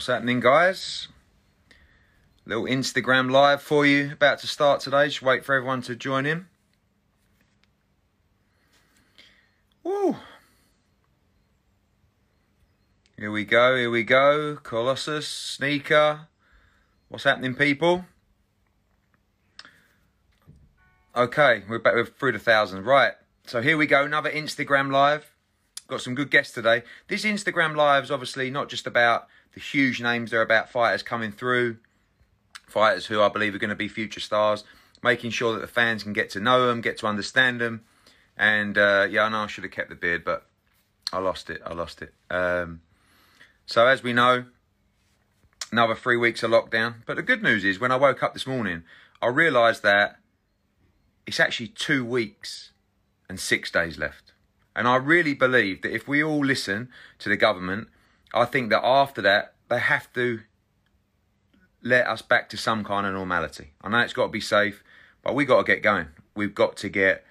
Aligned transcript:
What's 0.00 0.06
happening, 0.06 0.40
guys? 0.40 1.08
Little 2.46 2.64
Instagram 2.64 3.30
live 3.30 3.60
for 3.60 3.84
you 3.84 4.12
about 4.12 4.38
to 4.38 4.46
start 4.46 4.80
today. 4.80 5.08
Just 5.08 5.20
wait 5.20 5.44
for 5.44 5.54
everyone 5.54 5.82
to 5.82 5.94
join 5.94 6.24
in. 6.24 6.46
Woo! 9.84 10.16
Here 13.18 13.30
we 13.30 13.44
go, 13.44 13.76
here 13.76 13.90
we 13.90 14.02
go. 14.02 14.56
Colossus, 14.62 15.28
Sneaker. 15.28 16.28
What's 17.10 17.24
happening, 17.24 17.54
people? 17.54 18.06
Okay, 21.14 21.64
we're 21.68 21.78
back 21.78 21.94
with 21.94 22.16
through 22.16 22.32
the 22.32 22.38
thousand. 22.38 22.86
Right, 22.86 23.12
so 23.44 23.60
here 23.60 23.76
we 23.76 23.86
go. 23.86 24.06
Another 24.06 24.30
Instagram 24.30 24.90
live. 24.90 25.30
Got 25.88 26.00
some 26.00 26.14
good 26.14 26.30
guests 26.30 26.54
today. 26.54 26.84
This 27.08 27.26
Instagram 27.26 27.76
live 27.76 28.04
is 28.04 28.10
obviously 28.10 28.48
not 28.48 28.70
just 28.70 28.86
about 28.86 29.26
the 29.54 29.60
huge 29.60 30.00
names, 30.00 30.30
they're 30.30 30.42
about 30.42 30.70
fighters 30.70 31.02
coming 31.02 31.32
through, 31.32 31.78
fighters 32.66 33.06
who 33.06 33.20
I 33.20 33.28
believe 33.28 33.54
are 33.54 33.58
going 33.58 33.70
to 33.70 33.76
be 33.76 33.88
future 33.88 34.20
stars, 34.20 34.64
making 35.02 35.30
sure 35.30 35.52
that 35.54 35.60
the 35.60 35.66
fans 35.66 36.02
can 36.02 36.12
get 36.12 36.30
to 36.30 36.40
know 36.40 36.66
them, 36.66 36.80
get 36.80 36.98
to 36.98 37.06
understand 37.06 37.60
them. 37.60 37.82
And 38.36 38.78
uh, 38.78 39.06
yeah, 39.10 39.24
I 39.24 39.28
know 39.28 39.40
I 39.40 39.46
should 39.46 39.64
have 39.64 39.72
kept 39.72 39.90
the 39.90 39.96
beard, 39.96 40.24
but 40.24 40.46
I 41.12 41.18
lost 41.18 41.50
it. 41.50 41.60
I 41.64 41.74
lost 41.74 42.02
it. 42.02 42.14
Um, 42.30 42.80
so 43.66 43.86
as 43.86 44.02
we 44.02 44.12
know, 44.12 44.44
another 45.72 45.94
three 45.94 46.16
weeks 46.16 46.42
of 46.42 46.50
lockdown. 46.50 46.96
But 47.06 47.16
the 47.16 47.22
good 47.22 47.42
news 47.42 47.64
is, 47.64 47.80
when 47.80 47.92
I 47.92 47.96
woke 47.96 48.22
up 48.22 48.32
this 48.32 48.46
morning, 48.46 48.82
I 49.22 49.26
realised 49.26 49.82
that 49.82 50.16
it's 51.26 51.40
actually 51.40 51.68
two 51.68 52.04
weeks 52.04 52.72
and 53.28 53.38
six 53.38 53.70
days 53.70 53.98
left. 53.98 54.32
And 54.74 54.88
I 54.88 54.96
really 54.96 55.34
believe 55.34 55.82
that 55.82 55.94
if 55.94 56.08
we 56.08 56.22
all 56.22 56.44
listen 56.44 56.88
to 57.18 57.28
the 57.28 57.36
government, 57.36 57.88
I 58.32 58.44
think 58.44 58.70
that 58.70 58.84
after 58.84 59.22
that, 59.22 59.54
they 59.68 59.78
have 59.78 60.12
to 60.14 60.40
let 61.82 62.06
us 62.06 62.22
back 62.22 62.48
to 62.50 62.56
some 62.56 62.84
kind 62.84 63.06
of 63.06 63.14
normality. 63.14 63.72
I 63.82 63.88
know 63.88 63.98
it's 64.00 64.12
got 64.12 64.26
to 64.26 64.32
be 64.32 64.40
safe, 64.40 64.82
but 65.22 65.34
we 65.34 65.44
got 65.44 65.58
to 65.58 65.72
get 65.72 65.82
going. 65.82 66.08
We've 66.34 66.54
got 66.54 66.76
to 66.78 66.88
get, 66.88 67.24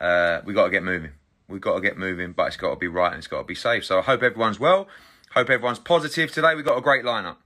uh, 0.00 0.40
we 0.44 0.54
got 0.54 0.64
to 0.64 0.70
get 0.70 0.82
moving. 0.82 1.12
We've 1.48 1.60
got 1.60 1.74
to 1.74 1.80
get 1.80 1.98
moving, 1.98 2.32
but 2.32 2.48
it's 2.48 2.56
got 2.56 2.70
to 2.70 2.76
be 2.76 2.88
right 2.88 3.12
and 3.12 3.18
it's 3.18 3.26
got 3.26 3.38
to 3.38 3.44
be 3.44 3.54
safe. 3.54 3.84
So 3.84 3.98
I 3.98 4.02
hope 4.02 4.22
everyone's 4.22 4.58
well. 4.58 4.88
Hope 5.34 5.50
everyone's 5.50 5.78
positive 5.78 6.32
today. 6.32 6.54
We've 6.54 6.64
got 6.64 6.78
a 6.78 6.82
great 6.82 7.04
lineup. 7.04 7.36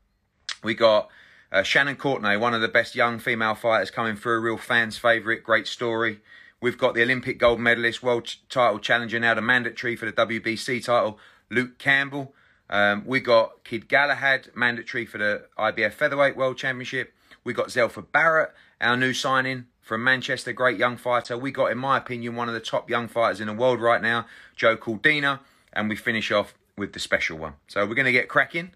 We 0.62 0.75
got 0.75 1.09
uh, 1.53 1.62
Shannon 1.62 1.97
Courtenay, 1.97 2.37
one 2.37 2.55
of 2.55 2.61
the 2.61 2.69
best 2.69 2.95
young 2.95 3.19
female 3.19 3.55
fighters 3.55 3.91
coming 3.91 4.17
through, 4.17 4.39
a 4.39 4.41
real 4.41 4.56
fans' 4.56 4.99
favourite, 4.99 5.43
great 5.43 5.67
story. 5.67 6.21
We've 6.61 6.78
got 6.78 6.95
the 6.95 7.03
Olympic 7.03 7.39
gold 7.39 7.61
medalist, 7.61 8.03
world 8.03 8.34
title 8.49 8.78
challenger, 8.78 9.21
now 9.21 9.34
the 9.34 9.43
mandatory 9.43 9.95
for 9.95 10.06
the 10.06 10.12
WBC 10.12 10.84
title, 10.84 11.19
Luke 11.51 11.78
Campbell. 11.78 12.34
Um, 12.69 13.05
we 13.06 13.20
got 13.20 13.64
Kid 13.64 13.89
Galahad, 13.89 14.48
mandatory 14.55 15.06
for 15.06 15.19
the 15.19 15.47
IBF 15.59 15.92
Featherweight 15.92 16.36
World 16.36 16.56
Championship. 16.56 17.12
We 17.45 17.53
got 17.53 17.69
Zelfa 17.69 18.05
Barrett, 18.11 18.53
our 18.81 18.97
new 18.97 19.12
signing 19.12 19.67
from 19.81 20.03
Manchester, 20.03 20.53
great 20.53 20.78
young 20.78 20.97
fighter. 20.97 21.39
We 21.39 21.53
got, 21.53 21.70
in 21.70 21.78
my 21.78 21.97
opinion, 21.97 22.34
one 22.34 22.48
of 22.48 22.55
the 22.55 22.61
top 22.61 22.91
young 22.91 23.06
fighters 23.06 23.41
in 23.41 23.47
the 23.47 23.53
world 23.53 23.81
right 23.81 24.03
now, 24.03 24.27
Joe 24.56 24.77
Cordina. 24.77 25.41
And 25.72 25.89
we 25.89 25.97
finish 25.97 26.33
off 26.33 26.55
with 26.77 26.92
the 26.92 26.98
special 26.98 27.39
one. 27.39 27.55
So 27.69 27.87
we're 27.87 27.94
going 27.94 28.06
to 28.06 28.12
get 28.12 28.28
cracking. 28.28 28.72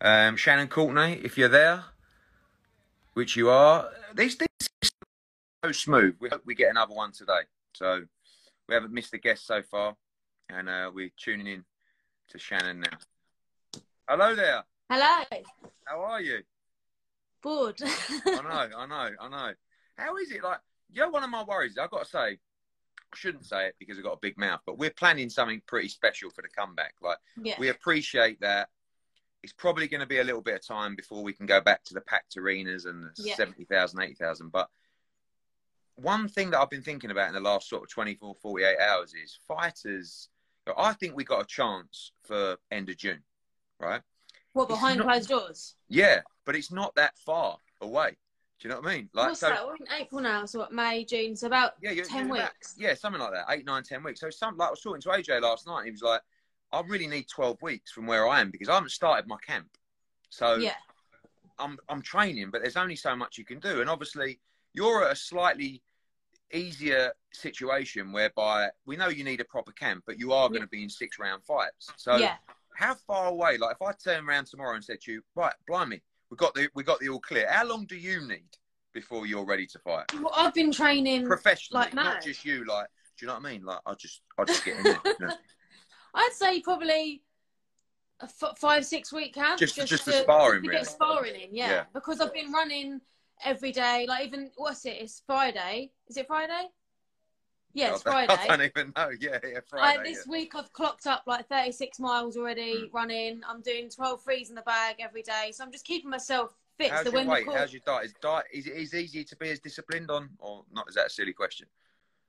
Um, 0.00 0.36
Shannon 0.36 0.68
Courtenay, 0.68 1.20
if 1.24 1.36
you're 1.38 1.48
there, 1.48 1.84
which 3.14 3.36
you 3.36 3.50
are, 3.50 3.88
these 4.14 4.34
things 4.34 4.48
so 5.64 5.72
smooth. 5.72 6.16
We 6.20 6.28
hope 6.28 6.42
we 6.44 6.54
get 6.54 6.70
another 6.70 6.94
one 6.94 7.12
today. 7.12 7.42
So 7.74 8.02
we 8.68 8.74
haven't 8.74 8.92
missed 8.92 9.14
a 9.14 9.18
guest 9.18 9.46
so 9.46 9.62
far, 9.62 9.96
and 10.48 10.68
uh, 10.68 10.90
we're 10.92 11.12
tuning 11.16 11.46
in 11.46 11.64
to 12.30 12.38
Shannon 12.38 12.80
now. 12.80 12.98
Hello 14.08 14.34
there. 14.34 14.64
Hello. 14.90 15.24
How 15.84 16.00
are 16.02 16.20
you? 16.20 16.40
Bored. 17.42 17.80
I 17.82 18.20
know, 18.26 18.76
I 18.76 18.86
know, 18.86 19.10
I 19.20 19.28
know. 19.28 19.52
How 19.96 20.16
is 20.16 20.30
it 20.32 20.42
like? 20.42 20.58
You 20.92 21.02
know, 21.02 21.10
one 21.10 21.24
of 21.24 21.30
my 21.30 21.44
worries. 21.44 21.78
I've 21.78 21.90
got 21.90 22.04
to 22.04 22.10
say, 22.10 22.18
I 22.18 23.16
shouldn't 23.16 23.46
say 23.46 23.68
it 23.68 23.76
because 23.78 23.96
I've 23.96 24.04
got 24.04 24.14
a 24.14 24.20
big 24.20 24.36
mouth, 24.36 24.60
but 24.66 24.76
we're 24.78 24.90
planning 24.90 25.30
something 25.30 25.62
pretty 25.66 25.88
special 25.88 26.30
for 26.30 26.42
the 26.42 26.48
comeback. 26.48 26.94
Like, 27.00 27.16
yeah. 27.40 27.54
we 27.58 27.68
appreciate 27.68 28.40
that. 28.40 28.68
It's 29.42 29.52
probably 29.52 29.88
going 29.88 30.00
to 30.00 30.06
be 30.06 30.18
a 30.18 30.24
little 30.24 30.42
bit 30.42 30.56
of 30.56 30.66
time 30.66 30.94
before 30.94 31.22
we 31.22 31.32
can 31.32 31.46
go 31.46 31.60
back 31.60 31.82
to 31.84 31.94
the 31.94 32.00
packed 32.02 32.36
arenas 32.36 32.84
and 32.84 33.02
the 33.02 33.10
Yeah. 33.16 33.34
70,000, 33.36 34.00
80,000. 34.00 34.50
But 34.50 34.68
one 35.94 36.28
thing 36.28 36.50
that 36.50 36.60
I've 36.60 36.70
been 36.70 36.82
thinking 36.82 37.10
about 37.10 37.28
in 37.28 37.34
the 37.34 37.40
last 37.40 37.68
sort 37.68 37.82
of 37.82 37.88
24, 37.88 38.34
48 38.40 38.78
hours 38.78 39.14
is 39.14 39.38
fighters. 39.48 40.28
I 40.76 40.92
think 40.92 41.16
we 41.16 41.24
got 41.24 41.42
a 41.42 41.46
chance 41.46 42.12
for 42.24 42.56
end 42.70 42.88
of 42.90 42.96
June, 42.98 43.22
right? 43.82 44.00
what 44.54 44.68
behind 44.68 44.98
not- 44.98 45.06
closed 45.08 45.28
doors? 45.30 45.74
Yeah, 45.88 46.20
but 46.44 46.54
it's 46.54 46.70
not 46.70 46.94
that 46.96 47.16
far 47.18 47.56
away. 47.80 48.16
Do 48.60 48.68
you 48.68 48.74
know 48.74 48.80
what 48.80 48.90
I 48.90 48.96
mean? 48.96 49.08
Like, 49.12 49.28
What's 49.28 49.40
so 49.40 49.48
that? 49.48 49.66
We're 49.66 49.74
in 49.76 49.86
April 50.00 50.20
now, 50.20 50.44
so 50.46 50.60
what? 50.60 50.72
May, 50.72 51.04
June, 51.04 51.34
so 51.34 51.46
about 51.48 51.72
yeah, 51.82 51.90
you're, 51.90 52.04
ten 52.04 52.28
you're 52.28 52.36
about- 52.36 52.50
weeks. 52.52 52.74
yeah, 52.78 52.94
something 52.94 53.20
like 53.20 53.32
that. 53.32 53.46
Eight, 53.50 53.64
nine, 53.64 53.82
ten 53.82 54.02
weeks. 54.04 54.20
So 54.20 54.30
some 54.30 54.56
like 54.56 54.68
I 54.68 54.70
was 54.70 54.80
talking 54.80 55.00
to 55.02 55.08
AJ 55.08 55.40
last 55.42 55.66
night. 55.66 55.84
He 55.86 55.90
was 55.90 56.02
like, 56.02 56.20
"I 56.70 56.80
really 56.82 57.06
need 57.08 57.26
twelve 57.28 57.60
weeks 57.62 57.90
from 57.92 58.06
where 58.06 58.28
I 58.28 58.40
am 58.40 58.50
because 58.50 58.68
I 58.68 58.74
haven't 58.74 58.90
started 58.90 59.26
my 59.26 59.38
camp. 59.46 59.66
So 60.30 60.56
Yeah, 60.56 60.74
I'm 61.58 61.78
I'm 61.88 62.02
training, 62.02 62.50
but 62.52 62.60
there's 62.62 62.76
only 62.76 62.94
so 62.96 63.16
much 63.16 63.38
you 63.38 63.44
can 63.44 63.58
do. 63.58 63.80
And 63.80 63.90
obviously, 63.90 64.38
you're 64.74 65.04
at 65.06 65.12
a 65.12 65.16
slightly 65.16 65.82
easier 66.52 67.10
situation 67.32 68.12
whereby 68.12 68.68
we 68.86 68.96
know 68.96 69.08
you 69.08 69.24
need 69.24 69.40
a 69.40 69.44
proper 69.44 69.72
camp, 69.72 70.04
but 70.06 70.18
you 70.18 70.32
are 70.32 70.48
going 70.48 70.60
to 70.60 70.68
be 70.68 70.82
in 70.82 70.88
six 70.90 71.18
round 71.18 71.42
fights. 71.44 71.88
So 71.96 72.16
yeah. 72.16 72.34
How 72.76 72.94
far 73.06 73.26
away? 73.28 73.58
Like 73.58 73.76
if 73.80 73.82
I 73.82 73.92
turn 73.92 74.28
around 74.28 74.46
tomorrow 74.46 74.74
and 74.74 74.84
said 74.84 75.00
to 75.02 75.12
you, 75.12 75.22
right, 75.34 75.54
blimey, 75.68 76.02
we 76.30 76.36
got 76.36 76.54
the 76.54 76.68
we 76.74 76.82
got 76.82 77.00
the 77.00 77.08
all 77.08 77.20
clear. 77.20 77.46
How 77.50 77.66
long 77.66 77.86
do 77.86 77.96
you 77.96 78.26
need 78.26 78.48
before 78.94 79.26
you're 79.26 79.44
ready 79.44 79.66
to 79.66 79.78
fight? 79.78 80.12
Well, 80.14 80.32
I've 80.34 80.54
been 80.54 80.72
training. 80.72 81.26
Professionally, 81.26 81.84
like 81.84 81.94
not 81.94 82.22
just 82.22 82.44
you. 82.44 82.64
Like, 82.64 82.86
do 83.18 83.24
you 83.24 83.28
know 83.28 83.34
what 83.34 83.46
I 83.46 83.52
mean? 83.52 83.64
Like, 83.64 83.80
I 83.86 83.94
just 83.94 84.22
I 84.38 84.44
just 84.44 84.64
get 84.64 84.76
in 84.78 84.82
there. 84.84 85.00
you 85.04 85.14
know? 85.20 85.34
I'd 86.14 86.30
say 86.34 86.60
probably 86.60 87.22
a 88.20 88.24
f- 88.24 88.58
five, 88.58 88.84
six 88.84 89.12
week 89.12 89.34
camp. 89.34 89.58
Just- 89.58 89.74
just 89.76 90.04
the 90.04 90.12
to, 90.12 90.22
sparring, 90.22 90.62
to 90.62 90.68
really. 90.68 90.80
get 90.80 90.90
sparring 90.90 91.34
in, 91.40 91.54
yeah. 91.54 91.70
Yeah. 91.70 91.84
Because 91.94 92.20
I've 92.20 92.34
been 92.34 92.52
running 92.52 93.00
every 93.44 93.72
day. 93.72 94.06
Like 94.08 94.26
even 94.26 94.50
what's 94.56 94.84
it? 94.84 94.96
It's 95.00 95.22
Friday. 95.26 95.90
Is 96.08 96.16
it 96.16 96.26
Friday? 96.26 96.68
Yeah, 97.74 97.92
it's 97.94 98.02
I 98.06 98.26
Friday. 98.26 98.48
don't 98.48 98.62
even 98.62 98.92
know. 98.96 99.10
Yeah, 99.18 99.38
yeah, 99.44 99.60
Friday. 99.68 100.02
this 100.12 100.26
week 100.26 100.54
I've 100.54 100.72
clocked 100.72 101.06
up 101.06 101.22
like 101.26 101.48
36 101.48 101.98
miles 102.00 102.36
already 102.36 102.88
Hmm. 102.90 102.96
running. 102.96 103.40
I'm 103.48 103.62
doing 103.62 103.88
12 103.88 104.22
threes 104.22 104.48
in 104.50 104.54
the 104.54 104.62
bag 104.62 104.96
every 105.00 105.22
day. 105.22 105.52
So 105.52 105.64
I'm 105.64 105.72
just 105.72 105.84
keeping 105.84 106.10
myself 106.10 106.54
fit. 106.78 106.88
yeah. 106.88 106.96
How's 106.96 107.04
so 107.06 107.10
your 107.12 107.20
when 107.20 107.28
weight? 107.28 107.44
call... 107.46 107.54
How's 107.56 107.72
your 107.72 107.82
diet? 107.86 108.06
Is 108.06 108.14
diet 108.20 108.44
is 108.52 108.66
it 108.66 108.76
is 108.76 108.94
easy 108.94 109.24
to 109.24 109.36
be 109.36 109.50
as 109.50 109.58
disciplined 109.60 110.10
on, 110.10 110.30
or 110.38 110.64
not? 110.72 110.88
Is 110.88 110.94
that 110.96 111.06
a 111.06 111.10
silly 111.10 111.32
question? 111.32 111.66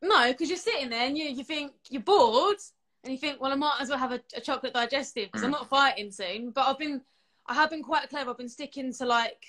No, 0.02 0.28
because 0.32 0.50
you're 0.50 0.58
sitting 0.58 0.90
there 0.90 1.08
and 1.08 1.18
you, 1.18 1.26
you 1.26 1.44
think 1.44 1.72
you're 1.90 2.02
bored 2.02 2.58
and 3.04 3.12
you 3.14 3.18
think, 3.18 3.40
well, 3.42 3.52
I 3.52 3.56
might 3.56 3.78
as 3.80 3.90
well 3.90 3.98
have 3.98 4.12
a, 4.12 4.20
a 4.36 4.42
chocolate 4.42 4.74
digestive 4.74 5.26
because 5.30 5.44
I'm 5.44 5.50
Mm. 5.50 5.54
not 5.60 5.70
fighting 5.70 6.12
soon. 6.12 6.52
But 6.52 6.68
I've 6.68 6.78
been, 6.80 7.02
I 7.48 7.54
have 7.54 7.70
been 7.70 7.84
quite 7.84 8.10
clever. 8.10 8.32
I've 8.32 8.38
been 8.38 8.50
sticking 8.50 8.94
to 8.94 9.06
like 9.06 9.46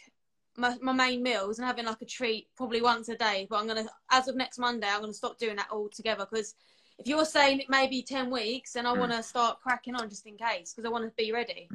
my, 0.57 0.77
my 0.81 0.93
main 0.93 1.23
meals 1.23 1.59
and 1.59 1.67
having 1.67 1.87
like 1.87 2.01
a 2.03 2.07
treat 2.07 2.49
probably 2.57 2.83
once 2.83 3.09
a 3.09 3.17
day. 3.17 3.47
But 3.49 3.57
I'm 3.61 3.67
going 3.67 3.85
to, 3.85 3.91
as 4.11 4.29
of 4.29 4.37
next 4.37 4.59
Monday, 4.59 4.89
I'm 4.89 5.01
going 5.01 5.13
to 5.13 5.17
stop 5.17 5.39
doing 5.39 5.57
that 5.57 5.69
altogether 5.71 6.27
because 6.31 6.55
if 6.99 7.07
you're 7.07 7.25
saying 7.25 7.61
it 7.61 7.69
may 7.69 7.89
be 7.89 8.03
10 8.03 8.31
weeks, 8.31 8.73
then 8.75 8.87
I 8.87 8.95
Mm. 8.95 8.99
want 8.99 9.13
to 9.13 9.23
start 9.23 9.61
cracking 9.61 9.97
on 9.97 10.09
just 10.09 10.27
in 10.27 10.37
case 10.37 10.73
because 10.73 10.85
I 10.87 10.91
want 10.91 11.05
to 11.05 11.13
be 11.17 11.33
ready. 11.33 11.69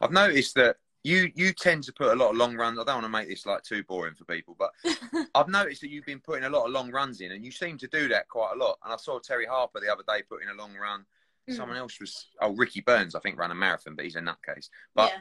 I've 0.00 0.10
noticed 0.10 0.54
that 0.56 0.76
you 1.04 1.30
you 1.36 1.52
tend 1.52 1.84
to 1.84 1.92
put 1.92 2.08
a 2.12 2.16
lot 2.16 2.30
of 2.30 2.36
long 2.36 2.56
runs. 2.56 2.78
I 2.78 2.84
don't 2.84 2.96
want 2.96 3.04
to 3.04 3.08
make 3.08 3.28
this 3.28 3.46
like 3.46 3.62
too 3.62 3.84
boring 3.84 4.14
for 4.14 4.24
people, 4.24 4.56
but 4.58 4.72
I've 5.34 5.48
noticed 5.48 5.80
that 5.82 5.90
you've 5.90 6.04
been 6.04 6.18
putting 6.18 6.44
a 6.44 6.50
lot 6.50 6.66
of 6.66 6.72
long 6.72 6.90
runs 6.90 7.20
in, 7.20 7.30
and 7.30 7.44
you 7.44 7.52
seem 7.52 7.78
to 7.78 7.86
do 7.86 8.08
that 8.08 8.28
quite 8.28 8.52
a 8.56 8.58
lot. 8.58 8.78
And 8.84 8.92
I 8.92 8.96
saw 8.96 9.20
Terri 9.20 9.46
Harper 9.46 9.78
the 9.78 9.92
other 9.92 10.02
day 10.08 10.22
putting 10.28 10.48
a 10.48 10.54
long 10.54 10.74
run. 10.74 11.04
Mm. 11.48 11.54
Someone 11.56 11.76
else 11.76 12.00
was 12.00 12.26
oh 12.42 12.52
Ricky 12.56 12.80
Burns, 12.80 13.14
I 13.14 13.20
think, 13.20 13.38
ran 13.38 13.52
a 13.52 13.54
marathon, 13.54 13.94
but 13.94 14.04
he's 14.04 14.16
a 14.16 14.20
nutcase. 14.20 14.70
But 14.94 15.12
yeah. 15.12 15.20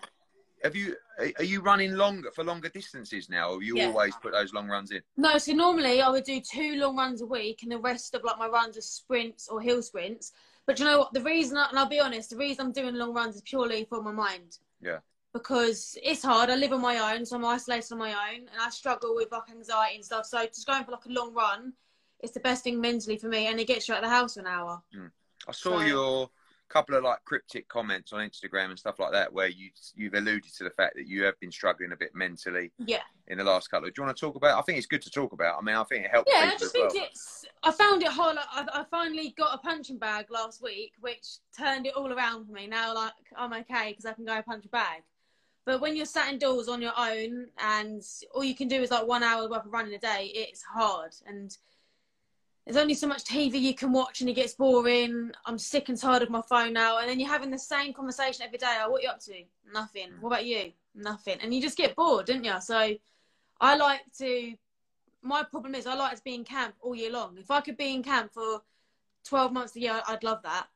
Have 0.63 0.75
you 0.75 0.95
are- 1.37 1.43
you 1.43 1.61
running 1.61 1.93
longer 1.95 2.31
for 2.31 2.43
longer 2.43 2.69
distances 2.69 3.29
now, 3.29 3.49
or 3.51 3.63
you 3.63 3.77
Yeah. 3.77 3.87
always 3.87 4.15
put 4.17 4.31
those 4.33 4.53
long 4.53 4.67
runs 4.67 4.91
in? 4.91 5.01
No, 5.15 5.37
so 5.37 5.51
normally 5.53 6.01
I 6.01 6.09
would 6.09 6.23
do 6.23 6.39
two 6.39 6.75
long 6.75 6.95
runs 6.97 7.21
a 7.21 7.25
week, 7.25 7.63
and 7.63 7.71
the 7.71 7.79
rest 7.79 8.13
of 8.15 8.23
like 8.23 8.37
my 8.37 8.47
runs 8.47 8.77
are 8.77 8.81
sprints 8.81 9.47
or 9.47 9.61
hill 9.61 9.81
sprints. 9.81 10.31
But 10.65 10.79
you 10.79 10.85
know 10.85 10.99
what? 10.99 11.13
The 11.13 11.21
reason, 11.21 11.57
and 11.57 11.77
I'll 11.79 11.85
be 11.85 11.99
honest, 11.99 12.29
the 12.29 12.37
reason 12.37 12.65
I'm 12.67 12.71
doing 12.71 12.95
long 12.95 13.13
runs 13.13 13.35
is 13.35 13.41
purely 13.41 13.85
for 13.85 14.01
my 14.01 14.11
mind. 14.11 14.59
Yeah. 14.81 14.99
Because 15.33 15.97
it's 16.01 16.23
hard. 16.23 16.49
I 16.49 16.55
live 16.55 16.73
on 16.73 16.81
my 16.81 17.13
own, 17.13 17.25
so 17.25 17.35
I'm 17.35 17.45
isolated 17.45 17.91
on 17.93 17.99
my 17.99 18.13
own, 18.33 18.47
and 18.47 18.59
I 18.59 18.69
struggle 18.69 19.15
with 19.15 19.31
like 19.31 19.49
anxiety 19.49 19.95
and 19.95 20.05
stuff. 20.05 20.25
So 20.25 20.45
just 20.45 20.65
going 20.67 20.83
for 20.83 20.91
like 20.91 21.05
a 21.05 21.09
long 21.09 21.33
run, 21.33 21.73
it's 22.19 22.33
the 22.33 22.39
best 22.39 22.63
thing 22.63 22.81
mentally 22.81 23.17
for 23.17 23.27
me, 23.27 23.47
and 23.47 23.59
it 23.59 23.65
gets 23.65 23.87
you 23.87 23.93
out 23.93 24.03
of 24.03 24.09
the 24.09 24.15
house 24.15 24.33
for 24.35 24.39
an 24.41 24.47
hour. 24.47 24.81
Hmm. 24.93 25.07
I 25.47 25.51
saw 25.51 25.79
So- 25.79 25.85
your 25.85 26.29
couple 26.69 26.95
of 26.95 27.03
like 27.03 27.23
cryptic 27.25 27.67
comments 27.69 28.13
on 28.13 28.19
Instagram 28.27 28.65
and 28.69 28.77
stuff 28.79 28.99
like 28.99 29.11
that, 29.11 29.31
where 29.31 29.47
you 29.47 29.69
you've 29.95 30.13
alluded 30.13 30.53
to 30.57 30.63
the 30.63 30.69
fact 30.71 30.95
that 30.95 31.07
you 31.07 31.23
have 31.23 31.39
been 31.39 31.51
struggling 31.51 31.91
a 31.91 31.95
bit 31.95 32.13
mentally 32.13 32.71
Yeah. 32.77 33.01
in 33.27 33.37
the 33.37 33.43
last 33.43 33.69
couple 33.69 33.87
of. 33.87 33.93
Do 33.93 34.01
you 34.01 34.05
want 34.05 34.17
to 34.17 34.25
talk 34.25 34.35
about? 34.35 34.57
I 34.57 34.61
think 34.63 34.77
it's 34.77 34.87
good 34.87 35.01
to 35.03 35.09
talk 35.09 35.33
about. 35.33 35.57
I 35.57 35.61
mean, 35.61 35.75
I 35.75 35.83
think 35.83 36.05
it 36.05 36.11
helps. 36.11 36.31
Yeah, 36.33 36.45
I 36.45 36.51
just 36.51 36.63
as 36.65 36.73
well. 36.75 36.89
think 36.89 37.05
it's. 37.05 37.45
I 37.63 37.71
found 37.71 38.03
it 38.03 38.09
hard. 38.09 38.37
I, 38.39 38.65
I 38.73 38.83
finally 38.91 39.33
got 39.37 39.53
a 39.55 39.57
punching 39.59 39.97
bag 39.97 40.27
last 40.29 40.61
week, 40.61 40.93
which 41.01 41.25
turned 41.57 41.85
it 41.87 41.95
all 41.95 42.11
around 42.13 42.45
for 42.45 42.51
me. 42.53 42.67
Now, 42.67 42.93
like 42.93 43.13
I'm 43.35 43.53
okay 43.53 43.89
because 43.91 44.05
I 44.05 44.13
can 44.13 44.25
go 44.25 44.41
punch 44.41 44.65
a 44.65 44.69
bag. 44.69 45.03
But 45.65 45.81
when 45.81 45.97
you're 45.97 46.05
sat 46.05 46.31
indoors 46.31 46.69
on 46.69 46.81
your 46.81 46.93
own 46.97 47.47
and 47.57 48.01
all 48.33 48.43
you 48.43 48.55
can 48.55 48.69
do 48.69 48.81
is 48.81 48.89
like 48.89 49.05
one 49.05 49.21
hour 49.21 49.49
worth 49.49 49.65
of 49.65 49.73
running 49.73 49.93
a 49.95 49.99
day, 49.99 50.31
it's 50.33 50.63
hard. 50.63 51.11
And 51.25 51.57
there's 52.67 52.75
only 52.75 52.95
so 52.95 53.07
much 53.07 53.23
TV 53.23 53.61
you 53.61 53.73
can 53.73 53.93
watch 53.93 54.19
and 54.19 54.29
it 54.29 54.33
gets 54.33 54.53
boring. 54.53 55.31
I'm 55.45 55.57
sick 55.57 55.87
and 55.87 55.97
tired 55.97 56.21
of 56.21 56.29
my 56.29 56.41
phone 56.49 56.73
now. 56.73 56.97
And 56.97 57.09
then 57.09 57.17
you're 57.17 57.29
having 57.29 57.49
the 57.49 57.57
same 57.57 57.93
conversation 57.93 58.43
every 58.43 58.57
day. 58.57 58.75
Oh, 58.81 58.91
what 58.91 58.99
are 58.99 59.03
you 59.03 59.09
up 59.09 59.21
to? 59.21 59.41
Nothing. 59.73 60.09
What 60.19 60.33
about 60.33 60.45
you? 60.45 60.73
Nothing. 60.93 61.37
And 61.41 61.53
you 61.53 61.61
just 61.61 61.77
get 61.77 61.95
bored, 61.95 62.25
don't 62.25 62.43
you? 62.43 62.59
So 62.59 62.93
I 63.61 63.77
like 63.77 64.01
to, 64.17 64.53
my 65.21 65.43
problem 65.43 65.75
is 65.75 65.87
I 65.87 65.95
like 65.95 66.17
to 66.17 66.23
be 66.23 66.35
in 66.35 66.43
camp 66.43 66.75
all 66.81 66.93
year 66.93 67.09
long. 67.09 67.37
If 67.37 67.49
I 67.49 67.61
could 67.61 67.77
be 67.77 67.93
in 67.93 68.03
camp 68.03 68.33
for 68.33 68.61
12 69.23 69.53
months 69.53 69.77
a 69.77 69.79
year, 69.79 70.01
I'd 70.05 70.25
love 70.25 70.41
that. 70.43 70.67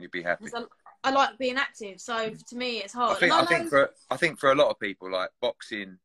You'd 0.00 0.10
be 0.10 0.24
happy. 0.24 0.46
I, 0.52 0.64
I 1.04 1.10
like 1.10 1.38
being 1.38 1.58
active. 1.58 2.00
So 2.00 2.30
to 2.30 2.56
me, 2.56 2.78
it's 2.78 2.92
hard. 2.92 3.18
I 3.18 3.20
think, 3.20 3.32
I 3.32 3.44
think 3.44 3.68
for 3.68 3.90
I 4.10 4.16
think 4.16 4.40
for 4.40 4.50
a 4.50 4.54
lot 4.56 4.70
of 4.70 4.80
people, 4.80 5.12
like 5.12 5.30
boxing 5.40 5.96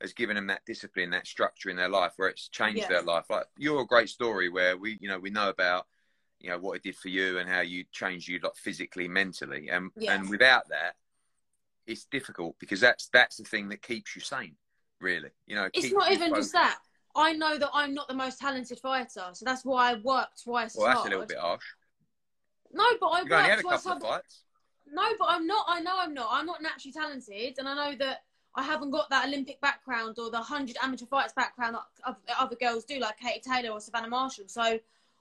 has 0.00 0.12
given 0.12 0.36
them 0.36 0.46
that 0.46 0.64
discipline, 0.66 1.10
that 1.10 1.26
structure 1.26 1.70
in 1.70 1.76
their 1.76 1.88
life, 1.88 2.12
where 2.16 2.28
it's 2.28 2.48
changed 2.48 2.78
Yeah. 2.78 2.88
their 2.88 3.02
life. 3.02 3.26
Like 3.28 3.46
you're 3.56 3.82
a 3.82 3.86
great 3.86 4.08
story 4.08 4.48
where 4.48 4.76
we, 4.76 4.98
you 5.00 5.08
know, 5.08 5.18
we 5.18 5.30
know 5.30 5.48
about, 5.50 5.86
you 6.38 6.50
know, 6.50 6.58
what 6.58 6.76
it 6.76 6.82
did 6.82 6.96
for 6.96 7.08
you 7.08 7.38
and 7.38 7.48
how 7.48 7.60
you 7.60 7.84
changed 7.92 8.28
you 8.28 8.38
like 8.42 8.56
physically, 8.56 9.08
mentally, 9.08 9.68
and 9.68 9.90
Yeah. 9.96 10.14
and 10.14 10.30
without 10.30 10.68
that, 10.68 10.96
it's 11.86 12.04
difficult 12.04 12.56
because 12.58 12.80
that's 12.80 13.08
that's 13.08 13.36
the 13.36 13.44
thing 13.44 13.68
that 13.68 13.82
keeps 13.82 14.14
you 14.16 14.22
sane, 14.22 14.56
really. 15.00 15.30
You 15.46 15.56
know, 15.56 15.68
it's 15.72 15.92
not 15.92 16.10
even 16.10 16.34
just 16.34 16.52
that. 16.52 16.78
I 17.14 17.32
know 17.32 17.58
that 17.58 17.70
I'm 17.74 17.92
not 17.92 18.08
the 18.08 18.14
most 18.14 18.38
talented 18.38 18.78
fighter, 18.78 19.30
so 19.32 19.44
that's 19.44 19.64
why 19.64 19.90
I 19.90 19.94
work 19.94 20.28
twice 20.42 20.76
Well, 20.76 20.86
as 20.86 20.94
that's 20.94 21.06
a 21.06 21.10
little 21.10 21.26
bit 21.26 21.38
harsh. 21.38 21.64
No, 22.72 22.84
but 23.00 23.08
I 23.08 23.20
You've 23.20 23.30
work 23.30 23.60
twice 23.62 23.86
of 23.86 24.02
hard. 24.02 24.22
No, 24.92 25.08
but 25.18 25.26
I'm 25.28 25.46
not. 25.46 25.66
I 25.68 25.80
know 25.80 25.96
I'm 25.98 26.14
not. 26.14 26.28
I'm 26.30 26.46
not 26.46 26.62
naturally 26.62 26.92
talented, 26.92 27.56
and 27.58 27.68
I 27.68 27.74
know 27.74 27.96
that 27.98 28.24
I 28.54 28.62
haven't 28.62 28.90
got 28.90 29.08
that 29.10 29.26
Olympic 29.26 29.60
background 29.60 30.18
or 30.18 30.30
the 30.30 30.38
hundred 30.38 30.76
amateur 30.82 31.06
fights 31.06 31.32
background 31.32 31.76
that 32.04 32.16
other 32.38 32.56
girls 32.56 32.84
do, 32.84 32.98
like 32.98 33.18
Katie 33.18 33.40
Taylor 33.40 33.70
or 33.70 33.80
Savannah 33.80 34.08
Marshall. 34.08 34.44
So 34.48 34.78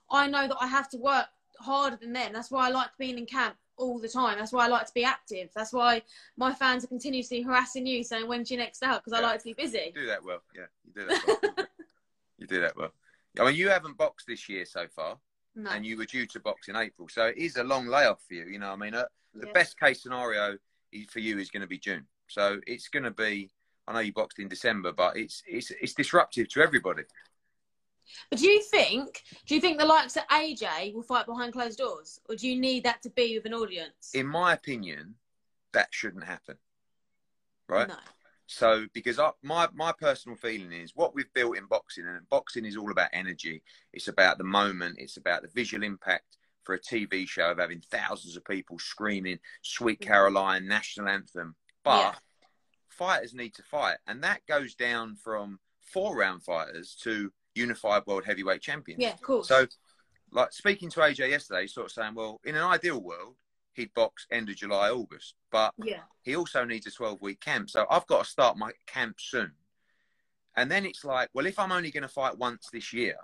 I 0.10 0.28
know 0.28 0.48
that 0.48 0.58
I 0.60 0.68
have 0.68 0.90
to 0.90 0.98
work 0.98 1.28
harder 1.60 1.96
than 1.98 2.14
them. 2.14 2.34
That's 2.34 2.50
why 2.50 2.68
I 2.68 2.72
like 2.72 2.90
being 2.98 3.18
in 3.18 3.26
camp 3.26 3.56
all 3.78 4.00
the 4.00 4.08
time. 4.10 4.38
That's 4.40 4.52
why 4.52 4.66
I 4.66 4.68
like 4.68 4.88
to 4.88 4.94
be 4.94 5.04
active. 5.04 5.50
That's 5.56 5.72
why 5.72 6.02
my 6.38 6.54
fans 6.54 6.84
are 6.84 6.88
continuously 6.88 7.42
harassing 7.42 7.86
you, 7.86 8.04
saying 8.04 8.28
when's 8.28 8.50
your 8.50 8.60
next 8.60 8.82
out? 8.84 9.04
Because 9.04 9.18
I 9.18 9.22
like 9.22 9.40
to 9.40 9.46
be 9.46 9.54
busy. 9.54 9.94
You 9.96 10.02
do 10.02 10.08
that 10.08 10.24
well. 10.24 10.42
Yeah, 10.56 10.66
you 10.86 10.94
do 11.02 11.08
that 11.08 11.24
well. 11.28 11.66
you 12.40 12.48
do 12.48 12.62
that 12.62 12.76
well. 12.76 12.92
I 13.40 13.46
mean, 13.46 13.56
you 13.56 13.70
haven't 13.70 13.98
boxed 13.98 14.26
this 14.28 14.50
year 14.50 14.66
so 14.66 14.88
far. 14.88 15.18
No. 15.56 15.72
and 15.72 15.86
you 15.86 15.98
were 15.98 16.06
due 16.06 16.26
to 16.28 16.40
box 16.40 16.70
in 16.70 16.76
April. 16.78 17.10
So 17.10 17.26
it 17.26 17.38
is 17.38 17.58
a 17.58 17.64
long 17.64 17.88
layoff 17.88 18.22
for 18.26 18.34
you. 18.36 18.46
You 18.46 18.60
know, 18.60 18.72
I 18.72 18.76
mean, 18.78 18.94
uh, 18.94 19.06
the 19.34 19.48
Yeah. 19.48 19.52
best 19.54 19.78
case 19.80 20.02
scenario 20.02 20.58
for 21.10 21.20
you 21.20 21.38
is 21.38 21.50
going 21.50 21.62
to 21.62 21.68
be 21.68 21.78
June. 21.78 22.08
So 22.30 22.60
it's 22.68 22.88
going 22.88 23.04
to 23.04 23.12
be. 23.12 23.50
I 23.88 23.94
know 23.94 24.00
you 24.00 24.14
boxed 24.14 24.40
in 24.40 24.48
December, 24.48 24.92
but 24.92 25.18
it's 25.18 25.42
it's 25.48 25.72
it's 25.72 25.94
disruptive 25.94 26.48
to 26.50 26.62
everybody. 26.62 27.04
But 28.30 28.40
do 28.40 28.48
you 28.48 28.62
think? 28.62 29.24
Do 29.46 29.56
you 29.56 29.62
think 29.62 29.80
the 29.80 29.86
likes 29.86 30.16
of 30.16 30.28
AJ 30.28 30.94
will 30.94 31.04
fight 31.04 31.26
behind 31.26 31.54
closed 31.54 31.78
doors, 31.78 32.20
or 32.30 32.36
do 32.36 32.48
you 32.48 32.60
need 32.60 32.84
that 32.84 33.02
to 33.04 33.10
be 33.10 33.36
with 33.36 33.46
an 33.46 33.54
audience? 33.54 34.12
In 34.14 34.28
my 34.28 34.54
opinion, 34.54 35.16
that 35.74 35.90
shouldn't 35.92 36.24
happen. 36.24 36.58
Right. 37.68 37.88
No. 37.88 37.96
So 38.48 38.88
because 38.94 39.20
I, 39.20 39.32
my 39.44 39.68
my 39.74 39.94
personal 40.00 40.36
feeling 40.36 40.72
is 40.72 40.96
what 40.96 41.14
we've 41.14 41.32
built 41.34 41.58
in 41.58 41.66
boxing, 41.66 42.08
and 42.08 42.28
boxing 42.30 42.66
is 42.66 42.78
all 42.78 42.92
about 42.92 43.10
energy. 43.14 43.62
It's 43.94 44.08
about 44.08 44.38
the 44.40 44.44
moment. 44.44 44.96
It's 44.98 45.18
about 45.18 45.44
the 45.44 45.50
visual 45.54 45.84
impact 45.84 46.38
for 46.64 46.74
a 46.74 46.80
TV 46.80 47.28
show 47.28 47.52
of 47.52 47.60
having 47.60 47.82
thousands 47.92 48.36
of 48.36 48.44
people 48.46 48.80
screaming 48.80 49.38
"Sweet 49.62 50.00
mm. 50.00 50.08
Caroline" 50.08 50.68
national 50.68 51.10
anthem. 51.10 51.56
But 51.84 52.00
Yeah. 52.00 52.20
fighters 52.90 53.34
need 53.34 53.54
to 53.56 53.64
fight, 53.64 53.98
and 54.08 54.24
that 54.24 54.46
goes 54.46 54.76
down 54.76 55.16
from 55.16 55.60
four 55.82 56.16
round 56.16 56.44
fighters 56.44 56.96
to 57.04 57.32
unified 57.56 58.06
world 58.06 58.26
heavyweight 58.26 58.62
champions. 58.62 59.02
Yeah, 59.02 59.14
of 59.14 59.22
course. 59.22 59.48
So, 59.48 59.68
like 60.32 60.54
speaking 60.54 60.90
to 60.92 61.00
AJ 61.02 61.30
yesterday, 61.30 61.68
sort 61.68 61.88
of 61.88 61.92
saying, 61.92 62.14
well, 62.16 62.40
in 62.44 62.56
an 62.56 62.64
ideal 62.64 63.02
world, 63.02 63.38
he'd 63.74 63.94
box 63.94 64.28
end 64.32 64.50
of 64.50 64.56
July, 64.56 64.90
August, 64.90 65.36
but 65.52 65.74
yeah. 65.78 66.02
he 66.22 66.36
also 66.36 66.66
needs 66.66 66.86
a 66.86 66.92
12 66.92 67.22
week 67.22 67.40
camp. 67.40 67.70
So 67.70 67.86
I've 67.90 68.06
got 68.08 68.24
to 68.24 68.30
start 68.30 68.58
my 68.58 68.72
camp 68.86 69.20
soon. 69.20 69.54
And 70.56 70.70
then 70.70 70.86
it's 70.86 71.06
like, 71.06 71.30
well, 71.34 71.46
if 71.46 71.58
I'm 71.58 71.72
only 71.72 71.92
going 71.92 72.04
to 72.04 72.10
fight 72.10 72.38
once 72.38 72.68
this 72.72 72.92
year, 72.92 73.16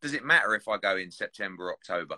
does 0.00 0.14
it 0.14 0.24
matter 0.24 0.54
if 0.54 0.66
I 0.66 0.78
go 0.78 0.96
in 0.96 1.10
September, 1.10 1.72
October? 1.72 2.16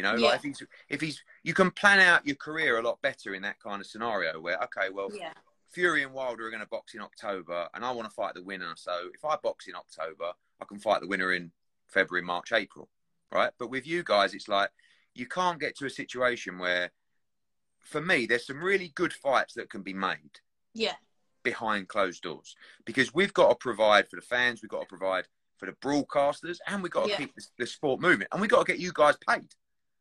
You 0.00 0.04
know, 0.04 0.16
Yeah. 0.16 0.28
like 0.28 0.36
if 0.36 0.42
he's, 0.44 0.62
if 0.88 1.00
he's, 1.02 1.22
you 1.42 1.52
can 1.52 1.70
plan 1.70 2.00
out 2.00 2.26
your 2.26 2.36
career 2.36 2.78
a 2.78 2.82
lot 2.82 3.02
better 3.02 3.34
in 3.34 3.42
that 3.42 3.60
kind 3.60 3.82
of 3.82 3.86
scenario 3.86 4.40
where, 4.40 4.56
okay, 4.64 4.88
well, 4.88 5.10
Yeah. 5.12 5.34
Fury 5.68 6.02
and 6.02 6.14
Wilder 6.14 6.46
are 6.46 6.50
going 6.50 6.62
to 6.62 6.68
box 6.68 6.94
in 6.94 7.02
October, 7.02 7.68
and 7.74 7.84
I 7.84 7.90
want 7.92 8.08
to 8.08 8.14
fight 8.14 8.32
the 8.34 8.42
winner. 8.42 8.72
So 8.76 9.10
if 9.12 9.22
I 9.26 9.36
box 9.36 9.68
in 9.68 9.74
October, 9.76 10.32
I 10.58 10.64
can 10.64 10.78
fight 10.78 11.02
the 11.02 11.06
winner 11.06 11.34
in 11.34 11.52
February, 11.86 12.24
March, 12.24 12.50
April, 12.50 12.88
right? 13.30 13.52
But 13.58 13.68
with 13.68 13.86
you 13.86 14.02
guys, 14.02 14.32
it's 14.32 14.48
like 14.48 14.70
you 15.14 15.26
can't 15.26 15.60
get 15.60 15.76
to 15.76 15.84
a 15.84 15.90
situation 15.90 16.58
where, 16.58 16.90
for 17.78 18.00
me, 18.00 18.24
there's 18.24 18.46
some 18.46 18.64
really 18.64 18.88
good 18.94 19.12
fights 19.12 19.52
that 19.54 19.68
can 19.68 19.82
be 19.82 19.92
made 19.92 20.40
Yeah. 20.72 20.96
behind 21.42 21.88
closed 21.88 22.22
doors 22.22 22.56
because 22.86 23.12
we've 23.12 23.34
got 23.34 23.50
to 23.50 23.54
provide 23.54 24.08
for 24.08 24.16
the 24.16 24.22
fans, 24.22 24.62
we've 24.62 24.70
got 24.70 24.80
to 24.80 24.86
provide 24.86 25.28
for 25.58 25.66
the 25.66 25.72
broadcasters, 25.72 26.56
and 26.66 26.82
we've 26.82 26.90
got 26.90 27.04
to 27.04 27.10
Yeah. 27.10 27.16
keep 27.18 27.34
the, 27.34 27.46
the 27.58 27.66
sport 27.66 28.00
moving, 28.00 28.26
and 28.32 28.40
we've 28.40 28.50
got 28.50 28.66
to 28.66 28.72
get 28.72 28.80
you 28.80 28.92
guys 28.94 29.14
paid. 29.28 29.54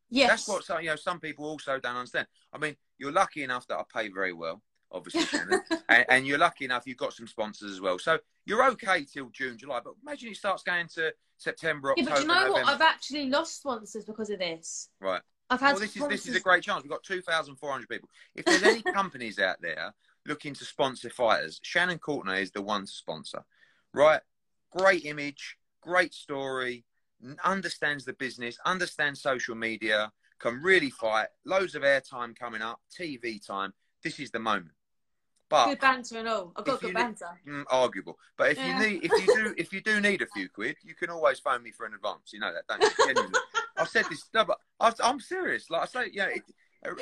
Yes. 0.09 0.29
That's 0.29 0.47
what 0.47 0.63
some, 0.63 0.81
you 0.81 0.89
know. 0.89 0.95
Some 0.95 1.19
people 1.19 1.45
also 1.45 1.79
don't 1.79 1.95
understand. 1.95 2.27
I 2.53 2.57
mean, 2.57 2.75
you're 2.97 3.11
lucky 3.11 3.43
enough 3.43 3.67
that 3.67 3.77
I 3.77 3.83
pay 3.93 4.09
very 4.09 4.33
well, 4.33 4.61
obviously, 4.91 5.21
Shannon, 5.25 5.61
and, 5.89 6.05
and 6.09 6.27
you're 6.27 6.37
lucky 6.37 6.65
enough 6.65 6.83
you've 6.85 6.97
got 6.97 7.13
some 7.13 7.27
sponsors 7.27 7.71
as 7.71 7.81
well. 7.81 7.99
So 7.99 8.17
you're 8.45 8.65
okay 8.71 9.05
till 9.05 9.29
June, 9.29 9.57
July. 9.57 9.81
But 9.83 9.93
imagine 10.01 10.29
it 10.29 10.37
starts 10.37 10.63
going 10.63 10.87
to 10.95 11.13
September, 11.37 11.91
October. 11.91 12.09
Yeah, 12.09 12.15
but 12.15 12.21
you 12.21 12.27
know 12.27 12.51
what? 12.51 12.67
I've 12.67 12.81
actually 12.81 13.29
lost 13.29 13.57
sponsors 13.57 14.05
because 14.05 14.29
of 14.29 14.39
this. 14.39 14.89
Right. 14.99 15.21
I've 15.49 15.59
had 15.59 15.73
Well, 15.73 15.81
this 15.81 15.95
is 15.95 16.07
this 16.07 16.27
is 16.27 16.35
a 16.35 16.39
great 16.39 16.63
chance. 16.63 16.83
We've 16.83 16.91
got 16.91 17.03
two 17.03 17.21
thousand 17.21 17.55
four 17.55 17.71
hundred 17.71 17.89
people. 17.89 18.09
If 18.35 18.45
there's 18.45 18.63
any 18.63 18.81
companies 18.93 19.39
out 19.39 19.57
there 19.61 19.93
looking 20.25 20.53
to 20.53 20.65
sponsor 20.65 21.09
fighters, 21.09 21.59
Shannon 21.63 21.97
Courtenay 21.97 22.41
is 22.41 22.51
the 22.51 22.61
one 22.61 22.81
to 22.81 22.91
sponsor. 22.91 23.43
Right? 23.93 24.21
Great 24.77 25.05
image, 25.05 25.57
great 25.81 26.13
story, 26.13 26.85
understands 27.43 28.05
the 28.05 28.13
business, 28.13 28.57
understands 28.65 29.21
social 29.21 29.55
media, 29.55 30.11
can 30.39 30.61
really 30.61 30.89
fight. 30.89 31.27
Loads 31.45 31.75
of 31.75 31.83
airtime 31.83 32.35
coming 32.37 32.61
up, 32.61 32.79
TV 32.97 33.45
time. 33.45 33.73
This 34.03 34.19
is 34.19 34.31
the 34.31 34.39
moment. 34.39 34.71
But 35.49 35.65
good 35.65 35.79
banter 35.79 36.19
and 36.19 36.27
all. 36.27 36.53
I've 36.55 36.65
got 36.65 36.79
good 36.79 36.93
banter. 36.93 37.27
mm, 37.47 37.63
arguable. 37.69 38.17
But 38.37 38.51
if 38.51 38.57
Yeah. 38.59 38.79
you 38.81 38.87
need, 38.87 39.03
if 39.03 39.19
you 39.19 39.27
do, 39.33 39.53
if 39.57 39.73
you 39.73 39.81
do 39.81 39.99
need 39.99 40.21
a 40.21 40.27
few 40.27 40.47
quid, 40.47 40.77
you 40.83 40.93
can 40.95 41.09
always 41.09 41.39
phone 41.39 41.63
me 41.63 41.71
for 41.71 41.85
an 41.85 41.93
advance. 41.95 42.31
You 42.31 42.39
know 42.39 42.53
that, 42.53 42.67
don't 42.67 42.81
you? 42.81 43.31
I've 43.77 43.89
said 43.89 44.05
this, 44.09 44.29
no, 44.33 44.45
but 44.45 44.59
I, 44.79 44.93
I'm 45.03 45.19
serious. 45.19 45.69
Like 45.69 45.81
I 45.83 45.85
say, 45.85 46.09
you 46.11 46.19
know, 46.19 46.27
it, 46.27 46.43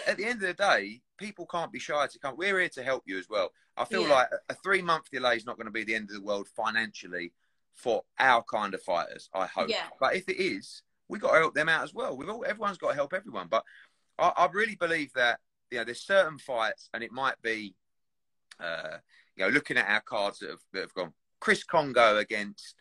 at 0.07 0.17
the 0.17 0.25
end 0.25 0.41
of 0.43 0.47
the 0.47 0.53
day, 0.53 1.01
people 1.17 1.45
can't 1.45 1.71
be 1.71 1.79
shy 1.79 2.07
to 2.07 2.19
come. 2.19 2.35
We're 2.37 2.59
here 2.59 2.69
to 2.69 2.83
help 2.83 3.03
you 3.05 3.17
as 3.19 3.29
well. 3.29 3.51
I 3.75 3.85
feel 3.85 4.03
Yeah. 4.03 4.13
like 4.15 4.29
a 4.49 4.53
three 4.55 4.81
month 4.81 5.09
delay 5.11 5.35
is 5.35 5.45
not 5.45 5.57
going 5.57 5.65
to 5.65 5.71
be 5.71 5.83
the 5.83 5.95
end 5.95 6.09
of 6.09 6.15
the 6.15 6.21
world 6.21 6.47
financially 6.47 7.33
for 7.77 8.03
our 8.19 8.43
kind 8.43 8.73
of 8.73 8.81
fighters. 8.81 9.29
I 9.33 9.45
hope. 9.45 9.69
Yeah. 9.69 9.85
But 9.99 10.15
if 10.15 10.27
it 10.27 10.41
is, 10.41 10.81
we 11.07 11.19
got 11.19 11.31
to 11.33 11.39
help 11.39 11.53
them 11.53 11.69
out 11.69 11.83
as 11.83 11.93
well. 11.93 12.17
We've 12.17 12.27
all, 12.29 12.43
everyone's 12.45 12.77
got 12.77 12.89
to 12.89 12.95
help 12.95 13.13
everyone. 13.13 13.47
But 13.49 13.63
I, 14.19 14.33
I 14.35 14.49
really 14.51 14.75
believe 14.75 15.13
that 15.13 15.39
you 15.71 15.77
know 15.77 15.85
there's 15.85 16.01
certain 16.01 16.37
fights, 16.37 16.89
and 16.93 17.03
it 17.03 17.11
might 17.11 17.41
be, 17.41 17.75
uh, 18.59 18.97
you 19.35 19.45
know, 19.45 19.51
looking 19.51 19.77
at 19.77 19.87
our 19.87 20.01
cards 20.01 20.39
that 20.39 20.49
have, 20.49 20.63
that 20.73 20.81
have 20.81 20.93
gone. 20.93 21.13
Chris 21.39 21.63
Kongo 21.63 22.17
against 22.17 22.75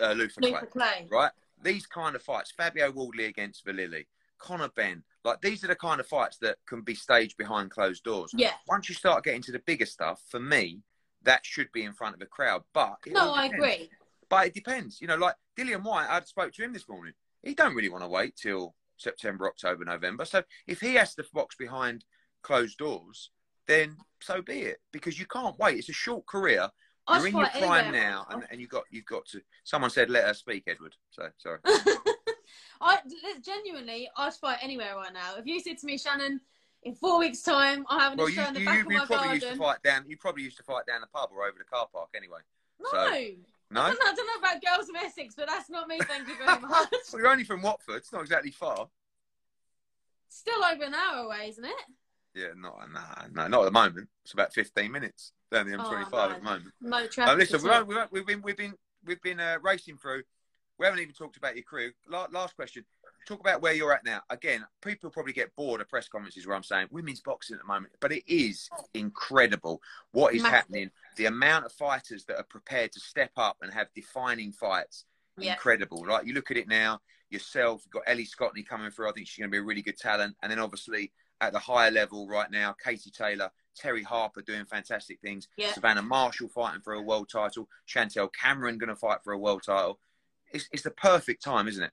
uh, 0.00 0.12
Luther 0.12 0.40
Clay 0.40 0.50
Luther 0.50 0.66
Clay. 0.66 1.08
right? 1.10 1.30
These 1.62 1.86
kind 1.86 2.16
of 2.16 2.22
fights, 2.22 2.50
Fabio 2.50 2.90
Wardley 2.90 3.26
against 3.26 3.64
Valili, 3.64 4.06
Conor 4.38 4.70
Benn, 4.74 5.04
like 5.24 5.40
these 5.40 5.62
are 5.62 5.68
the 5.68 5.76
kind 5.76 6.00
of 6.00 6.06
fights 6.06 6.38
that 6.38 6.56
can 6.66 6.82
be 6.82 6.96
staged 6.96 7.36
behind 7.36 7.70
closed 7.70 8.02
doors. 8.02 8.32
Yeah. 8.34 8.54
Once 8.66 8.88
you 8.88 8.94
start 8.94 9.24
getting 9.24 9.42
to 9.42 9.52
the 9.52 9.60
bigger 9.60 9.86
stuff, 9.86 10.20
for 10.28 10.40
me, 10.40 10.80
that 11.22 11.46
should 11.46 11.70
be 11.72 11.84
in 11.84 11.92
front 11.92 12.16
of 12.16 12.22
a 12.22 12.26
crowd. 12.26 12.64
But 12.74 12.96
No, 13.06 13.32
I 13.32 13.46
agree. 13.46 13.90
But 14.32 14.46
it 14.46 14.54
depends. 14.54 14.98
You 14.98 15.08
know, 15.08 15.16
like 15.16 15.34
Dillian 15.58 15.82
Whyte, 15.82 16.08
I 16.08 16.18
spoke 16.22 16.54
to 16.54 16.64
him 16.64 16.72
this 16.72 16.88
morning. 16.88 17.12
He 17.42 17.52
don't 17.52 17.74
really 17.74 17.90
want 17.90 18.02
to 18.02 18.08
wait 18.08 18.34
till 18.34 18.74
September, 18.96 19.46
October, 19.46 19.84
November. 19.84 20.24
So 20.24 20.42
if 20.66 20.80
he 20.80 20.94
has 20.94 21.14
to 21.16 21.24
box 21.34 21.54
behind 21.54 22.06
closed 22.42 22.78
doors, 22.78 23.28
then 23.66 23.98
so 24.22 24.40
be 24.40 24.60
it. 24.62 24.78
Because 24.90 25.20
you 25.20 25.26
can't 25.26 25.58
wait. 25.58 25.76
It's 25.76 25.90
a 25.90 25.92
short 25.92 26.24
career. 26.24 26.70
You're 27.10 27.26
in 27.26 27.36
your 27.36 27.46
prime 27.46 27.84
anywhere. 27.88 28.00
now, 28.10 28.26
and, 28.30 28.44
and 28.50 28.58
you 28.58 28.68
got 28.68 28.84
you've 28.90 29.04
got 29.04 29.26
to. 29.32 29.42
Someone 29.64 29.90
said, 29.90 30.08
"Let 30.08 30.24
her 30.24 30.32
speak, 30.32 30.62
Edward." 30.66 30.96
So 31.10 31.28
sorry. 31.36 31.58
I 32.80 33.00
genuinely, 33.44 34.08
I'd 34.16 34.32
fight 34.32 34.60
anywhere 34.62 34.96
right 34.96 35.12
now. 35.12 35.34
If 35.36 35.44
you 35.44 35.60
said 35.60 35.76
to 35.78 35.86
me, 35.86 35.98
Shannon, 35.98 36.40
in 36.84 36.94
four 36.94 37.18
weeks' 37.18 37.42
time, 37.42 37.84
I'm 37.90 38.00
having 38.00 38.16
Well, 38.16 38.28
a 38.28 38.30
you, 38.30 38.36
show 38.36 38.48
in 38.48 38.54
the 38.54 38.60
you, 38.60 38.66
back 38.66 38.74
you, 38.76 38.80
of 38.86 38.92
you 38.92 38.98
my 38.98 39.04
probably 39.04 39.26
garden. 39.26 39.42
used 39.42 39.52
to 39.52 39.56
fight 39.58 39.82
down. 39.82 40.04
You 40.08 40.16
probably 40.16 40.42
used 40.44 40.56
to 40.56 40.62
fight 40.62 40.86
down 40.86 41.02
the 41.02 41.06
pub 41.08 41.28
or 41.36 41.46
over 41.46 41.58
the 41.58 41.64
car 41.64 41.86
park 41.92 42.08
anyway. 42.16 42.38
no, 42.80 42.88
So- 42.90 43.51
I, 43.76 43.90
No, 43.90 43.94
don't 43.94 43.98
know, 44.04 44.10
I 44.10 44.14
don't 44.14 44.26
know 44.26 44.48
about 44.48 44.62
girls 44.62 44.86
from 44.86 44.96
Essex, 44.96 45.34
but 45.36 45.46
that's 45.48 45.70
not 45.70 45.88
me. 45.88 45.98
Thank 46.00 46.28
you 46.28 46.36
very 46.36 46.60
much. 46.60 46.88
well, 47.12 47.22
you're 47.22 47.28
only 47.28 47.44
from 47.44 47.62
Watford. 47.62 47.96
It's 47.96 48.12
not 48.12 48.22
exactly 48.22 48.50
far. 48.50 48.88
Still 50.28 50.64
over 50.64 50.84
an 50.84 50.94
hour 50.94 51.24
away, 51.24 51.48
isn't 51.50 51.64
it? 51.64 51.74
Yeah, 52.34 52.46
not 52.56 52.78
nah, 52.90 53.26
no, 53.32 53.46
not 53.48 53.60
at 53.60 53.64
the 53.66 53.70
moment. 53.70 54.08
It's 54.24 54.32
about 54.32 54.54
15 54.54 54.90
minutes. 54.90 55.32
down 55.50 55.68
the 55.70 55.76
Oh, 55.76 55.82
M25 55.84 56.10
no. 56.12 56.18
at 56.30 56.38
the 56.38 56.42
moment. 56.44 56.74
No 56.80 57.06
traffic. 57.06 57.32
Um, 57.32 57.38
listen, 57.38 57.62
we've, 57.62 57.86
we've, 57.86 58.06
we've 58.10 58.26
been 58.26 58.40
we've 58.42 58.56
been 58.56 58.74
we've 59.04 59.20
been 59.22 59.38
uh, 59.40 59.58
racing 59.62 59.98
through. 59.98 60.22
We 60.78 60.86
haven't 60.86 61.00
even 61.00 61.12
talked 61.14 61.36
about 61.36 61.54
your 61.56 61.64
crew. 61.64 61.90
La- 62.08 62.28
last 62.32 62.56
question. 62.56 62.84
Talk 63.26 63.40
about 63.40 63.62
where 63.62 63.72
you're 63.72 63.92
at 63.92 64.04
now. 64.04 64.20
Again, 64.30 64.64
people 64.82 65.08
probably 65.10 65.32
get 65.32 65.54
bored 65.54 65.80
of 65.80 65.88
press 65.88 66.08
conferences 66.08 66.46
where 66.46 66.56
I'm 66.56 66.62
saying 66.62 66.88
women's 66.90 67.20
boxing 67.20 67.54
at 67.54 67.60
the 67.60 67.66
moment, 67.66 67.92
but 68.00 68.10
it 68.12 68.24
is 68.26 68.68
incredible 68.94 69.80
what 70.12 70.34
is 70.34 70.42
Massive. 70.42 70.54
happening. 70.56 70.90
The 71.16 71.26
amount 71.26 71.64
of 71.66 71.72
fighters 71.72 72.24
that 72.26 72.36
are 72.38 72.44
prepared 72.44 72.92
to 72.92 73.00
step 73.00 73.30
up 73.36 73.58
and 73.62 73.72
have 73.72 73.88
defining 73.94 74.52
fights, 74.52 75.04
Yeah. 75.36 75.52
incredible. 75.52 76.04
Like 76.06 76.26
you 76.26 76.34
look 76.34 76.50
at 76.50 76.56
it 76.56 76.68
now, 76.68 77.00
yourself, 77.30 77.82
you've 77.84 77.92
got 77.92 78.02
Ellie 78.06 78.26
Scotney 78.26 78.66
coming 78.66 78.90
through. 78.90 79.08
I 79.08 79.12
think 79.12 79.26
she's 79.28 79.38
going 79.38 79.50
to 79.50 79.54
be 79.54 79.58
a 79.58 79.62
really 79.62 79.82
good 79.82 79.98
talent. 79.98 80.36
And 80.42 80.50
then 80.50 80.58
obviously 80.58 81.12
at 81.40 81.52
the 81.52 81.58
higher 81.58 81.90
level 81.90 82.26
right 82.28 82.50
now, 82.50 82.72
Katie 82.84 83.10
Taylor, 83.10 83.50
Terri 83.80 84.02
Harper 84.04 84.42
doing 84.42 84.64
fantastic 84.66 85.20
things. 85.20 85.48
Yeah. 85.56 85.72
Savannah 85.72 86.02
Marshall 86.02 86.48
fighting 86.48 86.82
for 86.82 86.92
a 86.94 87.00
world 87.02 87.28
title. 87.30 87.68
Chantel 87.88 88.30
Cameron 88.32 88.78
going 88.78 88.88
to 88.90 88.96
fight 88.96 89.18
for 89.24 89.32
a 89.32 89.38
world 89.38 89.62
title. 89.64 89.98
It's, 90.52 90.68
it's 90.72 90.82
the 90.82 90.90
perfect 90.90 91.42
time, 91.42 91.68
isn't 91.68 91.82
it? 91.82 91.92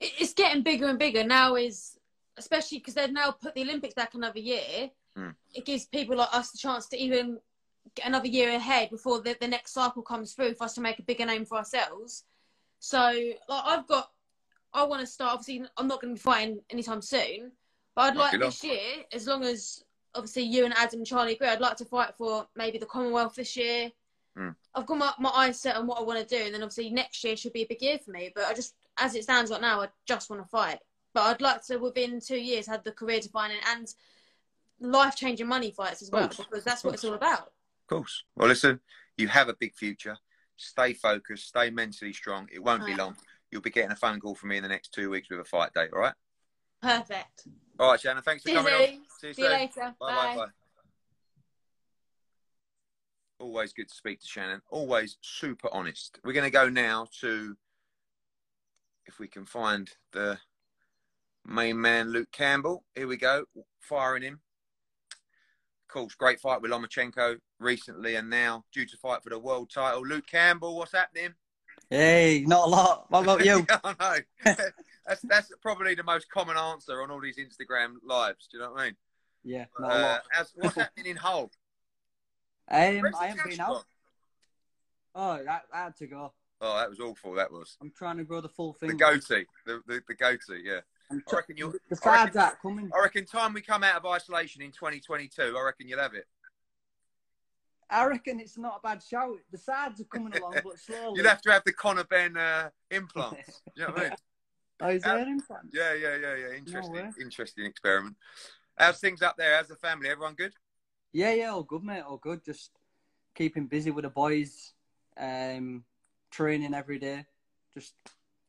It- 0.00 0.12
It's 0.18 0.34
getting 0.34 0.62
bigger 0.62 0.88
and 0.88 0.98
bigger 0.98 1.24
now. 1.24 1.54
Is 1.56 1.98
especially 2.36 2.78
because 2.78 2.94
they've 2.94 3.12
now 3.12 3.30
put 3.30 3.54
the 3.54 3.62
Olympics 3.62 3.94
back 3.94 4.14
another 4.14 4.38
year. 4.40 4.90
Mm. 5.16 5.34
It 5.54 5.66
gives 5.66 5.84
people 5.86 6.16
like 6.16 6.32
us 6.32 6.50
the 6.52 6.58
chance 6.58 6.86
to 6.88 6.96
even 6.96 7.38
get 7.94 8.06
another 8.06 8.28
year 8.28 8.50
ahead 8.54 8.90
before 8.90 9.20
the, 9.20 9.36
the 9.40 9.48
next 9.48 9.72
cycle 9.72 10.02
comes 10.02 10.32
through 10.32 10.54
for 10.54 10.64
us 10.64 10.74
to 10.74 10.80
make 10.80 10.98
a 10.98 11.02
bigger 11.02 11.26
name 11.26 11.44
for 11.44 11.58
ourselves. 11.58 12.24
So, 12.78 12.98
like, 13.48 13.64
I've 13.64 13.86
got, 13.86 14.10
I 14.72 14.84
want 14.84 15.00
to 15.00 15.06
start. 15.06 15.32
Obviously, 15.34 15.66
I'm 15.76 15.88
not 15.88 16.00
going 16.00 16.14
to 16.14 16.18
be 16.18 16.22
fighting 16.22 16.60
anytime 16.70 17.02
soon, 17.02 17.52
but 17.94 18.02
I'd 18.02 18.16
like 18.16 18.32
long. 18.32 18.40
this 18.42 18.64
year, 18.64 18.80
as 19.12 19.26
long 19.26 19.44
as 19.44 19.84
obviously 20.14 20.44
you 20.44 20.64
and 20.64 20.74
Adam 20.74 21.00
and 21.00 21.06
Charlie 21.06 21.32
agree, 21.34 21.48
I'd 21.48 21.60
like 21.60 21.76
to 21.78 21.84
fight 21.84 22.14
for 22.16 22.46
maybe 22.56 22.78
the 22.78 22.86
Commonwealth 22.86 23.34
this 23.34 23.56
year. 23.56 23.90
Mm. 24.38 24.54
I've 24.74 24.86
got 24.86 24.96
my, 24.96 25.12
my 25.18 25.30
eyes 25.30 25.60
set 25.60 25.76
on 25.76 25.86
what 25.86 25.98
I 25.98 26.02
want 26.02 26.26
to 26.26 26.38
do, 26.38 26.42
and 26.44 26.54
then 26.54 26.62
obviously 26.62 26.90
next 26.90 27.22
year 27.24 27.36
should 27.36 27.52
be 27.52 27.62
a 27.62 27.66
big 27.66 27.82
year 27.82 27.98
for 27.98 28.12
me. 28.12 28.30
But 28.34 28.44
I 28.44 28.54
just, 28.54 28.74
as 29.00 29.14
it 29.14 29.24
stands 29.24 29.50
right 29.50 29.60
now, 29.60 29.80
I 29.80 29.88
just 30.06 30.30
want 30.30 30.42
to 30.42 30.48
fight. 30.48 30.78
But 31.12 31.22
I'd 31.22 31.40
like 31.40 31.64
to, 31.66 31.78
within 31.78 32.20
two 32.20 32.38
years, 32.40 32.66
have 32.66 32.84
the 32.84 32.92
career 32.92 33.20
defining 33.20 33.58
and 33.68 33.92
life 34.80 35.16
changing 35.16 35.48
money 35.48 35.72
fights 35.72 36.02
as 36.02 36.10
well, 36.10 36.28
because 36.28 36.62
that's 36.64 36.84
what 36.84 36.94
it's 36.94 37.04
all 37.04 37.14
about. 37.14 37.40
Of 37.82 37.86
course. 37.88 38.24
Well, 38.36 38.48
listen, 38.48 38.80
you 39.16 39.26
have 39.28 39.48
a 39.48 39.54
big 39.54 39.74
future. 39.74 40.16
Stay 40.56 40.92
focused. 40.92 41.48
Stay 41.48 41.70
mentally 41.70 42.12
strong. 42.12 42.48
It 42.52 42.62
won't 42.62 42.86
be 42.86 42.92
Right. 42.92 42.98
long. 42.98 43.16
You'll 43.50 43.62
be 43.62 43.70
getting 43.70 43.90
a 43.90 43.96
phone 43.96 44.20
call 44.20 44.36
from 44.36 44.50
me 44.50 44.58
in 44.58 44.62
the 44.62 44.68
next 44.68 44.92
two 44.92 45.10
weeks 45.10 45.28
with 45.28 45.40
a 45.40 45.44
fight 45.44 45.72
date. 45.74 45.90
All 45.92 46.00
right. 46.00 46.14
Perfect. 46.80 47.48
All 47.80 47.90
right, 47.90 48.00
Shannon. 48.00 48.22
Thanks 48.22 48.42
for 48.42 48.50
See 48.50 48.54
coming 48.54 48.72
on. 48.74 48.80
See 49.18 49.28
you 49.28 49.34
See 49.34 49.42
you 49.42 49.48
later. 49.48 49.94
Bye 49.98 50.14
bye 50.14 50.36
bye. 50.36 50.46
Always 53.40 53.72
good 53.72 53.88
to 53.88 53.94
speak 53.94 54.20
to 54.20 54.26
Shannon. 54.26 54.60
Always 54.70 55.16
super 55.22 55.68
honest. 55.72 56.20
We're 56.22 56.34
going 56.34 56.44
to 56.44 56.50
go 56.50 56.68
now 56.68 57.06
to, 57.22 57.56
if 59.06 59.18
we 59.18 59.28
can 59.28 59.44
find 59.46 59.90
the 60.12 60.38
main 61.46 61.80
man, 61.80 62.10
Luke 62.10 62.30
Campbell. 62.32 62.84
Here 62.94 63.06
we 63.06 63.16
go, 63.16 63.44
firing 63.80 64.22
him. 64.22 64.40
Of 65.88 65.92
course, 65.92 66.14
great 66.14 66.38
fight 66.40 66.62
with 66.62 66.70
Lomachenko 66.70 67.38
recently, 67.58 68.14
and 68.14 68.30
now 68.30 68.64
due 68.72 68.86
to 68.86 68.96
fight 68.98 69.22
for 69.22 69.30
the 69.30 69.38
world 69.38 69.70
title. 69.74 70.06
Luke 70.06 70.26
Campbell, 70.30 70.76
what's 70.76 70.92
happening? 70.92 71.34
Hey, 71.88 72.44
not 72.46 72.66
a 72.68 72.70
lot. 72.70 73.06
What 73.10 73.24
about 73.24 73.44
you? 73.44 73.66
I 73.84 73.94
know. 74.44 74.54
that's 75.06 75.22
that's 75.22 75.50
probably 75.60 75.96
the 75.96 76.04
most 76.04 76.30
common 76.30 76.56
answer 76.56 77.02
on 77.02 77.10
all 77.10 77.20
these 77.20 77.38
Instagram 77.38 77.94
lives. 78.04 78.46
Do 78.50 78.58
you 78.58 78.62
know 78.64 78.70
what 78.72 78.80
I 78.80 78.84
mean? 78.86 78.96
yeah, 79.42 79.64
not 79.80 79.90
a 79.90 79.94
Uh, 79.94 80.00
lot. 80.02 80.22
as, 80.38 80.52
what's 80.54 80.74
happening 80.76 81.06
in 81.06 81.16
Hull? 81.16 81.50
Um, 82.70 83.02
I 83.18 83.26
haven't 83.26 83.50
been 83.50 83.60
out. 83.60 83.68
gone? 83.68 83.82
Oh, 85.16 85.44
that, 85.44 85.62
I 85.72 85.78
had 85.84 85.96
to 85.96 86.06
go. 86.06 86.32
Oh, 86.60 86.76
that 86.76 86.90
was 86.90 87.00
awful. 87.00 87.34
That 87.34 87.50
was 87.50 87.76
I'm 87.80 87.92
trying 87.96 88.18
to 88.18 88.24
grow 88.24 88.40
the 88.40 88.48
full 88.48 88.74
thing. 88.74 88.90
the 88.90 88.94
goatee. 88.94 89.46
The 89.66 89.80
the, 89.86 90.02
the 90.06 90.14
goatee. 90.14 90.62
Yeah. 90.62 90.80
I'm 91.10 91.22
I 91.30 91.36
reckon 91.36 91.56
you'll. 91.56 91.72
the 91.88 91.96
sides 91.96 92.36
reckon, 92.36 92.56
coming. 92.62 92.90
I 92.94 93.02
reckon 93.02 93.24
time 93.24 93.52
we 93.52 93.62
come 93.62 93.82
out 93.82 93.96
of 93.96 94.06
isolation 94.06 94.62
in 94.62 94.70
2022, 94.70 95.56
I 95.58 95.62
reckon 95.64 95.88
you'll 95.88 95.98
have 95.98 96.14
it. 96.14 96.26
I 97.90 98.04
reckon 98.06 98.38
it's 98.38 98.56
not 98.56 98.78
a 98.78 98.86
bad 98.86 99.02
shout. 99.02 99.36
The 99.50 99.58
sides 99.58 100.00
are 100.00 100.04
coming 100.04 100.36
along, 100.36 100.54
but 100.62 100.78
slowly. 100.78 101.16
You'll 101.16 101.28
have 101.28 101.42
to 101.42 101.50
have 101.50 101.64
the 101.64 101.72
Conor 101.72 102.04
Benn 102.04 102.36
uh, 102.36 102.70
implants. 102.90 103.62
you 103.76 103.82
know 103.82 103.90
what 103.90 103.98
I 103.98 104.02
mean? 104.02 104.12
Oh, 104.82 104.88
is 104.88 105.02
there 105.02 105.18
implants? 105.18 105.74
Yeah, 105.74 105.94
yeah, 105.94 106.16
yeah, 106.16 106.34
yeah. 106.36 106.56
Interesting, 106.56 106.94
way. 106.94 107.10
interesting 107.20 107.66
experiment. 107.66 108.16
How's 108.78 109.00
things 109.00 109.22
up 109.22 109.36
there? 109.36 109.56
How's 109.56 109.68
the 109.68 109.76
family? 109.76 110.08
Everyone 110.08 110.34
good? 110.34 110.52
Yeah, 111.12 111.34
yeah, 111.34 111.50
all 111.50 111.64
good, 111.64 111.82
mate. 111.82 112.02
All 112.02 112.16
good. 112.16 112.44
Just 112.44 112.70
keeping 113.34 113.66
busy 113.66 113.90
with 113.90 114.04
the 114.04 114.10
boys, 114.10 114.72
um, 115.18 115.84
training 116.30 116.74
every 116.74 116.98
day. 116.98 117.24
Just 117.74 117.94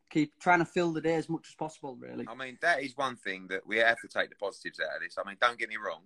keep 0.10 0.34
trying 0.40 0.60
to 0.60 0.66
fill 0.66 0.92
the 0.92 1.02
day 1.02 1.16
as 1.16 1.30
much 1.30 1.48
as 1.50 1.56
possible, 1.56 1.96
really. 1.96 2.26
I 2.28 2.36
mean, 2.36 2.58
that 2.62 2.84
is 2.84 2.96
one 2.98 3.16
thing 3.16 3.48
that 3.50 3.66
we 3.66 3.78
have 3.78 4.00
to 4.02 4.08
take 4.08 4.30
the 4.30 4.36
positives 4.36 4.80
out 4.80 4.96
of 4.96 5.02
this. 5.02 5.16
I 5.18 5.28
mean, 5.28 5.38
don't 5.42 5.58
get 5.60 5.70
me 5.70 5.78
wrong, 5.78 6.02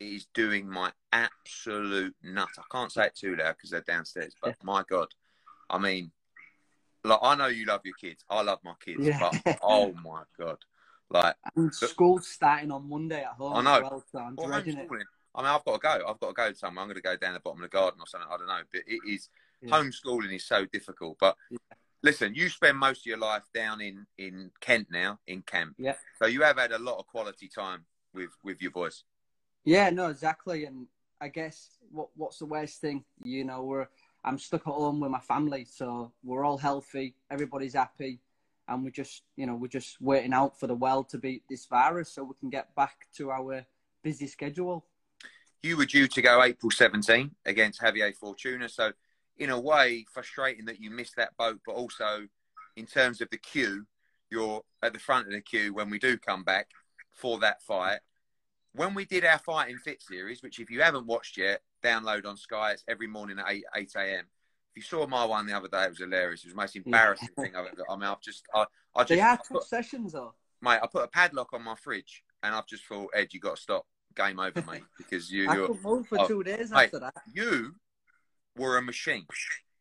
it 0.00 0.04
is 0.06 0.26
doing 0.34 0.68
my 0.68 0.92
absolute 1.12 2.14
nut. 2.22 2.48
I 2.58 2.62
can't 2.70 2.92
say 2.92 3.06
it 3.06 3.14
too 3.14 3.36
loud 3.36 3.56
because 3.56 3.70
they're 3.70 3.80
downstairs, 3.80 4.34
but 4.42 4.56
my 4.62 4.84
God, 4.88 5.08
I 5.70 5.78
mean, 5.78 6.10
like 7.04 7.18
I 7.22 7.34
know 7.34 7.46
you 7.46 7.66
love 7.66 7.82
your 7.84 7.94
kids. 7.94 8.24
I 8.28 8.42
love 8.42 8.58
my 8.64 8.74
kids, 8.84 9.00
Yeah. 9.00 9.18
but 9.44 9.58
oh 9.62 9.92
my 10.04 10.22
God, 10.38 10.58
like 11.10 11.36
And 11.54 11.74
school's 11.74 12.26
starting 12.26 12.70
on 12.70 12.88
Monday 12.88 13.22
at 13.22 13.32
home 13.38 13.56
I 13.56 13.62
know. 13.62 13.82
well, 13.82 14.04
so 14.10 14.18
I'm 14.18 14.36
well, 14.36 14.48
dreading 14.48 14.78
it. 14.78 14.88
I 15.34 15.42
mean, 15.42 15.50
I've 15.50 15.64
got 15.64 15.74
to 15.74 15.78
go. 15.78 16.08
I've 16.08 16.18
got 16.18 16.28
to 16.28 16.32
go 16.32 16.52
somewhere. 16.54 16.82
I'm 16.82 16.88
going 16.88 16.96
to 16.96 17.02
go 17.02 17.16
down 17.16 17.34
the 17.34 17.40
bottom 17.40 17.62
of 17.62 17.70
the 17.70 17.76
garden 17.76 18.00
or 18.00 18.06
something. 18.06 18.28
I 18.30 18.36
don't 18.38 18.46
know, 18.46 18.60
but 18.72 18.82
it 18.86 19.00
is 19.06 19.28
Yeah. 19.62 19.70
homeschooling 19.70 20.34
is 20.34 20.44
so 20.46 20.66
difficult. 20.66 21.18
But 21.18 21.36
Yeah. 21.50 21.58
listen, 22.02 22.34
you 22.34 22.48
spend 22.48 22.78
most 22.78 23.00
of 23.00 23.06
your 23.06 23.18
life 23.18 23.44
down 23.54 23.80
in 23.80 24.06
in 24.18 24.50
Kent 24.60 24.88
now 24.90 25.18
in 25.26 25.42
camp. 25.42 25.74
Yeah. 25.78 25.96
So 26.18 26.26
you 26.26 26.42
have 26.42 26.58
had 26.58 26.72
a 26.72 26.78
lot 26.78 26.98
of 26.98 27.06
quality 27.06 27.48
time 27.48 27.86
with 28.12 28.30
with 28.42 28.60
your 28.62 28.70
boys. 28.72 29.04
Yeah, 29.64 29.90
no, 29.90 30.08
exactly. 30.08 30.64
And 30.64 30.86
I 31.20 31.28
guess 31.28 31.78
what 31.90 32.08
what's 32.16 32.38
the 32.38 32.46
worst 32.46 32.80
thing? 32.80 33.04
You 33.22 33.44
know, 33.44 33.62
we're 33.64 33.88
I'm 34.24 34.38
stuck 34.38 34.66
at 34.66 34.72
home 34.72 35.00
with 35.00 35.10
my 35.10 35.20
family, 35.20 35.64
so 35.64 36.12
we're 36.24 36.44
all 36.44 36.58
healthy, 36.58 37.14
everybody's 37.30 37.74
happy, 37.74 38.20
and 38.68 38.82
we're 38.82 38.90
just 38.90 39.22
you 39.36 39.46
know 39.46 39.54
we're 39.54 39.68
just 39.68 40.00
waiting 40.00 40.32
out 40.32 40.58
for 40.58 40.66
the 40.66 40.74
world 40.74 41.08
to 41.10 41.18
beat 41.18 41.44
this 41.48 41.66
virus 41.66 42.12
so 42.12 42.24
we 42.24 42.34
can 42.40 42.50
get 42.50 42.74
back 42.74 43.06
to 43.16 43.30
our 43.30 43.64
busy 44.02 44.26
schedule. 44.26 44.84
You 45.62 45.76
were 45.76 45.86
due 45.86 46.06
to 46.06 46.22
go 46.22 46.42
April 46.42 46.70
17 46.70 47.34
against 47.44 47.80
Javier 47.80 48.14
Fortuna. 48.14 48.68
So 48.68 48.92
in 49.38 49.50
a 49.50 49.60
way, 49.60 50.04
frustrating 50.12 50.66
that 50.66 50.80
you 50.80 50.90
missed 50.90 51.16
that 51.16 51.36
boat, 51.36 51.60
but 51.66 51.74
also 51.74 52.26
in 52.76 52.86
terms 52.86 53.20
of 53.20 53.28
the 53.30 53.38
queue, 53.38 53.86
you're 54.30 54.62
at 54.82 54.92
the 54.92 54.98
front 54.98 55.26
of 55.26 55.32
the 55.32 55.40
queue 55.40 55.72
when 55.72 55.90
we 55.90 55.98
do 55.98 56.16
come 56.18 56.42
back 56.42 56.68
for 57.12 57.38
that 57.40 57.62
fight. 57.62 58.00
When 58.72 58.94
we 58.94 59.06
did 59.06 59.24
our 59.24 59.38
Fight 59.38 59.70
in 59.70 59.78
Fit 59.78 60.02
series, 60.02 60.42
which 60.42 60.58
if 60.58 60.70
you 60.70 60.82
haven't 60.82 61.06
watched 61.06 61.38
yet, 61.38 61.62
download 61.82 62.26
on 62.26 62.36
Sky. 62.36 62.72
It's 62.72 62.84
every 62.88 63.06
morning 63.06 63.38
at 63.38 63.50
8, 63.50 63.64
8 63.74 63.92
a.m. 63.96 64.24
If 64.70 64.76
you 64.76 64.82
saw 64.82 65.06
my 65.06 65.24
one 65.24 65.46
the 65.46 65.56
other 65.56 65.68
day, 65.68 65.84
it 65.84 65.90
was 65.90 65.98
hilarious. 65.98 66.42
It 66.44 66.48
was 66.48 66.54
the 66.54 66.60
most 66.60 66.76
embarrassing 66.76 67.28
thing 67.38 67.56
I've 67.56 67.66
ever. 67.66 67.84
I 67.88 67.96
mean, 67.96 68.04
I've 68.04 68.20
just, 68.20 68.44
I, 68.54 68.66
I 68.94 69.02
just, 69.02 69.08
They 69.08 69.20
are 69.20 69.38
put, 69.50 69.64
sessions 69.64 70.12
though. 70.12 70.34
mate, 70.60 70.80
I 70.82 70.86
put 70.86 71.04
a 71.04 71.08
padlock 71.08 71.52
on 71.54 71.62
my 71.62 71.74
fridge, 71.76 72.22
and 72.42 72.54
I've 72.54 72.66
just 72.66 72.84
thought, 72.84 73.10
Ed, 73.14 73.28
you 73.32 73.40
got 73.40 73.56
to 73.56 73.62
stop. 73.62 73.86
Game 74.14 74.40
over, 74.40 74.64
mate, 74.66 74.82
because 74.96 75.30
you, 75.30 75.48
I 75.50 75.54
you're, 75.54 75.66
couldn't 75.66 75.84
move 75.84 76.06
for 76.06 76.20
oh, 76.20 76.26
two 76.26 76.42
days 76.42 76.70
mate. 76.70 76.84
after 76.84 77.00
that. 77.00 77.14
you 77.34 77.74
were 78.56 78.76
a 78.76 78.82
machine. 78.82 79.26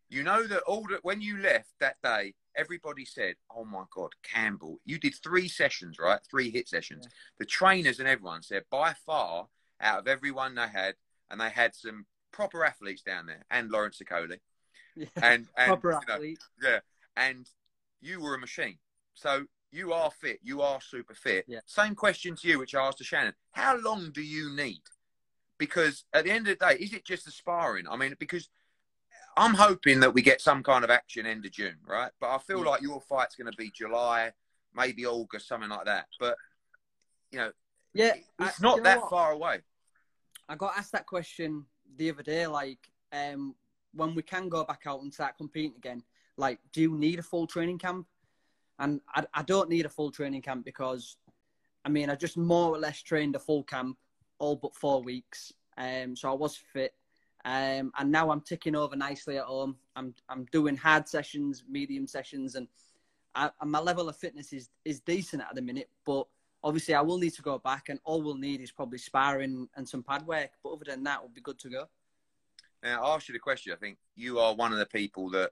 You 0.10 0.24
know 0.24 0.46
that 0.48 0.62
all 0.64 0.86
that 0.92 1.04
when 1.04 1.22
you 1.22 1.38
left 1.40 1.72
that 1.80 1.98
day, 2.04 2.36
everybody 2.56 3.06
said, 3.06 3.36
"Oh 3.54 3.66
my 3.66 3.84
God, 3.94 4.12
Campbell, 4.24 4.80
you 4.86 5.00
did 5.00 5.16
three 5.16 5.48
sessions, 5.48 5.98
right? 6.00 6.20
Three 6.30 6.52
hit 6.52 6.68
sessions." 6.70 7.06
Yeah. 7.06 7.16
The 7.40 7.46
trainers 7.46 8.00
and 8.00 8.08
everyone 8.08 8.44
said, 8.44 8.64
by 8.70 8.94
far, 9.06 9.48
out 9.82 10.00
of 10.00 10.08
everyone 10.08 10.56
they 10.56 10.68
had, 10.68 10.96
and 11.30 11.42
they 11.42 11.50
had 11.50 11.74
some 11.76 12.06
proper 12.32 12.64
athletes 12.64 13.02
down 13.02 13.26
there, 13.26 13.44
and 13.50 13.72
Lawrence 13.72 14.00
Okolie, 14.04 14.40
Yeah. 14.96 15.08
and 15.22 15.48
and 15.58 15.68
Proper 15.68 15.92
you 15.92 16.00
know, 16.08 16.14
athlete. 16.14 16.40
yeah, 16.62 16.80
and 17.18 17.50
you 18.02 18.20
were 18.22 18.36
a 18.36 18.40
machine. 18.40 18.78
So 19.16 19.46
you 19.72 19.92
are 19.92 20.12
fit. 20.12 20.40
You 20.44 20.62
are 20.62 20.80
super 20.82 21.16
fit. 21.16 21.46
Yeah. 21.48 21.60
Same 21.66 21.96
question 21.96 22.36
to 22.36 22.48
you, 22.48 22.60
which 22.60 22.76
I 22.76 22.86
asked 22.86 23.00
to 23.00 23.04
Shannon. 23.04 23.34
How 23.52 23.76
long 23.78 24.12
do 24.12 24.22
you 24.22 24.56
need? 24.56 24.82
Because 25.58 26.06
at 26.14 26.26
the 26.26 26.32
end 26.32 26.48
of 26.48 26.58
the 26.60 26.66
day, 26.66 26.76
is 26.76 26.94
it 26.94 27.06
just 27.06 27.26
the 27.26 27.32
sparring? 27.32 27.88
I 27.90 27.96
mean, 27.96 28.16
because 28.20 28.50
I'm 29.38 29.54
hoping 29.54 30.00
that 30.00 30.14
we 30.14 30.22
get 30.22 30.42
some 30.42 30.64
kind 30.64 30.84
of 30.84 30.90
action 30.90 31.26
end 31.26 31.46
of 31.46 31.52
June, 31.52 31.78
right? 31.86 32.12
But 32.20 32.30
I 32.34 32.38
feel 32.38 32.60
Yeah. 32.64 32.70
like 32.72 32.82
your 32.82 33.02
fight's 33.02 33.36
going 33.36 33.52
to 33.52 33.58
be 33.58 33.70
July, 33.72 34.32
maybe 34.74 35.06
August, 35.06 35.48
something 35.48 35.70
like 35.70 35.86
that. 35.86 36.08
But 36.20 36.38
you 37.32 37.40
know, 37.40 37.52
Yeah, 37.94 38.14
it's 38.40 38.62
I- 38.62 38.64
not 38.64 38.84
that 38.84 39.02
what? 39.02 39.10
far 39.10 39.32
away. 39.34 39.62
I 40.48 40.56
got 40.56 40.78
asked 40.78 40.92
that 40.94 41.06
question 41.06 41.66
the 41.98 42.10
other 42.12 42.24
day, 42.24 42.48
like, 42.48 42.90
um, 43.12 43.56
when 43.94 44.14
we 44.16 44.22
can 44.22 44.48
go 44.48 44.64
back 44.64 44.84
out 44.86 45.02
and 45.02 45.14
start 45.14 45.38
competing 45.38 45.76
again, 45.76 46.04
like, 46.38 46.60
do 46.72 46.82
you 46.82 46.98
need 46.98 47.20
a 47.20 47.24
full 47.24 47.48
training 47.48 47.80
camp? 47.80 48.08
And 48.80 49.02
I, 49.10 49.26
I 49.34 49.42
don't 49.44 49.70
need 49.70 49.86
a 49.86 49.90
full 49.90 50.12
training 50.12 50.42
camp 50.44 50.66
because, 50.66 51.18
I 51.84 51.90
mean, 51.90 52.10
I 52.10 52.16
just 52.16 52.38
more 52.38 52.70
or 52.76 52.78
less 52.78 53.02
trained 53.02 53.36
a 53.36 53.40
full 53.40 53.64
camp, 53.64 53.98
all 54.38 54.56
but 54.56 54.76
four 54.76 55.02
weeks. 55.02 55.52
Um, 55.78 56.16
so 56.16 56.30
I 56.30 56.34
was 56.34 56.56
fit. 56.58 56.94
Um, 57.46 57.92
and 57.98 58.12
now 58.12 58.32
I'm 58.32 58.42
ticking 58.42 58.76
over 58.76 58.96
nicely 58.96 59.38
at 59.38 59.46
home. 59.46 59.78
I'm 59.96 60.16
I'm 60.28 60.46
doing 60.52 60.76
hard 60.76 61.08
sessions, 61.08 61.64
medium 61.70 62.08
sessions, 62.08 62.56
and, 62.56 62.68
I, 63.36 63.52
and 63.62 63.72
my 63.72 63.80
level 63.80 64.10
of 64.10 64.18
fitness 64.18 64.52
is 64.52 64.70
is 64.84 65.00
decent 65.00 65.44
at 65.44 65.54
the 65.54 65.62
minute. 65.62 65.90
But 66.06 66.26
obviously, 66.64 66.96
I 66.96 67.02
will 67.02 67.20
need 67.20 67.36
to 67.36 67.44
go 67.44 67.60
back, 67.60 67.90
and 67.90 68.00
all 68.04 68.24
we'll 68.24 68.36
need 68.36 68.62
is 68.62 68.72
probably 68.72 68.98
sparring 68.98 69.70
and 69.76 69.88
some 69.88 70.02
pad 70.02 70.26
work. 70.26 70.50
But 70.64 70.72
other 70.72 70.86
than 70.86 71.04
that, 71.04 71.22
we'll 71.22 71.30
be 71.30 71.42
good 71.42 71.60
to 71.60 71.70
go. 71.70 71.86
Now, 72.82 73.04
I'll 73.04 73.14
ask 73.14 73.28
you 73.28 73.34
the 73.34 73.40
question. 73.40 73.74
I 73.74 73.76
think 73.76 74.00
you 74.16 74.40
are 74.40 74.56
one 74.56 74.74
of 74.74 74.80
the 74.80 74.86
people 74.88 75.30
that 75.32 75.52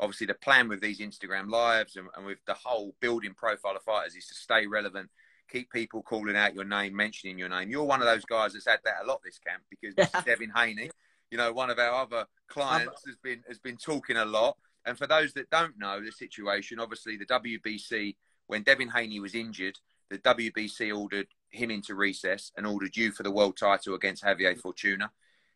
obviously 0.00 0.26
the 0.26 0.34
plan 0.34 0.68
with 0.68 0.80
these 0.80 1.00
Instagram 1.00 1.50
lives 1.50 1.96
and, 1.96 2.08
and 2.16 2.26
with 2.26 2.38
the 2.46 2.54
whole 2.54 2.94
building 3.00 3.34
profile 3.34 3.76
of 3.76 3.82
fighters 3.82 4.16
is 4.16 4.26
to 4.26 4.34
stay 4.34 4.66
relevant, 4.66 5.10
keep 5.48 5.70
people 5.70 6.02
calling 6.02 6.36
out 6.36 6.54
your 6.54 6.64
name, 6.64 6.96
mentioning 6.96 7.38
your 7.38 7.48
name. 7.48 7.70
You're 7.70 7.84
one 7.84 8.00
of 8.00 8.06
those 8.06 8.24
guys 8.24 8.54
that's 8.54 8.66
had 8.66 8.80
that 8.84 9.04
a 9.04 9.06
lot 9.06 9.20
this 9.22 9.38
camp 9.38 9.62
because 9.70 9.94
this 9.94 10.08
is 10.08 10.24
Devin 10.26 10.52
Haney. 10.54 10.90
You 11.34 11.38
know, 11.38 11.52
one 11.52 11.68
of 11.68 11.80
our 11.80 12.02
other 12.02 12.26
clients 12.46 13.02
has 13.06 13.16
been 13.16 13.42
has 13.48 13.58
been 13.58 13.76
talking 13.76 14.16
a 14.16 14.24
lot. 14.24 14.56
And 14.86 14.96
for 14.96 15.08
those 15.08 15.32
that 15.32 15.50
don't 15.50 15.76
know 15.76 16.00
the 16.00 16.12
situation, 16.12 16.78
obviously 16.78 17.16
the 17.16 17.26
WBC 17.26 18.14
when 18.46 18.62
Devin 18.62 18.90
Haney 18.90 19.18
was 19.18 19.34
injured, 19.34 19.76
the 20.10 20.18
WBC 20.18 20.96
ordered 20.96 21.26
him 21.50 21.72
into 21.72 21.96
recess 21.96 22.52
and 22.56 22.64
ordered 22.64 22.96
you 22.96 23.10
for 23.10 23.24
the 23.24 23.32
world 23.32 23.56
title 23.56 23.96
against 23.96 24.22
Javier 24.22 24.56
Fortuna 24.56 25.10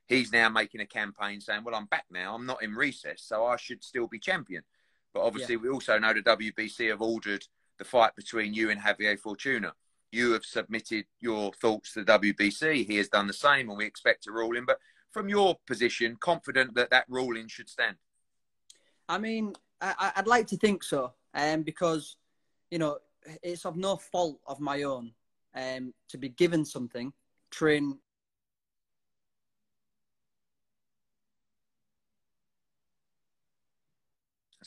he's 0.08 0.32
now 0.32 0.48
making 0.48 0.80
a 0.80 0.86
campaign 0.86 1.40
saying, 1.40 1.62
"Well, 1.62 1.74
I'm 1.74 1.86
back 1.86 2.06
now. 2.10 2.34
I'm 2.34 2.46
not 2.46 2.62
in 2.62 2.74
recess, 2.74 3.22
so 3.22 3.46
I 3.46 3.56
should 3.56 3.84
still 3.84 4.08
be 4.08 4.18
champion." 4.18 4.64
But 5.14 5.20
obviously, 5.20 5.54
yeah. 5.54 5.60
we 5.60 5.68
also 5.68 5.98
know 5.98 6.12
the 6.12 6.22
WBC 6.22 6.88
have 6.88 7.02
ordered 7.02 7.46
the 7.78 7.84
fight 7.84 8.16
between 8.16 8.54
you 8.54 8.70
and 8.70 8.80
Javier 8.80 9.18
Fortuna. 9.18 9.74
You 10.10 10.32
have 10.32 10.44
submitted 10.44 11.04
your 11.20 11.52
thoughts 11.52 11.92
to 11.92 12.02
the 12.02 12.18
WBC. 12.18 12.86
He 12.86 12.96
has 12.96 13.08
done 13.08 13.26
the 13.26 13.32
same, 13.32 13.68
and 13.68 13.78
we 13.78 13.84
expect 13.84 14.26
a 14.26 14.32
ruling. 14.32 14.64
But 14.64 14.80
from 15.10 15.28
your 15.28 15.56
position, 15.66 16.16
confident 16.20 16.74
that 16.74 16.90
that 16.90 17.04
ruling 17.08 17.48
should 17.48 17.68
stand. 17.68 17.96
I 19.08 19.18
mean, 19.18 19.54
I, 19.80 20.12
would 20.16 20.26
like 20.26 20.46
to 20.48 20.56
think 20.56 20.82
so, 20.82 21.12
um, 21.34 21.62
because 21.62 22.16
you 22.70 22.78
know 22.78 22.98
it's 23.42 23.64
of 23.64 23.76
no 23.76 23.96
fault 23.96 24.40
of 24.46 24.60
my 24.60 24.82
own 24.82 25.12
um, 25.54 25.94
to 26.10 26.18
be 26.18 26.28
given 26.28 26.64
something, 26.64 27.12
train 27.50 27.98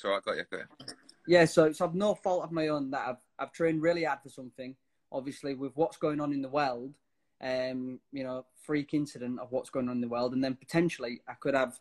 That's 0.01 0.05
all 0.05 0.11
right. 0.11 0.23
Got 0.23 0.37
you. 0.37 0.43
Got 0.49 0.59
you. 0.59 0.95
Yeah, 1.27 1.45
so 1.45 1.65
it's 1.65 1.81
of 1.81 1.93
no 1.93 2.15
fault 2.15 2.43
of 2.43 2.51
my 2.51 2.69
own 2.69 2.89
that 2.91 3.07
I've 3.07 3.21
I've 3.37 3.51
trained 3.51 3.81
really 3.81 4.03
hard 4.03 4.19
for 4.23 4.29
something. 4.29 4.75
Obviously, 5.11 5.53
with 5.53 5.73
what's 5.75 5.97
going 5.97 6.19
on 6.19 6.33
in 6.33 6.41
the 6.41 6.49
world, 6.49 6.93
um, 7.41 7.99
you 8.11 8.23
know, 8.23 8.45
freak 8.63 8.93
incident 8.93 9.39
of 9.39 9.51
what's 9.51 9.69
going 9.69 9.89
on 9.89 9.97
in 9.97 10.01
the 10.01 10.07
world, 10.07 10.33
and 10.33 10.43
then 10.43 10.55
potentially 10.55 11.21
I 11.27 11.33
could 11.33 11.55
have 11.55 11.79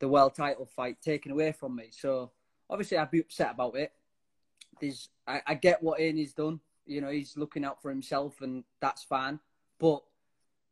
the 0.00 0.08
world 0.08 0.34
title 0.34 0.66
fight 0.66 1.00
taken 1.00 1.32
away 1.32 1.52
from 1.52 1.76
me. 1.76 1.88
So 1.90 2.32
obviously, 2.68 2.98
I'd 2.98 3.10
be 3.10 3.20
upset 3.20 3.52
about 3.52 3.76
it. 3.76 3.92
There's, 4.80 5.08
I, 5.26 5.42
I 5.46 5.54
get 5.54 5.82
what 5.82 6.00
Haney's 6.00 6.32
done. 6.32 6.60
You 6.86 7.00
know, 7.00 7.10
he's 7.10 7.36
looking 7.36 7.64
out 7.64 7.80
for 7.80 7.90
himself, 7.90 8.40
and 8.40 8.64
that's 8.80 9.04
fine. 9.04 9.38
But 9.78 10.02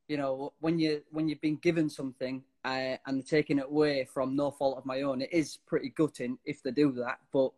you 0.08 0.16
know, 0.16 0.52
when 0.60 0.78
you 0.78 1.02
when 1.10 1.28
you've 1.28 1.40
been 1.40 1.56
given 1.56 1.88
something 1.88 2.42
uh, 2.64 2.96
and 3.06 3.26
taking 3.26 3.58
it 3.58 3.66
away 3.68 4.04
from 4.12 4.34
no 4.34 4.50
fault 4.50 4.78
of 4.78 4.86
my 4.86 5.02
own, 5.02 5.22
it 5.22 5.32
is 5.32 5.58
pretty 5.66 5.90
gutting 5.90 6.38
if 6.44 6.62
they 6.62 6.72
do 6.72 6.92
that. 6.92 7.18
But 7.32 7.52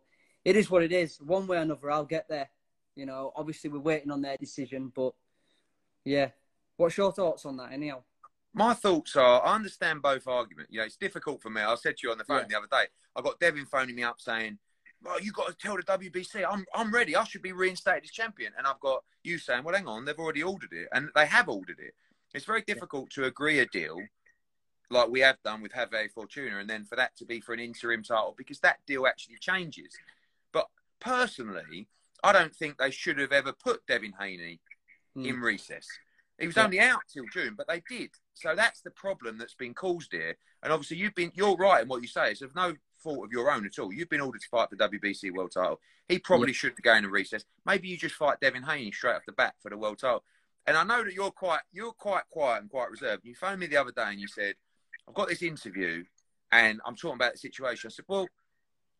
it 0.45 0.55
is 0.55 0.69
what 0.69 0.83
it 0.83 0.91
is. 0.91 1.19
One 1.21 1.47
way 1.47 1.57
or 1.57 1.61
another, 1.61 1.89
I'll 1.89 2.05
get 2.05 2.27
there. 2.29 2.49
You 2.95 3.05
know, 3.05 3.31
obviously 3.35 3.69
we're 3.69 3.79
waiting 3.79 4.11
on 4.11 4.21
their 4.21 4.37
decision, 4.37 4.91
but 4.93 5.13
yeah. 6.03 6.29
What's 6.81 6.97
your 6.97 7.11
thoughts 7.11 7.45
on 7.45 7.57
that, 7.57 7.71
anyhow? 7.71 8.01
My 8.55 8.73
thoughts 8.73 9.15
are, 9.15 9.45
I 9.45 9.53
understand 9.53 10.01
both 10.01 10.27
arguments. 10.27 10.71
You 10.73 10.79
know, 10.79 10.85
it's 10.85 10.97
difficult 10.97 11.39
for 11.39 11.51
me. 11.51 11.61
I 11.61 11.75
said 11.75 11.97
to 11.97 12.07
you 12.07 12.11
on 12.11 12.17
the 12.17 12.23
phone 12.23 12.39
yeah. 12.39 12.45
the 12.49 12.57
other 12.57 12.67
day. 12.71 12.89
I 13.15 13.21
got 13.21 13.39
Devin 13.39 13.67
phoning 13.67 13.95
me 13.95 14.01
up 14.01 14.19
saying, 14.19 14.57
"Well, 15.03 15.21
you've 15.21 15.35
got 15.35 15.47
to 15.47 15.53
tell 15.53 15.77
the 15.77 15.83
WBC 15.83 16.43
I'm 16.43 16.65
I'm 16.73 16.91
ready. 16.91 17.15
I 17.15 17.23
should 17.23 17.43
be 17.43 17.51
reinstated 17.51 18.05
as 18.05 18.09
champion." 18.09 18.53
And 18.57 18.65
I've 18.65 18.79
got 18.79 19.03
you 19.23 19.37
saying, 19.37 19.63
"Well, 19.63 19.75
hang 19.75 19.87
on, 19.87 20.05
they've 20.05 20.17
already 20.17 20.41
ordered 20.41 20.73
it, 20.73 20.87
and 20.91 21.09
they 21.13 21.27
have 21.27 21.49
ordered 21.49 21.77
it." 21.77 21.93
It's 22.33 22.45
very 22.45 22.63
difficult 22.63 23.11
to 23.11 23.25
agree 23.25 23.59
a 23.59 23.67
deal 23.67 23.99
like 24.89 25.09
we 25.09 25.19
have 25.19 25.37
done 25.43 25.61
with 25.61 25.73
Javier 25.73 26.09
Fortuna, 26.09 26.57
and 26.57 26.69
then 26.69 26.83
for 26.85 26.95
that 26.95 27.15
to 27.17 27.25
be 27.25 27.41
for 27.41 27.53
an 27.53 27.59
interim 27.59 28.01
title 28.01 28.33
because 28.35 28.59
that 28.61 28.79
deal 28.87 29.05
actually 29.05 29.37
changes. 29.39 29.93
But 30.51 30.65
personally, 30.99 31.87
I 32.23 32.33
don't 32.33 32.55
think 32.55 32.79
they 32.79 32.89
should 32.89 33.19
have 33.19 33.31
ever 33.31 33.53
put 33.53 33.85
Devin 33.85 34.13
Haney 34.19 34.59
mm. 35.15 35.27
in 35.27 35.39
recess. 35.39 35.87
He 36.41 36.47
was 36.47 36.57
yeah. 36.57 36.63
only 36.63 36.79
out 36.79 37.01
till 37.11 37.25
June, 37.31 37.53
but 37.55 37.67
they 37.67 37.81
did. 37.87 38.09
So 38.33 38.55
that's 38.55 38.81
the 38.81 38.91
problem 38.91 39.37
that's 39.37 39.53
been 39.53 39.73
caused 39.73 40.11
here. 40.11 40.35
And 40.63 40.73
obviously, 40.73 40.97
you've 40.97 41.15
been 41.15 41.31
you're 41.35 41.55
right 41.55 41.83
in 41.83 41.87
what 41.87 42.01
you 42.01 42.07
say. 42.07 42.31
It's 42.31 42.41
of 42.41 42.55
no 42.55 42.73
fault 43.01 43.25
of 43.25 43.31
your 43.31 43.51
own 43.51 43.65
at 43.65 43.79
all. 43.79 43.93
You've 43.93 44.09
been 44.09 44.21
ordered 44.21 44.41
to 44.41 44.47
fight 44.49 44.69
the 44.69 44.75
WBC 44.75 45.31
world 45.31 45.51
title. 45.53 45.79
He 46.07 46.19
probably 46.19 46.49
yeah. 46.49 46.53
should 46.53 46.81
go 46.81 46.95
into 46.95 47.09
recess. 47.09 47.45
Maybe 47.65 47.87
you 47.87 47.97
just 47.97 48.15
fight 48.15 48.39
Devin 48.41 48.63
Haney 48.63 48.91
straight 48.91 49.15
off 49.15 49.25
the 49.25 49.33
bat 49.33 49.55
for 49.61 49.69
the 49.69 49.77
world 49.77 49.99
title. 49.99 50.23
And 50.67 50.77
I 50.77 50.83
know 50.83 51.03
that 51.03 51.13
you're 51.13 51.31
quite 51.31 51.61
you're 51.71 51.93
quite 51.93 52.23
quiet 52.31 52.61
and 52.61 52.69
quite 52.69 52.89
reserved. 52.89 53.23
You 53.23 53.35
phoned 53.35 53.59
me 53.59 53.67
the 53.67 53.77
other 53.77 53.91
day 53.91 54.07
and 54.07 54.19
you 54.19 54.27
said, 54.27 54.55
I've 55.07 55.15
got 55.15 55.29
this 55.29 55.41
interview 55.41 56.03
and 56.51 56.79
I'm 56.85 56.95
talking 56.95 57.15
about 57.15 57.33
the 57.33 57.39
situation. 57.39 57.87
I 57.87 57.91
said, 57.91 58.05
Well, 58.07 58.27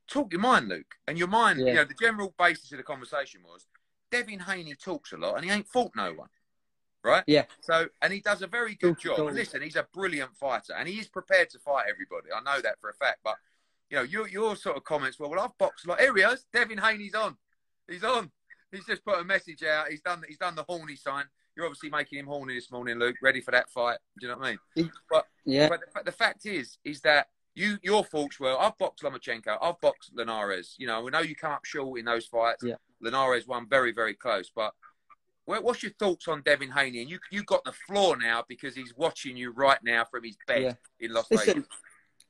talk 0.07 0.31
your 0.31 0.41
mind, 0.41 0.67
Luke. 0.67 0.95
And 1.07 1.17
your 1.17 1.27
mind, 1.27 1.59
yeah. 1.59 1.67
you 1.67 1.73
know, 1.73 1.85
the 1.85 1.95
general 1.99 2.33
basis 2.37 2.71
of 2.71 2.77
the 2.77 2.83
conversation 2.83 3.41
was 3.43 3.65
Devin 4.11 4.39
Haney 4.39 4.75
talks 4.75 5.13
a 5.13 5.17
lot 5.17 5.35
and 5.35 5.45
he 5.45 5.51
ain't 5.51 5.67
fought 5.67 5.91
no 5.95 6.13
one. 6.13 6.29
Right? 7.03 7.23
Yeah. 7.27 7.45
So, 7.61 7.87
and 8.01 8.13
he 8.13 8.19
does 8.19 8.41
a 8.41 8.47
very 8.47 8.75
good 8.75 8.99
job. 8.99 9.19
And 9.19 9.35
listen, 9.35 9.61
he's 9.61 9.75
a 9.75 9.87
brilliant 9.93 10.35
fighter 10.35 10.73
and 10.77 10.87
he 10.87 10.99
is 10.99 11.07
prepared 11.07 11.49
to 11.51 11.59
fight 11.59 11.85
everybody. 11.89 12.27
I 12.35 12.41
know 12.41 12.61
that 12.61 12.79
for 12.79 12.89
a 12.89 12.93
fact. 12.93 13.19
But, 13.23 13.35
you 13.89 13.97
know, 13.97 14.03
your, 14.03 14.27
your 14.27 14.55
sort 14.55 14.77
of 14.77 14.83
comments 14.83 15.19
were, 15.19 15.27
well, 15.27 15.39
I've 15.39 15.57
boxed 15.57 15.85
a 15.85 15.89
lot. 15.89 15.99
Here 15.99 16.15
he 16.15 16.21
is. 16.21 16.45
Devin 16.53 16.77
Haney's 16.77 17.15
on. 17.15 17.37
He's 17.89 18.03
on. 18.03 18.31
He's 18.71 18.85
just 18.85 19.03
put 19.03 19.19
a 19.19 19.23
message 19.23 19.63
out. 19.63 19.89
He's 19.89 20.01
done, 20.01 20.23
he's 20.27 20.37
done 20.37 20.55
the 20.55 20.63
horny 20.63 20.95
sign 20.95 21.25
you're 21.55 21.65
obviously 21.65 21.89
making 21.89 22.19
him 22.19 22.27
horny 22.27 22.55
this 22.55 22.71
morning, 22.71 22.97
Luke, 22.97 23.17
ready 23.21 23.41
for 23.41 23.51
that 23.51 23.69
fight. 23.69 23.97
Do 24.19 24.25
you 24.25 24.31
know 24.31 24.39
what 24.39 24.57
I 24.75 24.81
mean? 24.81 24.91
But 25.09 25.25
yeah. 25.45 25.69
But 25.69 25.81
the, 25.93 26.03
the 26.05 26.11
fact 26.11 26.45
is, 26.45 26.77
is 26.83 27.01
that 27.01 27.27
you 27.55 27.77
your 27.83 28.05
faults 28.05 28.39
were 28.39 28.57
I've 28.57 28.77
boxed 28.77 29.03
Lomachenko, 29.03 29.57
I've 29.61 29.79
boxed 29.81 30.11
Linares. 30.13 30.75
You 30.77 30.87
know, 30.87 31.01
we 31.01 31.11
know 31.11 31.19
you 31.19 31.35
come 31.35 31.51
up 31.51 31.65
short 31.65 31.99
in 31.99 32.05
those 32.05 32.25
fights. 32.25 32.63
Yeah. 32.63 32.75
Linares 33.01 33.47
won 33.47 33.67
very, 33.67 33.91
very 33.91 34.13
close. 34.13 34.51
But 34.55 34.73
what's 35.45 35.83
your 35.83 35.91
thoughts 35.93 36.27
on 36.27 36.41
Devin 36.43 36.71
Haney? 36.71 37.01
And 37.01 37.09
you 37.09 37.19
you 37.31 37.43
got 37.43 37.63
the 37.63 37.73
floor 37.73 38.17
now 38.17 38.43
because 38.47 38.75
he's 38.75 38.93
watching 38.95 39.35
you 39.35 39.51
right 39.51 39.79
now 39.83 40.05
from 40.05 40.23
his 40.23 40.37
bed 40.47 40.61
yeah. 40.61 40.73
in 40.99 41.13
Las 41.13 41.25
Listen, 41.31 41.53
Vegas. 41.53 41.67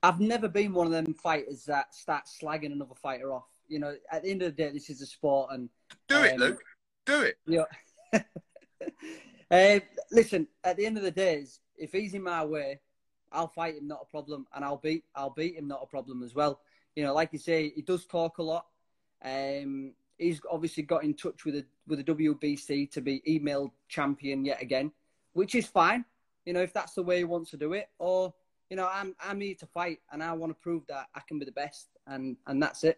I've 0.03 0.19
never 0.19 0.47
been 0.47 0.73
one 0.73 0.87
of 0.87 0.93
them 0.93 1.13
fighters 1.13 1.65
that 1.65 1.93
starts 1.93 2.39
slagging 2.41 2.71
another 2.71 2.95
fighter 3.01 3.33
off. 3.33 3.45
You 3.67 3.79
know, 3.79 3.95
at 4.11 4.23
the 4.23 4.31
end 4.31 4.41
of 4.41 4.55
the 4.55 4.63
day, 4.63 4.71
this 4.71 4.89
is 4.89 5.01
a 5.01 5.05
sport, 5.05 5.51
and 5.53 5.69
do 6.07 6.17
um, 6.17 6.25
it, 6.25 6.39
Luke. 6.39 6.61
Do 7.05 7.21
it. 7.21 7.37
Yeah. 7.45 7.65
uh, 9.51 9.79
listen, 10.11 10.47
at 10.63 10.77
the 10.77 10.85
end 10.85 10.97
of 10.97 11.03
the 11.03 11.11
day, 11.11 11.45
if 11.77 11.91
he's 11.91 12.13
in 12.13 12.23
my 12.23 12.43
way, 12.43 12.79
I'll 13.31 13.47
fight 13.47 13.75
him, 13.75 13.87
not 13.87 14.01
a 14.01 14.11
problem, 14.11 14.47
and 14.53 14.65
I'll 14.65 14.77
beat 14.77 15.03
I'll 15.15 15.29
beat 15.29 15.55
him, 15.55 15.67
not 15.67 15.81
a 15.83 15.87
problem 15.87 16.23
as 16.23 16.35
well. 16.35 16.59
You 16.95 17.03
know, 17.03 17.13
like 17.13 17.29
you 17.31 17.39
say, 17.39 17.71
he 17.75 17.81
does 17.81 18.05
talk 18.05 18.39
a 18.39 18.43
lot. 18.43 18.65
Um, 19.23 19.93
he's 20.17 20.41
obviously 20.49 20.83
got 20.83 21.03
in 21.03 21.13
touch 21.13 21.45
with 21.45 21.55
the 21.55 21.65
with 21.87 22.05
the 22.05 22.13
WBC 22.13 22.91
to 22.91 23.01
be 23.01 23.21
email 23.27 23.73
champion 23.87 24.45
yet 24.45 24.61
again, 24.61 24.91
which 25.33 25.55
is 25.55 25.65
fine. 25.65 26.05
You 26.45 26.53
know, 26.53 26.61
if 26.61 26.73
that's 26.73 26.93
the 26.93 27.03
way 27.03 27.17
he 27.17 27.23
wants 27.23 27.51
to 27.51 27.57
do 27.57 27.73
it, 27.73 27.89
or 27.99 28.33
you 28.69 28.77
know, 28.77 28.89
I'm 28.91 29.15
I'm 29.19 29.41
here 29.41 29.55
to 29.55 29.65
fight, 29.67 29.99
and 30.11 30.23
I 30.23 30.33
want 30.33 30.51
to 30.51 30.61
prove 30.61 30.83
that 30.87 31.07
I 31.15 31.21
can 31.27 31.39
be 31.39 31.45
the 31.45 31.51
best, 31.51 31.89
and 32.07 32.37
and 32.47 32.61
that's 32.61 32.83
it 32.83 32.97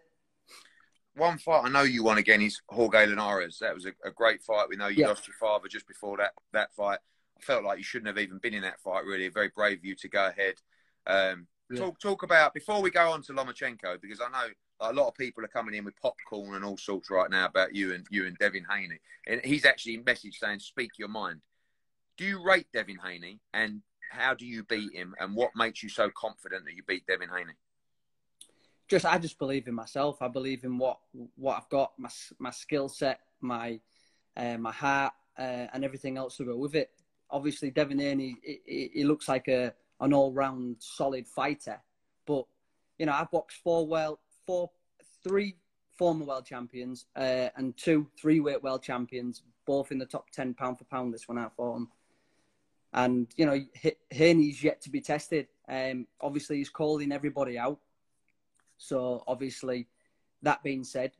one 1.16 1.38
fight 1.38 1.66
I 1.66 1.70
know 1.70 1.84
you 1.84 2.04
won 2.04 2.18
again 2.18 2.42
is 2.42 2.62
Jorge 2.70 3.06
Linares. 3.06 3.60
That 3.60 3.74
was 3.74 3.86
a, 3.86 3.92
a 4.06 4.12
great 4.12 4.42
fight. 4.42 4.68
We 4.70 4.76
know 4.76 4.88
you 4.88 5.02
yeah. 5.02 5.08
lost 5.08 5.28
your 5.28 5.36
father 5.36 5.68
just 5.68 5.88
before 5.88 6.18
that 6.18 6.34
that 6.54 6.74
fight. 6.74 7.00
I 7.38 7.42
felt 7.42 7.64
like 7.64 7.78
you 7.78 7.84
shouldn't 7.84 8.08
have 8.08 8.18
even 8.18 8.40
been 8.40 8.54
in 8.54 8.64
that 8.64 8.80
fight. 8.80 9.06
Really, 9.06 9.28
very 9.30 9.50
brave 9.50 9.80
of 9.80 9.86
you 9.86 9.96
to 9.96 10.08
go 10.08 10.28
ahead. 10.28 10.56
Um, 11.06 11.48
yeah. 11.70 11.80
Talk 11.80 12.00
talk 12.00 12.24
about 12.24 12.54
before 12.54 12.82
we 12.82 12.90
go 12.90 13.12
on 13.12 13.22
to 13.24 13.34
Lomachenko 13.34 14.02
because 14.02 14.22
I 14.22 14.30
know 14.30 14.54
a 14.90 14.94
lot 14.94 15.08
of 15.08 15.16
people 15.16 15.44
are 15.44 15.50
coming 15.50 15.76
in 15.76 15.86
with 15.86 16.00
popcorn 16.02 16.56
and 16.56 16.66
all 16.66 16.78
sorts 16.78 17.10
right 17.10 17.30
now 17.30 17.46
about 17.46 17.76
you 17.76 17.94
and 17.94 18.06
you 18.10 18.26
and 18.26 18.38
Devin 18.38 18.66
Haney. 18.70 19.00
And 19.28 19.42
he's 19.44 19.66
actually 19.66 19.98
message 19.98 20.40
saying, 20.40 20.60
"Speak 20.60 20.92
your 20.98 21.08
mind." 21.08 21.42
Do 22.18 22.26
you 22.26 22.44
rate 22.44 22.68
Devin 22.74 23.00
Haney, 23.04 23.40
and 23.54 23.82
how 24.12 24.34
do 24.34 24.46
you 24.46 24.64
beat 24.64 24.94
him, 24.94 25.16
and 25.20 25.36
what 25.36 25.52
makes 25.56 25.82
you 25.82 25.90
so 25.90 26.10
confident 26.16 26.66
that 26.66 26.76
you 26.76 26.84
beat 26.84 27.06
Devin 27.08 27.30
Haney? 27.30 27.54
just 28.94 29.06
I 29.06 29.18
just 29.18 29.40
believe 29.40 29.68
in 29.68 29.74
myself. 29.74 30.22
I 30.22 30.28
believe 30.28 30.64
in 30.64 30.78
what 30.78 31.00
what 31.36 31.58
I've 31.58 31.70
got, 31.70 31.94
my 31.98 32.10
my 32.40 32.52
skill 32.52 32.90
set, 32.90 33.20
my 33.42 33.80
uh, 34.38 34.58
my 34.58 34.72
heart, 34.72 35.14
uh, 35.38 35.68
and 35.74 35.84
everything 35.84 36.18
else 36.18 36.38
to 36.38 36.46
go 36.46 36.58
with 36.58 36.76
it. 36.76 36.92
Obviously, 37.30 37.72
Devin 37.72 38.00
Haney, 38.00 38.36
he, 38.44 38.92
he 38.94 39.04
looks 39.04 39.28
like 39.28 39.48
a 39.48 39.74
an 40.00 40.14
all 40.14 40.32
round 40.32 40.78
solid 40.80 41.28
fighter, 41.28 41.80
but 42.26 42.46
you 42.98 43.06
know 43.06 43.14
I've 43.14 43.32
boxed 43.32 43.62
four 43.64 43.88
well, 43.88 44.20
four, 44.46 44.70
three 45.24 45.56
former 45.98 46.26
world 46.26 46.46
champions 46.46 47.06
uh, 47.16 47.50
and 47.56 47.78
two 47.78 48.08
three 48.20 48.40
weight 48.40 48.64
world 48.64 48.84
champions, 48.84 49.44
both 49.66 49.92
in 49.92 49.98
the 49.98 50.06
top 50.06 50.30
ten 50.32 50.54
pound 50.54 50.78
for 50.78 50.86
pound. 50.86 51.14
This 51.14 51.28
one 51.28 51.38
out 51.38 51.56
for 51.56 51.78
him, 51.78 51.90
and 52.94 53.28
you 53.36 53.46
know 53.46 53.60
Haney's 54.10 54.64
yet 54.64 54.82
to 54.82 54.90
be 54.90 55.02
tested. 55.02 55.48
Um, 55.68 56.08
obviously, 56.22 56.58
he's 56.58 56.70
calling 56.70 57.12
everybody 57.12 57.58
out. 57.58 57.80
So 58.78 59.24
obviously, 59.28 59.88
that 60.42 60.64
being 60.64 60.84
said, 60.84 61.12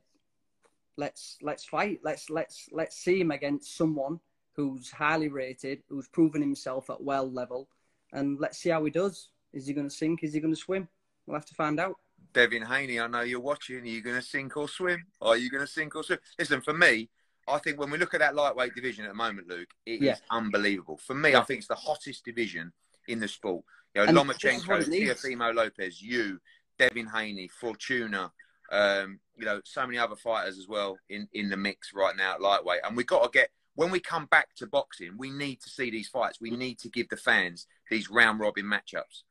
let's 0.96 1.38
let's 1.42 1.64
fight. 1.64 2.00
Let's 2.02 2.30
let's 2.30 2.68
let's 2.72 2.96
see 2.96 3.20
him 3.20 3.30
against 3.30 3.76
someone 3.76 4.20
who's 4.54 4.90
highly 4.90 5.28
rated, 5.28 5.82
who's 5.88 6.08
proven 6.08 6.40
himself 6.40 6.90
at 6.90 7.02
well 7.02 7.30
level, 7.30 7.68
and 8.12 8.38
let's 8.40 8.58
see 8.58 8.70
how 8.70 8.84
he 8.84 8.90
does. 8.90 9.30
Is 9.52 9.66
he 9.66 9.72
going 9.72 9.88
to 9.88 9.94
sink? 9.94 10.22
Is 10.22 10.34
he 10.34 10.40
going 10.40 10.54
to 10.54 10.60
swim? 10.60 10.88
We'll 11.26 11.36
have 11.36 11.46
to 11.46 11.54
find 11.54 11.80
out. 11.80 11.96
Devin 12.34 12.62
Haney, 12.62 13.00
I 13.00 13.06
know 13.06 13.20
you're 13.22 13.40
watching. 13.40 13.78
Are 13.80 13.84
you 13.86 14.02
going 14.02 14.16
to 14.16 14.22
sink 14.22 14.56
or 14.56 14.68
swim? 14.68 15.04
Are 15.22 15.36
you 15.36 15.48
going 15.50 15.62
to 15.64 15.70
sink 15.70 15.94
or 15.94 16.02
swim? 16.02 16.18
Listen, 16.38 16.60
for 16.60 16.74
me, 16.74 17.08
I 17.48 17.58
think 17.58 17.78
when 17.78 17.90
we 17.90 17.98
look 17.98 18.12
at 18.12 18.20
that 18.20 18.34
lightweight 18.34 18.74
division 18.74 19.04
at 19.04 19.08
the 19.08 19.14
moment, 19.14 19.48
Luke, 19.48 19.68
it 19.86 20.02
Yeah. 20.02 20.12
is 20.14 20.22
unbelievable. 20.30 20.98
For 20.98 21.14
me. 21.14 21.34
I 21.34 21.42
think 21.42 21.58
it's 21.58 21.68
the 21.68 21.74
hottest 21.74 22.24
division 22.24 22.72
in 23.06 23.20
the 23.20 23.28
sport. 23.28 23.64
You 23.94 24.02
know, 24.02 24.08
And 24.08 24.18
Lomachenko. 24.18 24.84
Teofimo 24.84 25.54
Lopez, 25.54 26.02
you, 26.02 26.40
Devin 26.78 27.06
Haney, 27.06 27.48
Fortuna, 27.48 28.32
um, 28.72 29.20
you 29.36 29.44
know, 29.44 29.60
so 29.64 29.86
many 29.86 29.98
other 29.98 30.16
fighters 30.16 30.58
as 30.58 30.66
well 30.66 30.98
in, 31.08 31.28
in 31.32 31.48
the 31.48 31.56
mix 31.56 31.92
right 31.94 32.16
now 32.16 32.34
at 32.34 32.40
lightweight. 32.40 32.80
And 32.84 32.96
we've 32.96 33.06
got 33.06 33.22
to 33.22 33.30
get, 33.30 33.50
when 33.76 33.90
we 33.92 34.00
come 34.00 34.26
back 34.26 34.54
to 34.56 34.66
boxing, 34.66 35.12
we 35.16 35.30
need 35.30 35.60
to 35.60 35.70
see 35.70 35.90
these 35.90 36.08
fights. 36.08 36.40
We 36.40 36.50
need 36.50 36.78
to 36.80 36.88
give 36.88 37.08
the 37.10 37.16
fans 37.16 37.68
these 37.90 38.10
round 38.10 38.40
robin 38.40 38.64
matchups. 38.64 39.22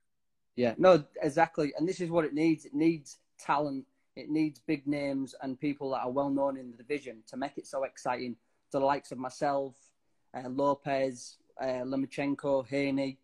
Yeah, 0.56 0.76
no, 0.78 1.04
exactly. 1.22 1.74
And 1.78 1.88
this 1.88 2.00
is 2.00 2.10
what 2.10 2.26
it 2.26 2.34
needs. 2.34 2.66
It 2.66 2.74
needs 2.74 3.18
talent. 3.40 3.86
It 4.16 4.30
needs 4.30 4.60
big 4.60 4.86
names 4.86 5.34
and 5.42 5.60
people 5.60 5.90
that 5.92 6.02
are 6.02 6.12
well 6.12 6.30
known 6.30 6.58
in 6.58 6.70
the 6.70 6.78
division 6.78 7.24
to 7.28 7.38
make 7.38 7.58
it 7.58 7.66
so 7.68 7.84
exciting. 7.84 8.36
To 8.72 8.80
the 8.80 8.86
likes 8.86 9.12
of 9.12 9.20
myself, 9.20 9.76
uh, 10.36 10.50
Lopez, 10.50 11.38
uh, 11.62 11.84
Lomachenko, 11.86 12.68
Haney, 12.68 13.20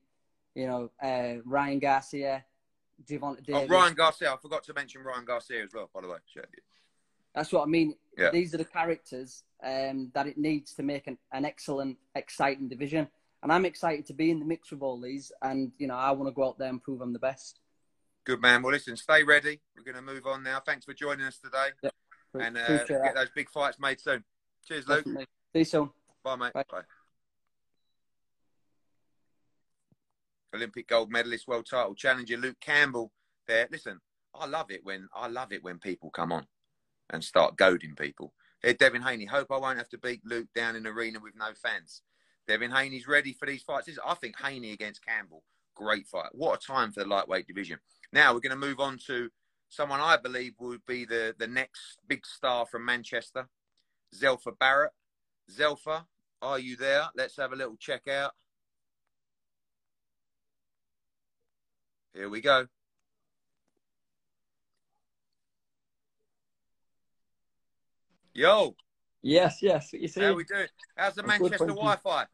you 0.53 0.67
know, 0.67 0.91
uh, 1.01 1.41
Ryan 1.43 1.79
Garcia, 1.79 2.45
Javante 3.07 3.49
Oh, 3.53 3.65
Ryan 3.65 3.93
Garcia. 3.93 4.33
I 4.33 4.37
forgot 4.37 4.63
to 4.65 4.73
mention 4.73 5.01
Ryan 5.01 5.25
Garcia 5.25 5.63
as 5.63 5.73
well, 5.73 5.89
by 5.93 6.01
the 6.01 6.07
way. 6.07 6.17
Sure. 6.31 6.43
That's 7.33 7.51
what 7.51 7.63
I 7.63 7.65
mean. 7.65 7.95
Yeah. 8.17 8.31
These 8.31 8.53
are 8.53 8.57
the 8.57 8.65
characters 8.65 9.43
um, 9.63 10.11
that 10.13 10.27
it 10.27 10.37
needs 10.37 10.73
to 10.75 10.83
make 10.83 11.07
an, 11.07 11.17
an 11.31 11.45
excellent, 11.45 11.97
exciting 12.15 12.67
division. 12.67 13.07
And 13.41 13.51
I'm 13.51 13.65
excited 13.65 14.05
to 14.07 14.13
be 14.13 14.31
in 14.31 14.39
the 14.39 14.45
mix 14.45 14.71
with 14.71 14.81
all 14.81 14.99
these. 14.99 15.31
And, 15.41 15.71
you 15.77 15.87
know, 15.87 15.95
I 15.95 16.11
want 16.11 16.27
to 16.29 16.33
go 16.33 16.47
out 16.47 16.57
there 16.59 16.69
and 16.69 16.81
prove 16.81 17.01
I'm 17.01 17.13
the 17.13 17.19
best. 17.19 17.59
Good 18.25 18.41
man. 18.41 18.61
Well, 18.61 18.73
listen, 18.73 18.97
stay 18.97 19.23
ready. 19.23 19.61
We're 19.75 19.83
going 19.83 20.05
to 20.05 20.13
move 20.13 20.25
on 20.27 20.43
now. 20.43 20.59
Thanks 20.59 20.85
for 20.85 20.93
joining 20.93 21.25
us 21.25 21.39
today. 21.39 21.89
And 22.33 22.57
uh, 22.57 22.83
get 22.85 22.87
that. 22.87 23.15
those 23.15 23.29
big 23.33 23.49
fights 23.49 23.79
made 23.79 23.99
soon. 23.99 24.23
Cheers, 24.67 24.87
Luke. 24.87 24.99
Definitely. 24.99 25.25
See 25.53 25.59
you 25.59 25.65
soon. 25.65 25.89
Bye, 26.23 26.35
mate. 26.35 26.53
Bye. 26.53 26.63
Bye. 26.69 26.81
Olympic 30.53 30.87
gold 30.87 31.11
medalist, 31.11 31.47
world 31.47 31.67
title 31.69 31.95
challenger 31.95 32.37
Luke 32.37 32.59
Campbell. 32.59 33.11
There. 33.47 33.67
Listen, 33.71 33.99
I 34.35 34.45
love 34.45 34.69
it 34.69 34.81
when 34.83 35.07
I 35.13 35.27
love 35.27 35.51
it 35.51 35.63
when 35.63 35.79
people 35.79 36.11
come 36.11 36.31
on 36.31 36.45
and 37.09 37.23
start 37.23 37.57
goading 37.57 37.95
people. 37.95 38.33
Here, 38.61 38.73
Devin 38.73 39.01
Haney. 39.01 39.25
Hope 39.25 39.47
I 39.51 39.57
won't 39.57 39.77
have 39.77 39.89
to 39.89 39.97
beat 39.97 40.21
Luke 40.25 40.47
down 40.53 40.75
in 40.75 40.85
arena 40.85 41.19
with 41.19 41.33
no 41.35 41.47
fans. 41.61 42.01
Devin 42.49 42.71
Haney's 42.71 43.07
ready 43.07 43.31
for 43.31 43.45
these 43.45 43.61
fights. 43.61 43.87
I 44.03 44.15
think 44.15 44.33
Haney 44.41 44.71
against 44.71 45.05
Campbell, 45.05 45.43
great 45.75 46.07
fight. 46.07 46.29
What 46.31 46.59
a 46.63 46.65
time 46.67 46.91
for 46.91 47.01
the 47.03 47.07
lightweight 47.07 47.45
division. 47.45 47.77
Now 48.11 48.33
we're 48.33 48.39
going 48.39 48.59
to 48.59 48.67
move 48.67 48.79
on 48.79 48.97
to 49.05 49.29
someone 49.69 49.99
I 49.99 50.17
believe 50.17 50.53
would 50.59 50.83
be 50.87 51.05
the, 51.05 51.35
the 51.37 51.45
next 51.45 51.99
big 52.07 52.25
star 52.25 52.65
from 52.65 52.83
Manchester, 52.83 53.47
Zelfa 54.19 54.57
Barrett. 54.59 54.93
Zelfa, 55.55 56.05
are 56.41 56.57
you 56.57 56.75
there? 56.75 57.03
Let's 57.15 57.37
have 57.37 57.53
a 57.53 57.55
little 57.55 57.77
check 57.77 58.07
out. 58.07 58.31
Here 62.15 62.29
we 62.29 62.41
go. 62.41 62.65
Yo, 68.33 68.75
Yes, 69.21 69.61
yes. 69.61 69.91
You 69.93 70.01
how 70.01 70.07
saying? 70.07 70.37
we 70.37 70.43
doing? 70.45 70.67
How's 70.95 71.15
the 71.15 71.21
I'm 71.23 71.27
Manchester. 71.27 71.65
Wi-Fi? 71.67 72.25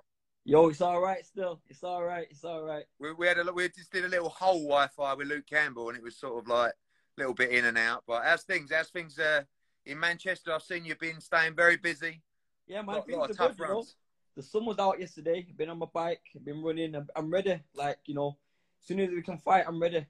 Yo, 0.48 0.70
it's 0.70 0.82
all 0.82 1.02
right 1.02 1.26
still. 1.26 1.60
It's 1.68 1.84
all 1.84 2.04
right. 2.04 2.28
It's 2.30 2.44
all 2.44 2.62
right. 2.62 2.86
We, 3.00 3.14
we 3.14 3.26
had 3.26 3.40
a 3.40 3.52
we 3.52 3.68
just 3.70 3.92
did 3.92 4.06
a 4.06 4.08
little 4.08 4.30
whole 4.30 4.62
Wi-Fi 4.62 5.16
with 5.16 5.28
Luke 5.28 5.48
Campbell, 5.48 5.90
and 5.90 5.98
it 5.98 6.04
was 6.04 6.16
sort 6.16 6.38
of 6.38 6.48
like 6.48 6.72
a 6.72 7.22
little 7.22 7.34
bit 7.34 7.50
in 7.50 7.66
and 7.66 7.80
out. 7.80 8.04
But 8.06 8.24
as 8.26 8.44
things? 8.44 8.72
as 8.72 8.90
things 8.90 9.18
uh, 9.18 9.42
in 9.88 10.00
Manchester? 10.00 10.54
I've 10.54 10.62
seen 10.62 10.86
you've 10.86 11.00
been 11.00 11.20
staying 11.20 11.56
very 11.56 11.78
busy. 11.78 12.22
Yeah, 12.68 12.84
man. 12.84 12.98
Got 12.98 13.06
Things 13.08 13.18
lot 13.18 13.30
are 13.32 13.34
tough 13.34 13.58
good, 13.58 13.64
you 13.64 13.68
know. 13.68 13.74
runs. 13.78 13.96
The 14.36 14.44
sun 14.44 14.66
was 14.66 14.78
out 14.78 15.00
yesterday. 15.00 15.48
Been 15.58 15.70
on 15.70 15.80
my 15.80 15.88
bike. 15.92 16.22
Been 16.44 16.62
running. 16.62 16.94
I'm, 16.96 17.08
I'm 17.16 17.32
ready. 17.32 17.60
Like 17.74 17.98
you 18.06 18.14
know, 18.14 18.38
as 18.80 18.88
soon 18.88 19.00
as 19.00 19.10
we 19.10 19.24
can 19.24 19.40
fight, 19.40 19.66
I'm 19.68 19.82
ready. 19.82 20.06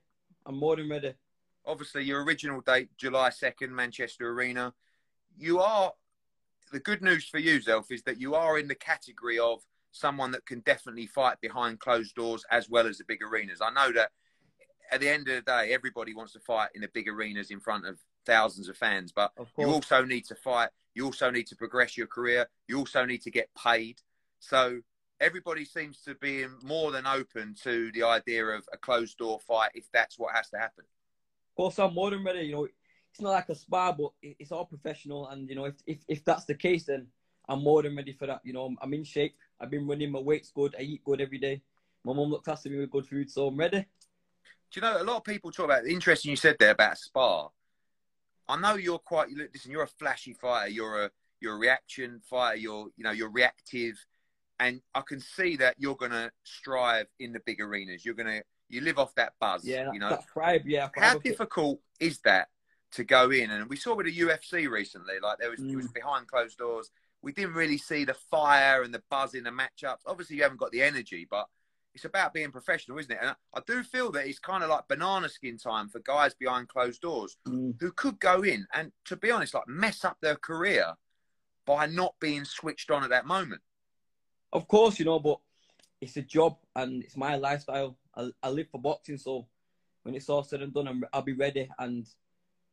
I'm 0.46 0.58
more 0.58 0.76
than 0.76 0.90
ready. 0.90 1.14
obviously 1.66 2.04
your 2.04 2.24
original 2.26 2.60
date, 2.60 2.90
July 2.98 3.30
2nd, 3.30 3.70
Manchester 3.70 4.30
Arena. 4.30 4.74
You 5.38 5.60
are, 5.60 5.94
the 6.72 6.80
good 6.80 7.02
news 7.02 7.26
for 7.26 7.40
you, 7.40 7.60
Zelf, 7.60 7.90
is 7.90 8.04
that 8.04 8.20
you 8.20 8.36
are 8.36 8.60
in 8.60 8.68
the 8.68 8.76
category 8.76 9.40
of 9.40 9.62
someone 9.96 10.32
that 10.32 10.46
can 10.46 10.60
definitely 10.62 11.08
fight 11.08 11.40
behind 11.42 11.80
closed 11.80 12.16
doors 12.16 12.44
as 12.52 12.70
well 12.70 12.86
as 12.86 12.98
the 12.98 13.06
big 13.06 13.22
arenas. 13.24 13.62
I 13.62 13.72
know 13.72 13.94
that 13.94 14.12
at 14.92 15.00
the 15.00 15.10
end 15.10 15.28
of 15.30 15.36
the 15.36 15.42
day, 15.42 15.74
everybody 15.74 16.14
wants 16.14 16.34
to 16.34 16.40
fight 16.40 16.70
in 16.76 16.82
the 16.82 16.90
big 16.94 17.08
arenas 17.08 17.50
in 17.50 17.60
front 17.60 17.88
of 17.88 17.98
thousands 18.26 18.68
of 18.68 18.78
fans, 18.78 19.12
but 19.12 19.32
Of 19.38 19.48
you 19.58 19.68
also 19.68 20.04
need 20.04 20.26
to 20.26 20.36
fight. 20.36 20.70
You 20.94 21.06
also 21.06 21.30
need 21.32 21.48
to 21.48 21.56
progress 21.56 21.98
your 21.98 22.08
career. 22.08 22.48
You 22.68 22.78
also 22.80 23.06
need 23.06 23.22
to 23.22 23.32
get 23.32 23.50
paid. 23.56 24.02
So 24.40 24.82
everybody 25.20 25.64
seems 25.64 26.02
to 26.02 26.16
be 26.16 26.46
more 26.62 26.92
than 26.92 27.08
open 27.08 27.56
to 27.64 27.92
the 27.94 28.04
idea 28.04 28.46
of 28.46 28.68
a 28.74 28.78
closed 28.78 29.18
door 29.18 29.40
fight 29.40 29.72
if 29.76 29.86
that's 29.94 30.20
what 30.20 30.36
has 30.36 30.50
to 30.50 30.58
happen. 30.58 30.84
Of 31.52 31.56
course, 31.56 31.80
I'm 31.80 31.94
more 31.94 32.12
than 32.12 32.24
ready. 32.24 32.42
You 32.42 32.52
know, 32.54 32.64
it's 32.66 33.22
not 33.22 33.32
like 33.32 33.50
a 33.50 33.56
spar, 33.56 33.96
but 33.98 34.12
it's 34.22 34.52
all 34.52 34.66
professional. 34.66 35.30
And 35.30 35.50
you 35.50 35.56
know, 35.56 35.66
if 35.66 35.76
if, 35.88 36.00
if 36.10 36.26
that's 36.26 36.46
the 36.46 36.56
case, 36.56 36.86
then 36.86 37.08
I'm 37.48 37.64
more 37.64 37.82
than 37.82 37.96
ready 37.96 38.14
for 38.14 38.28
that. 38.28 38.42
You 38.44 38.54
know, 38.54 38.66
I'm, 38.66 38.78
I'm 38.82 38.94
in 38.94 39.04
shape. 39.04 39.36
I've 39.60 39.70
been 39.72 39.88
running. 39.88 40.12
My 40.12 40.20
weight's 40.20 40.52
good. 40.52 40.76
I 40.78 40.82
eat 40.82 41.04
good 41.04 41.22
every 41.22 41.38
day. 41.38 41.62
My 42.04 42.14
mum 42.14 42.30
looks 42.30 42.48
after 42.48 42.70
me 42.70 42.80
with 42.80 42.92
good 42.92 43.06
food, 43.08 43.30
so 43.32 43.48
I'm 43.48 43.58
ready. 43.58 43.80
Do 43.80 43.86
you 44.76 44.82
know 44.82 45.02
a 45.02 45.04
lot 45.04 45.18
of 45.18 45.24
people 45.24 45.52
talk 45.52 45.66
about 45.66 45.84
the 45.84 45.92
interesting 45.92 46.32
you 46.32 46.36
said 46.38 46.58
there 46.60 46.72
about 46.72 46.98
spar. 46.98 47.52
I 48.48 48.58
know 48.60 48.76
you're 48.76 49.00
quite 49.00 49.30
you 49.30 49.38
look- 49.38 49.52
listen, 49.54 49.72
you're 49.72 49.84
a 49.84 49.88
flashy 49.88 50.34
fighter, 50.34 50.70
you're 50.70 51.06
a 51.06 51.12
you're 51.40 51.54
a 51.56 51.58
reaction 51.58 52.22
fighter, 52.30 52.58
you're 52.58 52.90
you 52.96 53.04
know, 53.04 53.12
you're 53.12 53.30
reactive 53.32 53.96
and 54.60 54.82
I 54.94 55.02
can 55.02 55.20
see 55.20 55.58
that 55.58 55.76
you're 55.80 55.96
gonna 55.96 56.32
strive 56.44 57.08
in 57.20 57.32
the 57.34 57.40
big 57.42 57.60
arenas. 57.62 58.06
You're 58.06 58.16
gonna 58.16 58.42
you 58.70 58.82
live 58.82 59.00
off 59.00 59.16
that 59.16 59.34
buzz. 59.40 59.64
Yeah, 59.66 59.92
you 59.94 60.00
know. 60.00 60.10
that 60.10 60.28
tribe. 60.28 60.64
Yeah. 60.66 60.90
How 60.96 61.18
difficult 61.20 61.80
is 62.00 62.20
that 62.20 62.50
to 62.94 63.04
go 63.04 63.30
in? 63.32 63.52
And 63.52 63.70
we 63.70 63.76
saw 63.78 63.96
with 63.96 64.06
the 64.08 64.18
UFC 64.18 64.68
recently, 64.70 65.16
like 65.22 65.40
there 65.40 65.50
was 65.52 65.62
it 65.62 65.76
was 65.76 65.88
Mm. 65.88 65.94
behind 65.94 66.28
closed 66.28 66.58
doors. 66.58 66.90
We 67.26 67.32
didn't 67.32 67.56
really 67.56 67.80
see 67.80 68.06
the 68.06 68.14
fire 68.14 68.84
and 68.84 68.94
the 68.94 69.02
buzz 69.10 69.34
in 69.34 69.44
the 69.44 69.50
matchups. 69.50 70.02
Obviously, 70.06 70.36
you 70.36 70.44
haven't 70.44 70.60
got 70.60 70.72
the 70.72 70.84
energy, 70.84 71.28
but 71.28 71.48
it's 71.96 72.06
about 72.06 72.36
being 72.36 72.52
professional, 72.52 73.00
isn't 73.00 73.12
it? 73.12 73.18
And 73.20 73.32
I, 73.32 73.36
I 73.58 73.62
do 73.66 73.82
feel 73.82 74.12
that 74.12 74.28
it's 74.28 74.38
kind 74.38 74.64
of 74.64 74.70
like 74.70 74.88
banana 74.88 75.28
skin 75.28 75.58
time 75.58 75.90
for 75.90 75.98
guys 76.02 76.36
behind 76.36 76.68
closed 76.68 77.02
doors 77.02 77.36
Mm. 77.48 77.74
who 77.80 77.92
could 77.94 78.20
go 78.20 78.44
in 78.44 78.68
and, 78.76 78.92
to 79.06 79.16
be 79.16 79.32
honest, 79.32 79.56
like 79.56 79.68
mess 79.68 80.06
up 80.06 80.18
their 80.22 80.36
career 80.36 80.94
by 81.66 81.88
not 81.88 82.14
being 82.20 82.46
switched 82.46 82.92
on 82.92 83.04
at 83.04 83.10
that 83.10 83.26
moment. 83.26 83.62
Of 84.54 84.68
course, 84.68 85.00
you 85.00 85.06
know, 85.06 85.20
but 85.20 85.40
it's 86.02 86.18
a 86.18 86.22
job 86.22 86.58
and 86.76 87.04
it's 87.04 87.18
my 87.18 87.38
lifestyle. 87.38 87.98
I, 88.16 88.30
I 88.44 88.50
live 88.50 88.70
for 88.70 88.80
boxing, 88.80 89.18
so 89.18 89.48
when 90.04 90.14
it's 90.14 90.30
all 90.30 90.44
said 90.44 90.62
and 90.62 90.72
done, 90.72 90.88
I'm, 90.88 91.04
I'll 91.12 91.24
be 91.24 91.34
ready. 91.34 91.68
And 91.80 92.06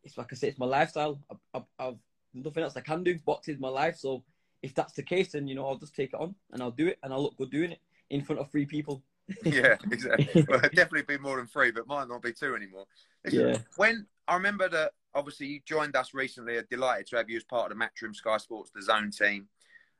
it's 0.05 0.19
like 0.19 0.29
I 0.31 0.37
say, 0.37 0.49
it's 0.49 0.59
my 0.59 0.67
lifestyle. 0.67 1.19
I've, 1.31 1.39
I've, 1.55 1.63
I've 1.79 1.99
nothing 2.35 2.65
else 2.65 2.77
I 2.77 2.81
can 2.83 3.03
do. 3.03 3.19
Boxing 3.25 3.55
is 3.55 3.61
my 3.61 3.69
life, 3.71 3.97
so 3.97 4.23
if 4.63 4.75
that's 4.75 4.95
the 4.95 5.03
case, 5.03 5.33
then 5.33 5.47
you 5.47 5.55
know 5.55 5.67
I'll 5.67 5.77
just 5.77 5.95
take 5.95 6.13
it 6.15 6.21
on 6.21 6.35
and 6.53 6.63
I'll 6.63 6.71
do 6.71 6.87
it, 6.87 6.99
and 7.03 7.13
I'll 7.13 7.23
look 7.23 7.37
good 7.37 7.51
doing 7.51 7.73
it 7.73 7.81
in 8.11 8.23
front 8.23 8.41
of 8.41 8.51
three 8.51 8.67
people. 8.67 9.03
yeah, 9.45 9.77
exactly. 9.91 10.45
Well, 10.49 10.61
definitely 10.61 11.03
be 11.03 11.19
more 11.19 11.37
than 11.37 11.47
three, 11.47 11.71
but 11.71 11.87
might 11.87 12.09
not 12.09 12.23
be 12.23 12.33
two 12.33 12.55
anymore. 12.55 12.87
Listen, 13.25 13.49
Yeah. 13.49 13.59
When 13.77 14.07
I 14.29 14.35
remember 14.35 14.69
that, 14.69 14.93
obviously 15.15 15.47
you 15.47 15.61
joined 15.65 15.97
us 15.97 16.15
recently. 16.15 16.59
I'm 16.59 16.67
delighted 16.71 17.07
to 17.09 17.17
have 17.17 17.31
you 17.31 17.37
as 17.37 17.45
part 17.45 17.71
of 17.71 17.79
the 17.79 17.85
Matchroom 17.85 18.15
Sky 18.15 18.37
Sports, 18.39 18.71
the 18.75 18.83
Zone 18.83 19.11
team. 19.11 19.49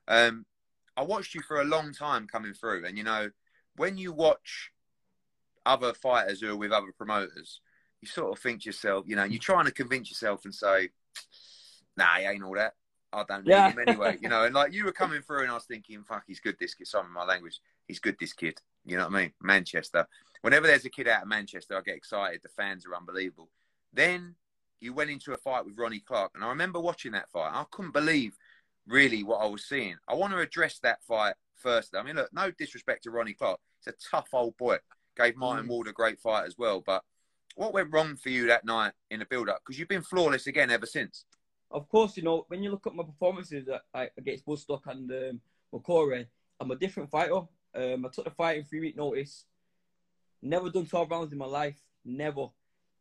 Um, 0.07 0.45
I 0.95 1.03
watched 1.03 1.33
you 1.33 1.41
for 1.41 1.61
a 1.61 1.65
long 1.65 1.93
time 1.93 2.27
coming 2.27 2.53
through, 2.53 2.85
and 2.85 2.97
you 2.97 3.03
know 3.03 3.29
when 3.75 3.97
you 3.97 4.11
watch 4.11 4.71
other 5.65 5.93
fighters 5.93 6.41
who 6.41 6.51
are 6.51 6.55
with 6.55 6.71
other 6.71 6.91
promoters, 6.95 7.61
you 8.01 8.07
sort 8.07 8.37
of 8.37 8.43
think 8.43 8.61
to 8.61 8.69
yourself, 8.69 9.05
you 9.07 9.15
know, 9.15 9.23
you're 9.23 9.39
trying 9.39 9.65
to 9.65 9.71
convince 9.71 10.09
yourself 10.09 10.45
and 10.45 10.53
say, 10.53 10.89
"Nah, 11.97 12.15
he 12.17 12.25
ain't 12.25 12.43
all 12.43 12.55
that. 12.55 12.75
I 13.13 13.23
don't 13.27 13.45
need 13.45 13.51
Yeah. 13.51 13.71
him 13.71 13.79
anyway." 13.87 14.17
You 14.21 14.29
know, 14.29 14.43
and 14.45 14.53
like 14.55 14.73
you 14.73 14.85
were 14.85 14.91
coming 14.91 15.21
through, 15.21 15.41
and 15.43 15.51
I 15.51 15.53
was 15.53 15.65
thinking, 15.65 16.03
"Fuck, 16.03 16.23
he's 16.27 16.39
good. 16.39 16.57
This 16.59 16.73
kid." 16.73 16.87
Sorry, 16.87 17.07
my 17.09 17.23
language. 17.23 17.59
He's 17.87 17.99
good. 17.99 18.17
This 18.19 18.33
kid. 18.33 18.61
You 18.85 18.97
know 18.97 19.07
what 19.07 19.15
I 19.15 19.21
mean? 19.23 19.33
Manchester. 19.41 20.07
Whenever 20.41 20.67
there's 20.67 20.85
a 20.85 20.89
kid 20.89 21.07
out 21.07 21.21
of 21.21 21.27
Manchester, 21.27 21.77
I 21.77 21.81
get 21.81 21.95
excited. 21.95 22.41
The 22.41 22.49
fans 22.49 22.85
are 22.85 22.95
unbelievable. 22.95 23.49
Then 23.93 24.35
you 24.81 24.93
went 24.93 25.09
into 25.09 25.31
a 25.33 25.37
fight 25.37 25.65
with 25.65 25.77
Ronnie 25.77 26.01
Clark, 26.01 26.31
and 26.35 26.43
I 26.43 26.49
remember 26.49 26.79
watching 26.79 27.13
that 27.13 27.29
fight. 27.29 27.51
I 27.53 27.63
couldn't 27.71 27.91
believe 27.91 28.37
really 28.85 29.23
what 29.23 29.37
I 29.41 29.45
was 29.45 29.65
seeing. 29.65 29.97
I 30.09 30.15
want 30.15 30.33
to 30.33 30.39
address 30.39 30.79
that 30.79 31.01
fight 31.03 31.35
first. 31.55 31.95
I 31.95 32.03
mean, 32.03 32.17
look, 32.17 32.33
no 32.33 32.51
disrespect 32.51 33.03
to 33.03 33.11
Ronnie 33.11 33.33
Clark. 33.33 33.61
He's 33.79 33.93
a 33.93 33.97
tough 34.11 34.33
old 34.33 34.57
boy. 34.57 34.79
Gave 35.15 35.37
Martin 35.37 35.65
Mm. 35.65 35.69
Ward 35.69 35.87
a 35.87 35.93
great 35.93 36.19
fight 36.19 36.45
as 36.45 36.57
well. 36.57 36.81
But 36.81 37.05
what 37.55 37.71
went 37.71 37.93
wrong 37.93 38.17
for 38.17 38.29
you 38.29 38.47
that 38.47 38.65
night 38.65 38.93
in 39.09 39.19
the 39.19 39.25
build-up? 39.25 39.61
Because 39.63 39.79
you've 39.79 39.87
been 39.87 40.01
flawless 40.01 40.47
again 40.47 40.69
ever 40.71 40.85
since. 40.87 41.23
Of 41.73 41.89
course, 41.89 42.15
you 42.15 42.23
know 42.23 42.45
when 42.49 42.61
you 42.61 42.69
look 42.69 42.85
at 42.85 42.93
my 42.93 43.03
performances 43.03 43.67
uh, 43.67 44.05
against 44.15 44.45
Woodstock 44.45 44.85
and 44.85 45.11
um, 45.11 45.41
I'm 46.59 46.71
a 46.71 46.75
different 46.75 47.09
fighter. 47.09 47.41
Um, 47.75 48.05
I 48.05 48.09
took 48.09 48.25
the 48.25 48.31
fight 48.31 48.59
in 48.59 48.63
three 48.63 48.79
week 48.79 48.95
notice. 48.95 49.45
Never 50.39 50.69
done 50.69 50.85
12 50.85 51.09
rounds 51.09 51.31
in 51.31 51.39
my 51.39 51.47
life. 51.47 51.81
Never. 52.05 52.49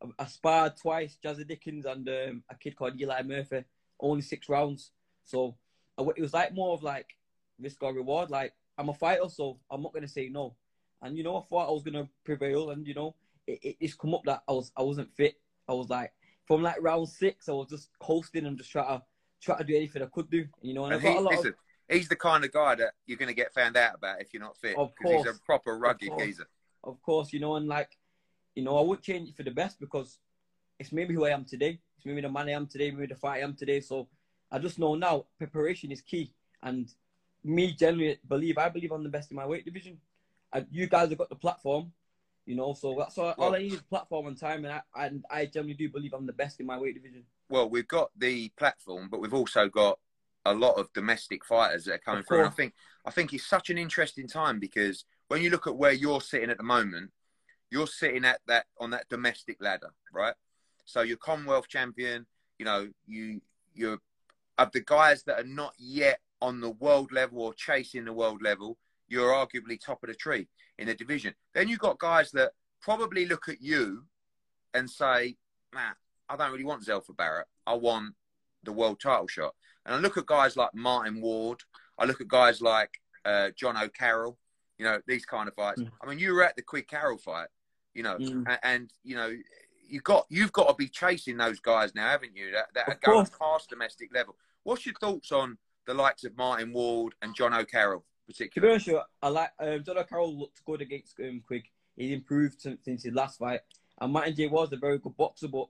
I, 0.02 0.06
I 0.18 0.24
sparred 0.24 0.78
twice, 0.78 1.18
Jazza 1.22 1.46
Dickens 1.46 1.84
and 1.84 2.08
um, 2.08 2.42
a 2.48 2.54
kid 2.54 2.74
called 2.74 2.98
Eli 2.98 3.22
Murphy. 3.22 3.64
Only 4.00 4.22
six 4.22 4.48
rounds. 4.48 4.92
So 5.22 5.54
I 5.98 6.02
it 6.16 6.22
was 6.22 6.32
like 6.32 6.54
more 6.54 6.72
of 6.72 6.82
like 6.82 7.14
risk 7.60 7.82
or 7.82 7.92
reward. 7.92 8.30
Like 8.30 8.54
I'm 8.78 8.88
a 8.88 8.94
fighter, 8.94 9.28
so 9.28 9.58
I'm 9.70 9.82
not 9.82 9.92
gonna 9.92 10.08
say 10.08 10.30
no. 10.30 10.56
And 11.02 11.18
you 11.18 11.24
know, 11.24 11.36
I 11.36 11.42
thought 11.42 11.68
I 11.68 11.72
was 11.72 11.82
gonna 11.82 12.08
prevail, 12.24 12.70
and 12.70 12.86
you 12.86 12.94
know, 12.94 13.14
it, 13.46 13.58
it 13.62 13.76
it's 13.80 13.94
come 13.94 14.14
up 14.14 14.22
that 14.24 14.42
I 14.48 14.52
was 14.52 14.72
I 14.76 14.82
wasn't 14.82 15.14
fit. 15.14 15.34
I 15.68 15.74
was 15.74 15.90
like 15.90 16.12
from 16.46 16.62
like 16.62 16.76
round 16.80 17.08
six, 17.08 17.48
I 17.48 17.52
was 17.52 17.68
just 17.68 17.90
coasting 18.00 18.46
and 18.46 18.56
just 18.56 18.70
trying 18.70 18.98
to 18.98 19.02
try 19.40 19.58
to 19.58 19.64
do 19.64 19.76
anything 19.76 20.02
I 20.02 20.06
could 20.06 20.30
do. 20.30 20.46
You 20.60 20.74
know, 20.74 20.84
and, 20.84 20.94
And 20.94 21.02
I 21.06 21.08
got 21.10 21.18
a 21.18 21.20
lot 21.20 21.30
listen, 21.32 21.54
of 21.88 21.94
he's 21.96 22.08
the 22.08 22.16
kind 22.16 22.44
of 22.44 22.52
guy 22.52 22.74
that 22.76 22.94
you're 23.06 23.18
going 23.18 23.28
to 23.28 23.34
get 23.34 23.52
found 23.54 23.76
out 23.76 23.94
about 23.94 24.20
if 24.20 24.32
you're 24.32 24.42
not 24.42 24.56
fit. 24.56 24.76
Of 24.76 24.94
'cause 24.96 25.24
he's 25.24 25.26
a 25.26 25.38
proper 25.44 25.78
rugged 25.78 26.08
course. 26.08 26.22
geezer. 26.24 26.46
of 26.84 27.00
course, 27.02 27.32
you 27.32 27.38
know, 27.40 27.54
and 27.56 27.68
like, 27.68 27.96
you 28.54 28.62
know, 28.62 28.76
I 28.76 28.82
wouldn't 28.82 29.04
change 29.04 29.28
it 29.28 29.36
for 29.36 29.44
the 29.44 29.50
best 29.52 29.78
because 29.78 30.18
it's 30.78 30.92
maybe 30.92 31.14
who 31.14 31.24
I 31.24 31.30
am 31.30 31.44
today. 31.44 31.78
It's 31.96 32.04
maybe 32.04 32.20
the 32.22 32.28
man 32.28 32.48
I 32.48 32.52
am 32.52 32.66
today, 32.66 32.90
maybe 32.90 33.06
the 33.06 33.14
fight 33.14 33.38
I 33.40 33.44
am 33.44 33.54
today. 33.54 33.80
So 33.80 34.08
I 34.50 34.58
just 34.58 34.78
know 34.80 34.94
now 34.96 35.26
preparation 35.38 35.92
is 35.92 36.00
key. 36.02 36.34
And 36.62 36.92
me 37.44 37.72
generally 37.72 38.18
believe, 38.26 38.58
I 38.58 38.68
believe 38.68 38.90
I'm 38.92 39.02
the 39.04 39.08
best 39.08 39.30
in 39.30 39.36
my 39.36 39.46
weight 39.46 39.64
division. 39.64 40.00
And 40.52 40.66
you 40.70 40.86
guys 40.88 41.08
have 41.08 41.18
got 41.18 41.28
the 41.28 41.36
platform, 41.36 41.92
you 42.46 42.56
know, 42.56 42.74
so 42.74 42.94
that's 42.98 43.18
all, 43.18 43.34
all 43.38 43.54
I 43.54 43.58
need 43.58 43.74
is 43.74 43.82
platform 43.82 44.26
and 44.26 44.38
time. 44.38 44.64
And 44.64 44.74
I, 44.74 45.06
and 45.06 45.24
I 45.30 45.46
generally 45.46 45.74
do 45.74 45.88
believe 45.88 46.12
I'm 46.12 46.26
the 46.26 46.32
best 46.32 46.60
in 46.60 46.66
my 46.66 46.78
weight 46.78 46.94
division. 46.94 47.24
Well, 47.48 47.68
we've 47.68 47.88
got 47.88 48.10
the 48.16 48.50
platform, 48.56 49.08
but 49.10 49.20
we've 49.20 49.34
also 49.34 49.68
got 49.68 49.98
a 50.44 50.52
lot 50.52 50.72
of 50.72 50.92
domestic 50.92 51.44
fighters 51.44 51.84
that 51.84 51.94
are 51.94 51.98
coming 51.98 52.24
through. 52.24 52.38
And 52.38 52.48
I 52.48 52.50
think 52.50 52.74
I 53.06 53.10
think 53.10 53.32
it's 53.32 53.46
such 53.46 53.70
an 53.70 53.78
interesting 53.78 54.26
time 54.26 54.58
because 54.58 55.04
when 55.28 55.42
you 55.42 55.50
look 55.50 55.66
at 55.66 55.76
where 55.76 55.92
you're 55.92 56.20
sitting 56.20 56.50
at 56.50 56.56
the 56.56 56.64
moment, 56.64 57.10
you're 57.70 57.86
sitting 57.86 58.24
at 58.24 58.40
that 58.48 58.66
on 58.78 58.90
that 58.90 59.08
domestic 59.08 59.58
ladder, 59.60 59.90
right? 60.12 60.34
So 60.84 61.02
you're 61.02 61.16
Commonwealth 61.16 61.68
champion. 61.68 62.26
You 62.58 62.64
know, 62.64 62.88
you 63.06 63.40
you're 63.74 63.98
of 64.58 64.72
the 64.72 64.80
guys 64.80 65.22
that 65.24 65.40
are 65.40 65.46
not 65.46 65.74
yet 65.78 66.20
on 66.40 66.60
the 66.60 66.70
world 66.70 67.12
level 67.12 67.40
or 67.40 67.54
chasing 67.54 68.04
the 68.04 68.12
world 68.12 68.42
level. 68.42 68.78
You're 69.12 69.32
arguably 69.32 69.78
top 69.78 70.02
of 70.02 70.08
the 70.08 70.14
tree 70.14 70.48
in 70.78 70.86
the 70.86 70.94
division. 70.94 71.34
Then 71.54 71.68
you've 71.68 71.78
got 71.78 71.98
guys 71.98 72.30
that 72.32 72.52
probably 72.80 73.26
look 73.26 73.46
at 73.48 73.60
you 73.60 74.04
and 74.72 74.88
say, 74.88 75.36
"Man, 75.74 75.92
I 76.30 76.36
don't 76.36 76.50
really 76.50 76.64
want 76.64 76.82
Zelfa 76.84 77.14
Barrett. 77.14 77.46
I 77.66 77.74
want 77.74 78.14
the 78.62 78.72
world 78.72 79.00
title 79.00 79.28
shot." 79.28 79.54
And 79.84 79.94
I 79.94 79.98
look 79.98 80.16
at 80.16 80.24
guys 80.24 80.56
like 80.56 80.74
Martin 80.74 81.20
Ward. 81.20 81.60
I 81.98 82.06
look 82.06 82.22
at 82.22 82.28
guys 82.28 82.62
like 82.62 82.90
uh, 83.26 83.50
Jono 83.60 83.92
Carroll. 83.92 84.38
You 84.78 84.86
know 84.86 85.00
these 85.06 85.26
kind 85.26 85.46
of 85.46 85.54
fights. 85.54 85.82
Mm. 85.82 85.90
I 86.02 86.06
mean, 86.08 86.18
you 86.18 86.32
were 86.32 86.42
at 86.42 86.56
the 86.56 86.62
Quigg 86.62 86.88
Carroll 86.88 87.18
fight. 87.18 87.48
You 87.94 88.02
know, 88.04 88.16
Mm. 88.16 88.44
and, 88.48 88.58
and 88.62 88.92
you 89.04 89.14
know 89.16 89.30
you've 89.86 90.04
got 90.04 90.24
you've 90.30 90.52
got 90.52 90.68
to 90.68 90.74
be 90.74 90.88
chasing 90.88 91.36
those 91.36 91.60
guys 91.60 91.94
now, 91.94 92.08
haven't 92.08 92.34
you? 92.34 92.50
That 92.52 92.72
that 92.74 92.88
are 92.88 92.98
going 93.02 93.26
past 93.38 93.68
domestic 93.68 94.08
level. 94.14 94.36
What's 94.64 94.86
your 94.86 94.94
thoughts 95.00 95.32
on 95.32 95.58
the 95.86 95.92
likes 95.92 96.24
of 96.24 96.36
Martin 96.36 96.72
Ward 96.72 97.14
and 97.20 97.36
Jono 97.36 97.68
Carroll, 97.68 98.04
To 98.32 98.60
be 98.60 98.68
honest, 98.68 98.88
I 99.22 99.28
like 99.28 99.50
um, 99.58 99.84
Carroll 100.08 100.38
looked 100.38 100.64
good 100.64 100.80
against 100.80 101.18
um, 101.20 101.42
Quigg. 101.46 101.64
He 101.96 102.12
improved 102.12 102.60
since, 102.60 102.84
since 102.84 103.04
his 103.04 103.14
last 103.14 103.38
fight. 103.38 103.60
And 104.00 104.12
Martin 104.12 104.34
J 104.34 104.46
was 104.48 104.72
a 104.72 104.76
very 104.76 104.98
good 104.98 105.16
boxer, 105.16 105.48
but 105.48 105.68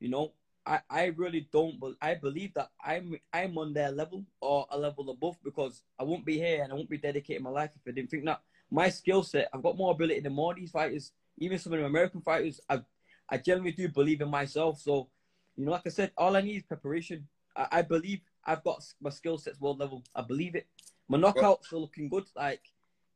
you 0.00 0.10
know, 0.10 0.32
I, 0.66 0.80
I 0.90 1.04
really 1.16 1.48
don't. 1.52 1.80
But 1.80 1.94
I 2.00 2.14
believe 2.14 2.54
that 2.54 2.70
I'm 2.84 3.16
I'm 3.32 3.56
on 3.58 3.72
their 3.72 3.90
level 3.90 4.24
or 4.40 4.66
a 4.70 4.78
level 4.78 5.10
above 5.10 5.36
because 5.42 5.82
I 5.98 6.04
won't 6.04 6.24
be 6.24 6.38
here 6.38 6.62
and 6.62 6.72
I 6.72 6.76
won't 6.76 6.90
be 6.90 6.98
dedicating 6.98 7.42
my 7.42 7.50
life 7.50 7.70
if 7.74 7.82
I 7.86 7.94
didn't 7.94 8.10
think 8.10 8.24
that 8.26 8.40
my 8.70 8.88
skill 8.88 9.22
set. 9.22 9.48
I've 9.52 9.62
got 9.62 9.76
more 9.76 9.92
ability 9.92 10.20
than 10.20 10.34
more 10.34 10.52
of 10.52 10.58
these 10.58 10.70
fighters, 10.70 11.12
even 11.38 11.58
some 11.58 11.72
of 11.72 11.78
the 11.78 11.86
American 11.86 12.20
fighters. 12.20 12.60
I 12.68 12.80
I 13.28 13.38
generally 13.38 13.72
do 13.72 13.88
believe 13.88 14.20
in 14.20 14.28
myself. 14.28 14.80
So, 14.80 15.08
you 15.56 15.64
know, 15.64 15.72
like 15.72 15.86
I 15.86 15.90
said, 15.90 16.12
all 16.16 16.36
I 16.36 16.42
need 16.42 16.56
is 16.56 16.62
preparation. 16.62 17.26
I, 17.56 17.66
I 17.72 17.82
believe 17.82 18.20
I've 18.44 18.62
got 18.62 18.84
my 19.00 19.10
skill 19.10 19.38
sets 19.38 19.60
world 19.60 19.78
level. 19.78 20.04
I 20.14 20.22
believe 20.22 20.54
it. 20.54 20.66
My 21.08 21.18
knockouts 21.18 21.72
are 21.72 21.78
looking 21.78 22.08
good. 22.08 22.24
Like, 22.34 22.62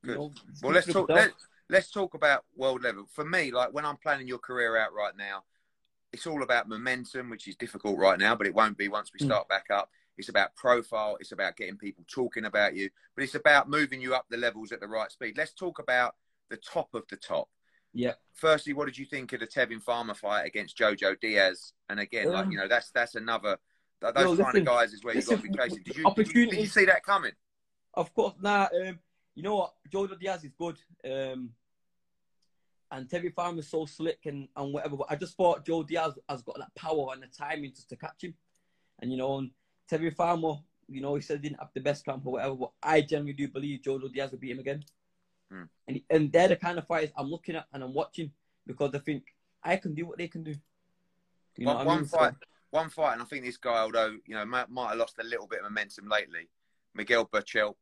you 0.02 0.14
know, 0.14 0.32
Well, 0.62 0.72
let's 0.72 0.86
talk. 0.92 1.08
Let, 1.08 1.32
let's 1.68 1.90
talk 1.90 2.14
about 2.14 2.44
world 2.56 2.82
level. 2.82 3.06
For 3.12 3.24
me, 3.24 3.50
like 3.50 3.72
when 3.72 3.84
I'm 3.84 3.96
planning 3.96 4.28
your 4.28 4.38
career 4.38 4.76
out 4.76 4.92
right 4.92 5.16
now, 5.16 5.44
it's 6.12 6.26
all 6.26 6.42
about 6.42 6.68
momentum, 6.68 7.30
which 7.30 7.48
is 7.48 7.56
difficult 7.56 7.98
right 7.98 8.18
now, 8.18 8.34
but 8.34 8.46
it 8.46 8.54
won't 8.54 8.78
be 8.78 8.88
once 8.88 9.10
we 9.12 9.20
Mm. 9.20 9.26
start 9.26 9.48
back 9.48 9.66
up. 9.70 9.90
It's 10.16 10.28
about 10.28 10.56
profile. 10.56 11.16
It's 11.20 11.32
about 11.32 11.56
getting 11.56 11.76
people 11.76 12.04
talking 12.08 12.44
about 12.44 12.74
you, 12.74 12.90
but 13.14 13.22
it's 13.22 13.34
about 13.36 13.68
moving 13.68 14.00
you 14.00 14.14
up 14.14 14.26
the 14.28 14.36
levels 14.36 14.72
at 14.72 14.80
the 14.80 14.88
right 14.88 15.10
speed. 15.12 15.36
Let's 15.36 15.52
talk 15.52 15.78
about 15.78 16.16
the 16.48 16.56
top 16.56 16.94
of 16.94 17.04
the 17.08 17.16
top. 17.16 17.48
Yeah. 17.92 18.14
Firstly, 18.34 18.72
what 18.72 18.86
did 18.86 18.98
you 18.98 19.06
think 19.06 19.32
of 19.32 19.40
the 19.40 19.46
Tevin 19.46 19.82
Farmer 19.82 20.14
fight 20.14 20.42
against 20.46 20.76
Jojo 20.76 21.18
Diaz? 21.20 21.72
And 21.88 22.00
again, 22.00 22.32
like 22.32 22.46
Um, 22.46 22.52
you 22.52 22.58
know, 22.58 22.68
that's 22.68 22.90
that's 22.90 23.14
another. 23.14 23.58
Those 24.00 24.14
kind 24.14 24.28
listen, 24.38 24.60
of 24.60 24.64
guys 24.66 24.92
is 24.92 25.02
where 25.04 25.14
you've 25.14 25.26
got 25.26 25.36
to 25.36 25.42
be 25.42 25.56
chasing. 25.56 25.82
Did 25.82 25.96
you, 25.96 26.14
did 26.14 26.34
you, 26.34 26.50
did 26.50 26.60
you 26.60 26.66
see 26.66 26.84
that 26.84 27.02
coming? 27.02 27.32
Of 27.98 28.14
course, 28.14 28.34
nah. 28.40 28.68
Um, 28.80 29.00
you 29.34 29.42
know 29.42 29.56
what? 29.56 29.74
Jojo 29.92 30.18
Diaz 30.18 30.44
is 30.44 30.52
good. 30.56 30.78
Um, 31.04 31.50
and 32.92 33.10
Terry 33.10 33.30
Farm 33.30 33.58
is 33.58 33.68
so 33.68 33.86
slick 33.86 34.20
and, 34.26 34.46
and 34.56 34.72
whatever. 34.72 34.96
But 34.96 35.08
I 35.10 35.16
just 35.16 35.36
thought 35.36 35.66
Joe 35.66 35.82
Diaz 35.82 36.16
has 36.28 36.42
got 36.42 36.58
that 36.58 36.72
power 36.76 37.08
and 37.12 37.22
the 37.22 37.26
timing 37.26 37.72
just 37.74 37.88
to 37.88 37.96
catch 37.96 38.22
him. 38.22 38.34
And 39.00 39.10
you 39.10 39.18
know, 39.18 39.38
and 39.38 39.50
Terry 39.88 40.10
Farmer, 40.10 40.54
you 40.88 41.00
know, 41.00 41.16
he 41.16 41.22
said 41.22 41.38
he 41.38 41.48
didn't 41.48 41.58
have 41.58 41.72
the 41.74 41.80
best 41.80 42.04
camp 42.04 42.24
or 42.24 42.34
whatever. 42.34 42.54
But 42.54 42.70
I 42.80 43.00
generally 43.00 43.32
do 43.32 43.48
believe 43.48 43.80
Jojo 43.82 44.12
Diaz 44.12 44.30
will 44.30 44.38
beat 44.38 44.52
him 44.52 44.60
again. 44.60 44.84
Hmm. 45.50 45.62
And 45.88 46.00
and 46.08 46.32
they're 46.32 46.48
the 46.48 46.56
kind 46.56 46.78
of 46.78 46.86
fighters 46.86 47.10
I'm 47.16 47.28
looking 47.28 47.56
at 47.56 47.66
and 47.72 47.82
I'm 47.82 47.94
watching 47.94 48.30
because 48.64 48.94
I 48.94 48.98
think 48.98 49.24
I 49.64 49.76
can 49.76 49.94
do 49.94 50.06
what 50.06 50.18
they 50.18 50.28
can 50.28 50.44
do. 50.44 50.54
You 51.56 51.66
know 51.66 51.74
one, 51.74 51.82
I 51.82 51.84
one 51.84 51.96
mean? 51.98 52.06
So- 52.06 52.18
fight, 52.18 52.34
one 52.70 52.90
fight, 52.90 53.14
and 53.14 53.22
I 53.22 53.24
think 53.24 53.44
this 53.44 53.56
guy, 53.56 53.78
although 53.78 54.16
you 54.24 54.36
know, 54.36 54.44
might, 54.46 54.70
might 54.70 54.90
have 54.90 54.98
lost 54.98 55.16
a 55.18 55.24
little 55.24 55.48
bit 55.48 55.58
of 55.58 55.64
momentum 55.64 56.08
lately. 56.08 56.48
Miguel 56.94 57.26
Berchelt, 57.26 57.74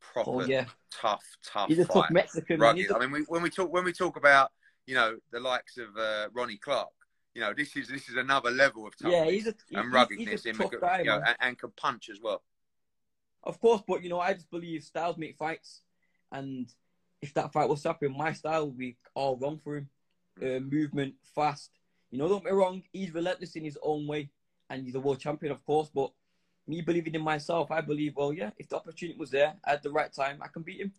proper 0.00 0.30
oh 0.30 0.44
yeah, 0.44 0.66
tough, 0.90 1.24
tough 1.44 1.68
he's 1.68 1.78
a 1.78 1.84
tough 1.84 2.10
Mexican. 2.10 2.60
Rugged. 2.60 2.82
He's 2.82 2.92
I 2.92 2.98
mean, 2.98 3.10
we, 3.12 3.20
when 3.22 3.42
we 3.42 3.50
talk 3.50 3.72
when 3.72 3.84
we 3.84 3.92
talk 3.92 4.16
about 4.16 4.52
you 4.86 4.94
know 4.94 5.16
the 5.32 5.40
likes 5.40 5.78
of 5.78 5.96
uh, 5.96 6.28
Ronnie 6.32 6.58
Clark, 6.58 6.88
you 7.34 7.40
know 7.40 7.52
this 7.52 7.76
is 7.76 7.88
this 7.88 8.08
is 8.08 8.16
another 8.16 8.50
level 8.50 8.86
of 8.86 8.96
toughness 8.96 9.14
yeah, 9.14 9.24
he's 9.30 9.46
a 9.46 9.54
he- 9.68 9.76
and 9.76 9.84
he's- 9.84 9.92
ruggedness, 9.94 10.28
He's 10.44 10.46
a 10.46 10.48
in 10.50 10.56
tough 10.56 10.80
guy, 10.80 10.98
you 11.00 11.04
know, 11.06 11.22
and, 11.26 11.36
and 11.40 11.58
can 11.58 11.70
punch 11.76 12.08
as 12.10 12.20
well. 12.20 12.42
Of 13.42 13.60
course, 13.60 13.82
but 13.86 14.02
you 14.02 14.08
know, 14.08 14.20
I 14.20 14.34
just 14.34 14.50
believe 14.50 14.82
styles 14.82 15.16
make 15.16 15.36
fights, 15.36 15.82
and 16.32 16.72
if 17.22 17.32
that 17.34 17.52
fight 17.52 17.68
was 17.68 17.82
happening, 17.84 18.16
my 18.16 18.32
style 18.32 18.66
would 18.66 18.78
be 18.78 18.96
all 19.14 19.36
wrong 19.36 19.58
for 19.62 19.76
him. 19.76 19.88
Uh, 20.42 20.60
movement, 20.60 21.14
fast. 21.34 21.70
You 22.10 22.18
know, 22.18 22.28
don't 22.28 22.44
get 22.44 22.52
me 22.52 22.58
wrong, 22.58 22.82
he's 22.92 23.14
relentless 23.14 23.56
in 23.56 23.64
his 23.64 23.78
own 23.82 24.06
way, 24.06 24.30
and 24.68 24.84
he's 24.84 24.94
a 24.94 25.00
world 25.00 25.18
champion, 25.18 25.50
of 25.52 25.64
course. 25.64 25.90
But 25.94 26.12
me 26.66 26.80
believing 26.82 27.14
in 27.14 27.22
myself, 27.22 27.70
I 27.70 27.80
believe, 27.80 28.14
well, 28.16 28.32
yeah, 28.32 28.50
if 28.58 28.68
the 28.68 28.76
opportunity 28.76 29.18
was 29.18 29.30
there 29.30 29.54
at 29.64 29.82
the 29.82 29.90
right 29.90 30.12
time, 30.12 30.40
I 30.42 30.48
can 30.48 30.62
beat 30.62 30.80
him. 30.80 30.92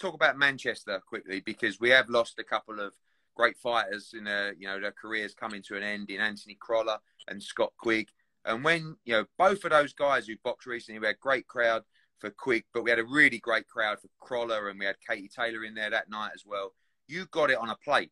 Talk 0.00 0.14
about 0.14 0.38
Manchester 0.38 1.00
quickly 1.06 1.40
because 1.40 1.80
we 1.80 1.90
have 1.90 2.10
lost 2.10 2.38
a 2.38 2.44
couple 2.44 2.80
of 2.80 2.92
great 3.34 3.56
fighters 3.58 4.14
in 4.18 4.26
a, 4.26 4.52
you 4.58 4.66
know 4.66 4.80
their 4.80 4.92
careers 4.92 5.34
coming 5.34 5.62
to 5.62 5.76
an 5.76 5.82
end 5.82 6.10
in 6.10 6.20
Anthony 6.20 6.56
Crolla 6.60 7.00
and 7.28 7.42
Scott 7.42 7.72
Quigg. 7.78 8.08
And 8.44 8.62
when 8.62 8.96
you 9.04 9.14
know 9.14 9.24
both 9.38 9.64
of 9.64 9.70
those 9.70 9.92
guys 9.94 10.26
who 10.26 10.34
boxed 10.44 10.66
recently, 10.66 10.98
we 10.98 11.06
had 11.06 11.16
a 11.16 11.18
great 11.18 11.46
crowd 11.46 11.82
for 12.18 12.30
Quigg, 12.30 12.64
but 12.74 12.82
we 12.82 12.90
had 12.90 12.98
a 12.98 13.04
really 13.04 13.38
great 13.38 13.66
crowd 13.68 13.98
for 14.00 14.08
Crolla, 14.20 14.68
and 14.68 14.78
we 14.78 14.84
had 14.86 14.96
Katie 15.06 15.30
Taylor 15.34 15.64
in 15.64 15.74
there 15.74 15.90
that 15.90 16.10
night 16.10 16.32
as 16.34 16.44
well. 16.46 16.74
You 17.08 17.26
got 17.30 17.50
it 17.50 17.58
on 17.58 17.70
a 17.70 17.76
plate 17.76 18.10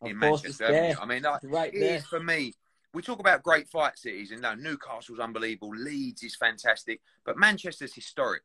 Of 0.00 0.10
in 0.10 0.18
Manchester. 0.18 0.68
there. 0.68 0.96
I 1.00 1.06
mean, 1.06 1.22
like, 1.22 1.40
right 1.44 1.72
it 1.72 1.80
there. 1.80 1.96
is 1.96 2.06
for 2.06 2.20
me. 2.20 2.54
We 2.94 3.02
talk 3.02 3.20
about 3.20 3.42
great 3.42 3.68
fight 3.68 3.98
cities, 3.98 4.32
and 4.32 4.42
no, 4.42 4.54
Newcastle's 4.54 5.18
unbelievable. 5.18 5.70
Leeds 5.74 6.22
is 6.22 6.36
fantastic, 6.36 7.00
but 7.24 7.38
Manchester's 7.38 7.94
historic. 7.94 8.42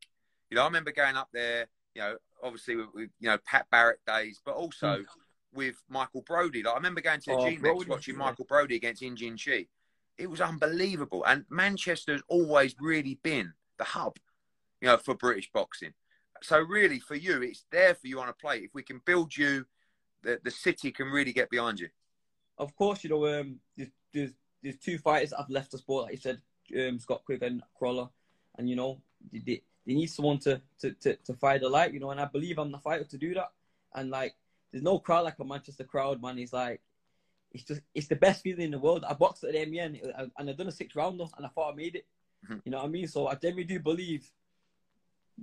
You 0.49 0.55
know, 0.55 0.63
I 0.63 0.65
remember 0.65 0.91
going 0.91 1.17
up 1.17 1.29
there. 1.33 1.67
You 1.95 2.01
know, 2.01 2.17
obviously 2.43 2.75
with, 2.75 2.87
with 2.93 3.09
you 3.19 3.29
know 3.29 3.37
Pat 3.45 3.65
Barrett 3.71 3.99
days, 4.05 4.39
but 4.45 4.55
also 4.55 5.03
with 5.53 5.75
Michael 5.89 6.21
Brodie. 6.21 6.63
Like 6.63 6.73
I 6.73 6.77
remember 6.77 7.01
going 7.01 7.19
to 7.21 7.31
the 7.31 7.35
Mm. 7.35 7.41
Oh, 7.41 7.49
G-Mex 7.49 7.87
watching 7.87 8.15
yeah. 8.15 8.19
Michael 8.19 8.45
Brodie 8.45 8.75
against 8.75 9.01
In-Jin 9.01 9.37
Chi. 9.37 9.67
It 10.17 10.29
was 10.29 10.41
unbelievable, 10.41 11.23
and 11.25 11.45
Manchester's 11.49 12.23
always 12.27 12.75
really 12.79 13.19
been 13.23 13.53
the 13.77 13.83
hub, 13.83 14.17
you 14.81 14.87
know, 14.87 14.97
for 14.97 15.13
British 15.13 15.51
boxing. 15.51 15.93
So 16.41 16.59
really, 16.59 16.99
for 16.99 17.15
you, 17.15 17.41
it's 17.41 17.65
there 17.71 17.95
for 17.95 18.07
you 18.07 18.19
on 18.19 18.29
a 18.29 18.33
plate. 18.33 18.63
If 18.63 18.73
we 18.73 18.83
can 18.83 19.01
build 19.05 19.35
you, 19.35 19.65
the 20.23 20.39
the 20.43 20.51
city 20.51 20.91
can 20.91 21.07
really 21.07 21.33
get 21.33 21.49
behind 21.49 21.79
you. 21.79 21.89
Of 22.57 22.75
course, 22.75 23.03
you 23.03 23.09
know, 23.11 23.39
um, 23.39 23.59
there's, 23.75 23.89
there's 24.13 24.31
there's 24.63 24.77
two 24.77 24.97
fighters 24.97 25.29
that 25.31 25.37
have 25.39 25.49
left 25.49 25.71
the 25.71 25.77
sport, 25.77 26.05
like 26.05 26.13
you 26.13 26.17
said, 26.17 26.41
um, 26.77 26.99
Scott 26.99 27.23
Quigg 27.25 27.43
and 27.43 27.61
Crolla, 27.77 28.09
and 28.57 28.69
you 28.69 28.75
know, 28.75 29.01
they, 29.31 29.39
they, 29.39 29.61
they 29.85 29.93
need 29.93 30.07
someone 30.07 30.39
to, 30.39 30.61
to, 30.79 30.91
to, 30.93 31.15
to 31.15 31.33
fight 31.33 31.61
the 31.61 31.69
light, 31.69 31.93
you 31.93 31.99
know, 31.99 32.11
and 32.11 32.19
I 32.19 32.25
believe 32.25 32.57
I'm 32.57 32.71
the 32.71 32.79
fighter 32.79 33.05
to 33.05 33.17
do 33.17 33.33
that. 33.35 33.51
And 33.95 34.09
like 34.09 34.35
there's 34.71 34.83
no 34.83 34.99
crowd 34.99 35.25
like 35.25 35.39
a 35.39 35.45
Manchester 35.45 35.83
crowd, 35.83 36.21
man. 36.21 36.37
It's 36.39 36.53
like 36.53 36.81
it's 37.51 37.63
just 37.63 37.81
it's 37.95 38.07
the 38.07 38.15
best 38.15 38.43
feeling 38.43 38.65
in 38.65 38.71
the 38.71 38.79
world. 38.79 39.05
I 39.07 39.13
boxed 39.13 39.43
at 39.43 39.53
the 39.53 39.65
MEN 39.65 39.99
and 40.17 40.49
I 40.49 40.53
done 40.53 40.67
a 40.67 40.71
six 40.71 40.95
rounder 40.95 41.25
and 41.37 41.45
I 41.45 41.49
thought 41.49 41.71
I 41.71 41.75
made 41.75 41.95
it. 41.95 42.05
Mhm. 42.47 42.61
You 42.65 42.71
know 42.71 42.77
what 42.79 42.85
I 42.85 42.89
mean? 42.89 43.07
So 43.07 43.27
I 43.27 43.35
genuinely 43.35 43.63
do 43.63 43.79
believe 43.79 44.29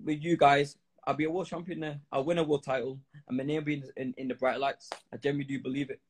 with 0.05 0.23
you 0.23 0.37
guys, 0.37 0.77
I'll 1.07 1.15
be 1.15 1.25
a 1.25 1.31
world 1.31 1.47
champion 1.47 1.81
there. 1.81 2.01
I'll 2.13 2.25
win 2.25 2.39
a 2.39 2.45
world 2.45 2.65
title 2.65 2.99
and 3.29 3.37
my 3.37 3.45
name 3.45 3.57
will 3.57 3.65
be 3.65 3.75
in, 3.75 3.85
in, 3.97 4.15
in 4.19 4.29
the 4.29 4.35
bright 4.35 4.61
lights. 4.61 4.91
I 5.13 5.17
genuinely 5.17 5.57
do 5.57 5.63
believe 5.63 5.91
it. 5.91 6.01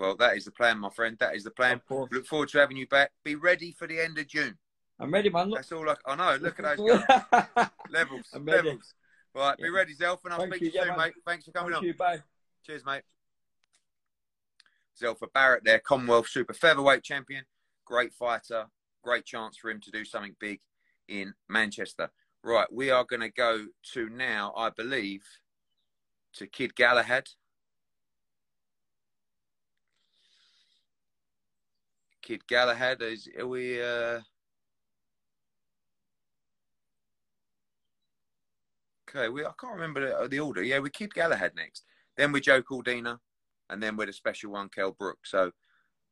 Well, 0.00 0.16
that 0.16 0.34
is 0.38 0.46
the 0.46 0.50
plan, 0.50 0.78
my 0.78 0.88
friend. 0.88 1.14
That 1.20 1.36
is 1.36 1.44
the 1.44 1.50
plan. 1.50 1.82
Look 1.90 2.24
forward 2.26 2.48
to 2.48 2.58
having 2.58 2.78
you 2.78 2.86
back. 2.86 3.10
Be 3.22 3.34
ready 3.34 3.70
for 3.70 3.86
the 3.86 4.00
end 4.00 4.16
of 4.16 4.26
June. 4.26 4.56
I'm 4.98 5.12
ready, 5.12 5.28
man. 5.28 5.50
Look. 5.50 5.58
That's 5.58 5.72
all 5.72 5.86
I, 5.90 5.94
I 6.06 6.16
know. 6.16 6.38
Look 6.40 6.58
at 6.58 6.78
those 6.78 7.00
guys. 7.30 7.68
levels. 7.90 8.26
I'm 8.32 8.46
ready. 8.46 8.68
Levels. 8.68 8.94
Right, 9.34 9.58
be 9.58 9.68
ready, 9.68 9.94
Zelf, 9.94 10.20
and 10.24 10.32
I'll 10.32 10.40
Thank 10.40 10.54
speak 10.54 10.62
you. 10.62 10.70
to 10.70 10.74
you 10.74 10.80
Yeah, 10.80 10.88
soon, 10.88 10.96
man. 10.96 11.06
mate. 11.08 11.14
Thanks 11.26 11.44
for 11.44 11.52
coming 11.52 11.72
Thank 11.72 11.82
on. 11.82 11.86
you. 11.86 11.94
Bye. 11.94 12.22
Cheers, 12.66 12.82
mate. 12.86 13.02
Zelfa 15.00 15.30
Barrett 15.34 15.64
there, 15.64 15.78
Commonwealth 15.78 16.28
Super 16.28 16.54
Featherweight 16.54 17.02
champion. 17.02 17.44
Great 17.84 18.14
fighter. 18.14 18.66
Great 19.04 19.26
chance 19.26 19.56
for 19.58 19.70
him 19.70 19.80
to 19.82 19.90
do 19.90 20.04
something 20.06 20.34
big 20.40 20.60
in 21.08 21.34
Manchester. 21.48 22.10
Right, 22.42 22.66
we 22.72 22.90
are 22.90 23.04
going 23.04 23.20
to 23.20 23.30
go 23.30 23.66
to 23.92 24.08
now, 24.08 24.54
I 24.56 24.70
believe, 24.70 25.24
to 26.34 26.46
Kid 26.46 26.74
Galahad. 26.74 27.28
Kid 32.30 32.46
Galahad 32.46 33.02
is 33.02 33.28
are 33.36 33.44
we 33.44 33.82
uh 33.82 34.20
Okay, 39.08 39.28
we 39.28 39.44
I 39.44 39.50
can't 39.60 39.74
remember 39.74 40.00
the, 40.00 40.28
the 40.28 40.38
order. 40.38 40.62
Yeah, 40.62 40.78
we 40.78 40.90
Kid 40.90 41.12
Galahad 41.12 41.56
next. 41.56 41.82
Then 42.16 42.30
we're 42.30 42.38
Joe 42.38 42.62
Cordina, 42.62 43.18
and 43.68 43.82
then 43.82 43.96
we're 43.96 44.06
the 44.06 44.12
special 44.12 44.52
one, 44.52 44.68
Kell 44.68 44.92
Brook. 44.92 45.18
So 45.24 45.50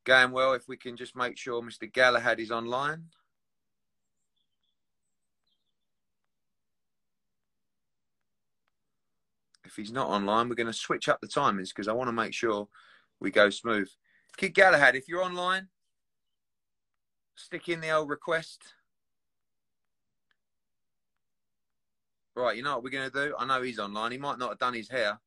going 0.03 0.33
well 0.33 0.55
if 0.55 0.67
we 0.67 0.77
can 0.77 0.97
just 0.97 1.15
make 1.15 1.39
sure 1.39 1.63
Mr. 1.63 1.93
Galahad 1.93 2.41
is 2.41 2.51
online. 2.51 3.05
If 9.65 9.77
he's 9.77 9.93
not 9.93 10.09
online, 10.09 10.49
we're 10.49 10.57
going 10.57 10.67
to 10.67 10.73
switch 10.73 11.09
up 11.09 11.21
the 11.21 11.29
timings 11.29 11.69
because 11.69 11.87
I 11.87 11.93
want 11.93 12.09
to 12.09 12.13
make 12.13 12.35
sure 12.35 12.67
we 13.21 13.31
go 13.31 13.51
smooth. 13.51 13.89
Kid 14.37 14.55
Galahad, 14.55 14.97
if 14.97 15.07
you're 15.07 15.23
online, 15.23 15.69
stick 17.39 17.69
in 17.69 17.81
the 17.81 17.91
old 17.91 18.09
request. 18.09 18.63
Right, 22.37 22.57
you 22.57 22.63
know 22.63 22.75
what 22.75 22.85
we're 22.85 22.91
going 22.91 23.11
to 23.11 23.27
do? 23.29 23.35
I 23.39 23.47
know 23.47 23.63
he's 23.63 23.79
online. 23.79 24.13
He 24.13 24.19
might 24.19 24.39
not 24.39 24.51
have 24.51 24.59
done 24.59 24.75
his 24.75 24.89
hair. 24.89 25.19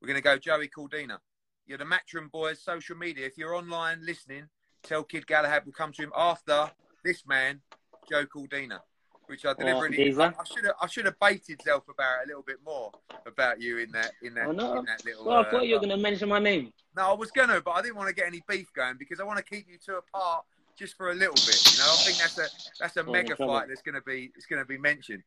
We're 0.00 0.06
going 0.08 0.16
to 0.16 0.22
go 0.22 0.38
Joey 0.38 0.68
Cordina. 0.68 1.18
You're 1.66 1.78
the 1.78 1.84
Matchroom 1.84 2.30
Boys 2.30 2.60
social 2.62 2.96
media. 2.96 3.26
If 3.26 3.36
you're 3.38 3.54
online 3.54 4.04
listening, 4.04 4.44
tell 4.82 5.02
Kid 5.02 5.26
Galahad 5.26 5.62
we'll 5.64 5.72
come 5.72 5.92
to 5.92 6.02
him 6.02 6.12
after 6.14 6.70
this 7.04 7.26
man, 7.26 7.60
Joe 8.08 8.24
Cordina, 8.26 8.78
which 9.26 9.44
I 9.46 9.54
deliberately. 9.54 9.96
geezer. 9.96 10.22
I, 10.38 10.44
should 10.44 10.64
have. 10.66 10.74
I 10.80 10.86
should 10.86 11.06
have 11.06 11.18
baited 11.18 11.58
Zelf 11.66 11.82
about 11.88 12.20
it 12.20 12.24
a 12.24 12.28
little 12.28 12.42
bit 12.42 12.58
more 12.64 12.92
about 13.26 13.60
you 13.60 13.78
in 13.78 13.90
that 13.92 14.12
in 14.22 14.34
that 14.34 14.48
Oh, 14.48 14.52
no. 14.52 14.78
in 14.78 14.84
that 14.84 15.04
little. 15.04 15.24
Well, 15.24 15.38
I 15.38 15.40
uh, 15.40 15.50
thought 15.50 15.66
you 15.66 15.74
were 15.74 15.80
going 15.80 15.90
to 15.90 15.96
mention 15.96 16.28
my 16.28 16.38
name. 16.38 16.72
no, 16.96 17.10
I 17.10 17.14
was 17.14 17.30
gonna, 17.32 17.60
but 17.62 17.72
I 17.72 17.82
didn't 17.82 17.96
want 17.96 18.10
to 18.10 18.14
get 18.14 18.26
any 18.26 18.42
beef 18.46 18.70
going 18.74 18.96
because 18.98 19.18
I 19.18 19.24
want 19.24 19.38
to 19.38 19.44
keep 19.44 19.66
you 19.68 19.78
two 19.84 19.96
apart 19.96 20.44
just 20.78 20.96
for 20.96 21.10
a 21.10 21.14
little 21.14 21.34
bit. 21.34 21.72
You 21.72 21.78
know, 21.78 21.92
I 21.92 21.96
think 22.04 22.18
that's 22.18 22.38
a 22.38 22.46
that's 22.80 22.96
a 22.96 23.04
mega 23.04 23.36
fight 23.36 23.68
that's 23.68 23.82
gonna 23.82 24.02
be 24.02 24.32
it's 24.36 24.46
gonna 24.46 24.64
be 24.64 24.78
mentioned. 24.78 25.22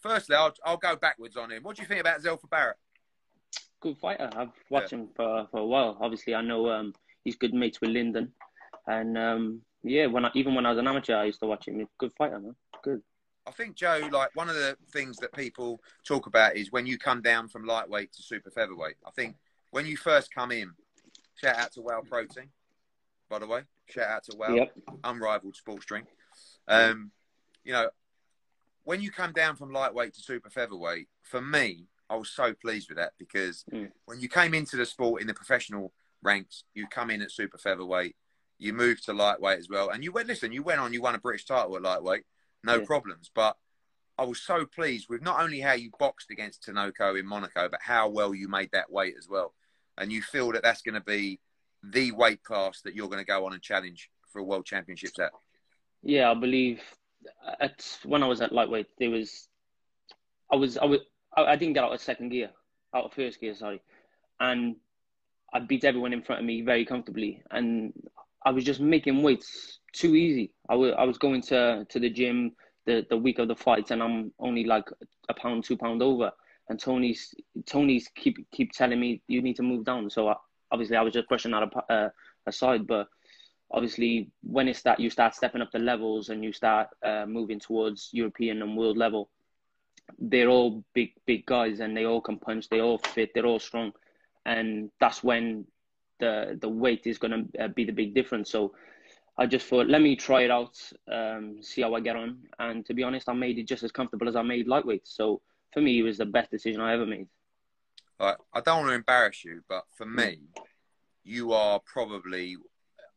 Firstly, 0.00 0.36
I'll 0.36 0.54
I'll 0.64 0.76
go 0.76 0.96
backwards 0.96 1.36
on 1.36 1.50
him. 1.50 1.62
What 1.62 1.76
do 1.76 1.82
you 1.82 1.88
think 1.88 2.00
about 2.00 2.22
Zelfa 2.22 2.48
Barrett? 2.50 2.76
Good 3.80 3.98
fighter. 3.98 4.30
I've 4.34 4.52
watched 4.70 4.92
him 4.92 5.08
for, 5.14 5.46
for 5.50 5.60
a 5.60 5.66
while. 5.66 5.98
Obviously, 6.00 6.34
I 6.34 6.40
know 6.40 6.70
um, 6.70 6.94
he's 7.24 7.36
good 7.36 7.52
mates 7.54 7.80
with 7.80 7.90
Lyndon. 7.90 8.32
And 8.86 9.18
um, 9.18 9.60
yeah, 9.82 10.06
when 10.06 10.24
I, 10.24 10.30
even 10.34 10.54
when 10.54 10.66
I 10.66 10.70
was 10.70 10.78
an 10.78 10.88
amateur, 10.88 11.16
I 11.16 11.24
used 11.24 11.40
to 11.40 11.46
watch 11.46 11.68
him. 11.68 11.86
Good 11.98 12.12
fighter, 12.16 12.40
man. 12.40 12.54
Good. 12.82 13.02
I 13.46 13.52
think 13.52 13.76
Joe, 13.76 14.08
like 14.10 14.30
one 14.34 14.48
of 14.48 14.56
the 14.56 14.76
things 14.92 15.18
that 15.18 15.32
people 15.32 15.80
talk 16.04 16.26
about 16.26 16.56
is 16.56 16.72
when 16.72 16.86
you 16.86 16.98
come 16.98 17.22
down 17.22 17.48
from 17.48 17.64
lightweight 17.64 18.12
to 18.14 18.22
super 18.22 18.50
featherweight. 18.50 18.96
I 19.06 19.10
think 19.10 19.36
when 19.70 19.86
you 19.86 19.96
first 19.96 20.34
come 20.34 20.50
in, 20.50 20.72
shout 21.36 21.56
out 21.56 21.72
to 21.72 21.80
Whale 21.80 22.02
Protein, 22.08 22.48
by 23.28 23.38
the 23.38 23.46
way. 23.46 23.62
Shout 23.88 24.08
out 24.08 24.24
to 24.24 24.36
Whale. 24.36 24.56
Yep. 24.56 24.74
unrivaled 25.04 25.56
sports 25.56 25.86
drink. 25.86 26.06
Um, 26.68 27.12
you 27.64 27.72
know, 27.72 27.90
when 28.84 29.00
you 29.00 29.10
come 29.10 29.32
down 29.32 29.56
from 29.56 29.72
lightweight 29.72 30.14
to 30.14 30.20
super 30.20 30.50
featherweight, 30.50 31.08
for 31.22 31.40
me, 31.40 31.86
I 32.08 32.16
was 32.16 32.30
so 32.30 32.54
pleased 32.54 32.88
with 32.88 32.98
that 32.98 33.12
because 33.18 33.64
Mm. 33.72 33.90
when 34.04 34.20
you 34.20 34.28
came 34.28 34.54
into 34.54 34.76
the 34.76 34.86
sport 34.86 35.20
in 35.20 35.26
the 35.26 35.34
professional 35.34 35.92
ranks, 36.22 36.64
you 36.74 36.86
come 36.86 37.10
in 37.10 37.22
at 37.22 37.30
super 37.32 37.58
featherweight, 37.58 38.16
you 38.58 38.72
moved 38.72 39.04
to 39.04 39.12
lightweight 39.12 39.58
as 39.58 39.68
well, 39.68 39.90
and 39.90 40.02
you 40.04 40.12
went. 40.12 40.28
Listen, 40.28 40.52
you 40.52 40.62
went 40.62 40.80
on, 40.80 40.92
you 40.92 41.02
won 41.02 41.14
a 41.14 41.18
British 41.18 41.44
title 41.44 41.76
at 41.76 41.82
lightweight, 41.82 42.24
no 42.62 42.78
Yeah. 42.80 42.86
problems. 42.86 43.30
But 43.34 43.58
I 44.18 44.24
was 44.24 44.40
so 44.40 44.64
pleased 44.64 45.08
with 45.08 45.20
not 45.20 45.40
only 45.40 45.60
how 45.60 45.72
you 45.72 45.90
boxed 45.98 46.30
against 46.30 46.62
Tinoco 46.62 47.18
in 47.18 47.26
Monaco, 47.26 47.68
but 47.68 47.82
how 47.82 48.08
well 48.08 48.34
you 48.34 48.48
made 48.48 48.70
that 48.70 48.90
weight 48.90 49.14
as 49.18 49.28
well. 49.28 49.54
And 49.98 50.10
you 50.12 50.22
feel 50.22 50.52
that 50.52 50.62
that's 50.62 50.80
going 50.82 50.94
to 50.94 51.00
be 51.02 51.38
the 51.90 52.12
weight 52.12 52.42
class 52.42 52.80
that 52.82 52.94
you're 52.94 53.08
going 53.08 53.20
to 53.20 53.24
go 53.24 53.46
on 53.46 53.52
and 53.52 53.62
challenge 53.62 54.10
for 54.32 54.40
a 54.40 54.44
world 54.44 54.66
championships 54.66 55.18
at. 55.18 55.30
Yeah, 56.02 56.30
I 56.30 56.34
believe 56.34 56.80
uh, 57.46 57.54
at 57.60 57.98
when 58.04 58.22
I 58.22 58.26
was 58.26 58.40
at 58.40 58.52
lightweight, 58.52 58.86
there 58.98 59.10
was 59.10 59.48
I 60.52 60.56
was 60.56 60.76
I 60.76 60.84
was 60.84 61.00
I, 61.36 61.56
didn't 61.56 61.74
get 61.74 61.84
out 61.84 61.92
of 61.92 62.00
second 62.00 62.30
gear, 62.30 62.50
out 62.94 63.04
of 63.04 63.12
first 63.12 63.40
gear, 63.40 63.54
sorry, 63.54 63.82
and 64.40 64.76
I 65.52 65.60
beat 65.60 65.84
everyone 65.84 66.12
in 66.12 66.22
front 66.22 66.40
of 66.40 66.46
me 66.46 66.62
very 66.62 66.84
comfortably, 66.84 67.42
and 67.50 67.92
I 68.44 68.50
was 68.50 68.64
just 68.64 68.80
making 68.80 69.22
weights 69.22 69.80
too 69.92 70.14
easy. 70.14 70.52
I 70.68 70.74
was 70.74 70.94
I 70.96 71.04
was 71.04 71.18
going 71.18 71.42
to 71.42 71.86
to 71.88 72.00
the 72.00 72.10
gym 72.10 72.52
the 72.86 73.06
the 73.10 73.16
week 73.16 73.38
of 73.38 73.48
the 73.48 73.56
fights, 73.56 73.90
and 73.90 74.02
I'm 74.02 74.32
only 74.38 74.64
like 74.64 74.88
a 75.28 75.34
pound 75.34 75.64
two 75.64 75.76
pound 75.76 76.02
over, 76.02 76.30
and 76.68 76.78
Tony's 76.78 77.34
Tony's 77.66 78.08
keep 78.14 78.38
keep 78.52 78.72
telling 78.72 79.00
me 79.00 79.22
you 79.28 79.42
need 79.42 79.56
to 79.56 79.62
move 79.62 79.84
down. 79.84 80.08
So 80.10 80.28
I, 80.28 80.36
obviously 80.70 80.96
I 80.96 81.02
was 81.02 81.14
just 81.14 81.28
pushing 81.28 81.52
that 81.52 81.70
uh, 81.88 82.08
aside, 82.46 82.86
but 82.86 83.08
obviously 83.70 84.30
when 84.42 84.68
it's 84.68 84.82
that 84.82 85.00
you 85.00 85.10
start 85.10 85.34
stepping 85.34 85.62
up 85.62 85.72
the 85.72 85.78
levels 85.78 86.28
and 86.28 86.44
you 86.44 86.52
start 86.52 86.88
uh, 87.04 87.26
moving 87.26 87.60
towards 87.60 88.10
European 88.12 88.62
and 88.62 88.76
world 88.76 88.96
level, 88.96 89.30
they're 90.18 90.48
all 90.48 90.84
big 90.94 91.12
big 91.26 91.44
guys 91.46 91.80
and 91.80 91.96
they 91.96 92.04
all 92.04 92.20
can 92.20 92.38
punch, 92.38 92.68
they 92.68 92.80
all 92.80 92.98
fit, 92.98 93.30
they're 93.34 93.46
all 93.46 93.58
strong, 93.58 93.92
and 94.44 94.90
that's 95.00 95.22
when 95.24 95.66
the 96.20 96.56
the 96.60 96.68
weight 96.68 97.06
is 97.06 97.18
going 97.18 97.50
to 97.52 97.64
uh, 97.64 97.68
be 97.68 97.84
the 97.84 97.92
big 97.92 98.14
difference. 98.14 98.50
So 98.50 98.72
I 99.36 99.46
just 99.46 99.66
thought 99.66 99.88
let 99.88 100.00
me 100.00 100.16
try 100.16 100.42
it 100.42 100.50
out, 100.50 100.78
um, 101.12 101.58
see 101.60 101.82
how 101.82 101.94
I 101.94 102.00
get 102.00 102.16
on, 102.16 102.38
and 102.58 102.86
to 102.86 102.94
be 102.94 103.02
honest, 103.02 103.28
I 103.28 103.32
made 103.32 103.58
it 103.58 103.66
just 103.66 103.82
as 103.82 103.92
comfortable 103.92 104.28
as 104.28 104.36
I 104.36 104.42
made 104.42 104.68
lightweight. 104.68 105.06
So 105.06 105.40
for 105.72 105.80
me, 105.80 105.98
it 105.98 106.02
was 106.02 106.18
the 106.18 106.26
best 106.26 106.50
decision 106.50 106.80
I 106.80 106.94
ever 106.94 107.04
made. 107.06 107.28
Like, 108.18 108.36
I 108.52 108.60
don't 108.60 108.80
want 108.80 108.90
to 108.90 108.94
embarrass 108.94 109.44
you, 109.44 109.62
but 109.68 109.84
for 109.96 110.06
mm. 110.06 110.14
me, 110.14 110.38
you 111.24 111.52
are 111.52 111.80
probably, 111.80 112.56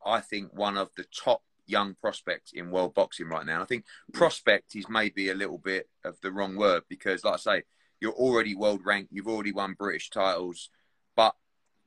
I 0.05 0.19
think, 0.19 0.53
one 0.53 0.77
of 0.77 0.89
the 0.95 1.05
top 1.05 1.43
young 1.65 1.95
prospects 1.95 2.51
in 2.53 2.71
world 2.71 2.95
boxing 2.95 3.27
right 3.27 3.45
now. 3.45 3.61
I 3.61 3.65
think 3.65 3.85
mm. 4.11 4.13
prospect 4.13 4.75
is 4.75 4.89
maybe 4.89 5.29
a 5.29 5.35
little 5.35 5.57
bit 5.57 5.87
of 6.03 6.19
the 6.21 6.31
wrong 6.31 6.55
word 6.55 6.83
because, 6.89 7.23
like 7.23 7.35
I 7.35 7.37
say, 7.37 7.63
you're 8.01 8.13
already 8.13 8.55
world 8.55 8.81
ranked, 8.85 9.11
you've 9.11 9.27
already 9.27 9.51
won 9.51 9.75
British 9.77 10.09
titles, 10.09 10.69
but 11.15 11.35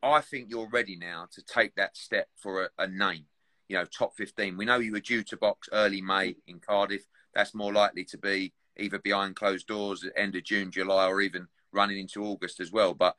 I 0.02 0.20
think 0.20 0.48
you're 0.50 0.68
ready 0.68 0.96
now 0.96 1.26
to 1.32 1.42
take 1.42 1.74
that 1.76 1.96
step 1.96 2.28
for 2.36 2.64
a, 2.64 2.68
a 2.78 2.86
name. 2.86 3.26
You 3.68 3.78
know, 3.78 3.84
top 3.84 4.14
15. 4.16 4.56
We 4.56 4.66
know 4.66 4.78
you 4.78 4.92
were 4.92 5.00
due 5.00 5.22
to 5.24 5.36
box 5.36 5.68
early 5.72 6.02
May 6.02 6.36
in 6.46 6.60
Cardiff. 6.60 7.06
That's 7.34 7.54
more 7.54 7.72
likely 7.72 8.04
to 8.06 8.18
be 8.18 8.52
either 8.76 8.98
behind 8.98 9.36
closed 9.36 9.66
doors 9.66 10.04
at 10.04 10.12
end 10.14 10.34
of 10.34 10.44
June, 10.44 10.70
July, 10.70 11.06
or 11.06 11.20
even 11.22 11.46
running 11.72 11.98
into 11.98 12.24
August 12.24 12.60
as 12.60 12.72
well. 12.72 12.94
But 12.94 13.16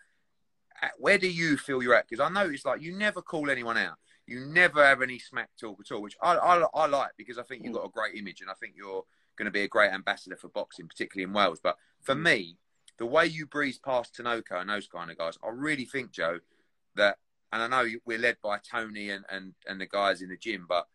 uh, 0.82 0.88
where 0.98 1.18
do 1.18 1.30
you 1.30 1.58
feel 1.58 1.82
you're 1.82 1.96
at? 1.96 2.08
Because 2.10 2.24
I 2.24 2.30
know 2.30 2.50
it's 2.50 2.66
like 2.66 2.82
you 2.82 2.96
never 2.96 3.22
call 3.22 3.50
anyone 3.50 3.78
out. 3.78 3.98
You 4.26 4.40
never 4.40 4.84
have 4.84 5.02
any 5.02 5.20
smack 5.20 5.50
talk 5.60 5.80
at 5.82 5.92
all, 5.92 6.02
which 6.02 6.16
I, 6.22 6.36
I, 6.36 6.66
I 6.74 6.88
like 6.88 7.12
because 7.18 7.38
I 7.38 7.44
think 7.44 7.64
you've 7.64 7.74
got 7.74 7.86
a 7.86 7.90
great 7.90 8.16
image 8.16 8.42
and 8.42 8.50
I 8.50 8.54
think 8.54 8.74
you're 8.76 9.04
going 9.38 9.46
to 9.46 9.52
be 9.52 9.64
a 9.64 9.68
great 9.68 9.92
ambassador 9.92 10.38
for 10.38 10.48
boxing, 10.48 10.88
particularly 10.88 11.24
in 11.24 11.34
Wales. 11.34 11.60
But 11.62 11.78
for 12.02 12.16
me, 12.16 12.58
the 12.98 13.06
way 13.06 13.26
you 13.26 13.46
breeze 13.46 13.80
past 13.80 14.16
Tinoco 14.16 14.62
and 14.62 14.70
those 14.70 14.88
kind 14.88 15.12
of 15.12 15.18
guys, 15.18 15.38
I 15.44 15.50
really 15.50 15.86
think, 15.86 16.12
Joe, 16.12 16.40
that, 16.96 17.18
and 17.52 17.62
I 17.62 17.68
know 17.68 17.90
we're 18.06 18.20
led 18.20 18.38
by 18.42 18.60
Tony 18.60 19.10
and, 19.10 19.26
and, 19.30 19.54
and 19.68 19.82
the 19.82 19.88
guys 19.88 20.22
in 20.22 20.30
the 20.30 20.38
gym, 20.38 20.66
but 20.70 20.88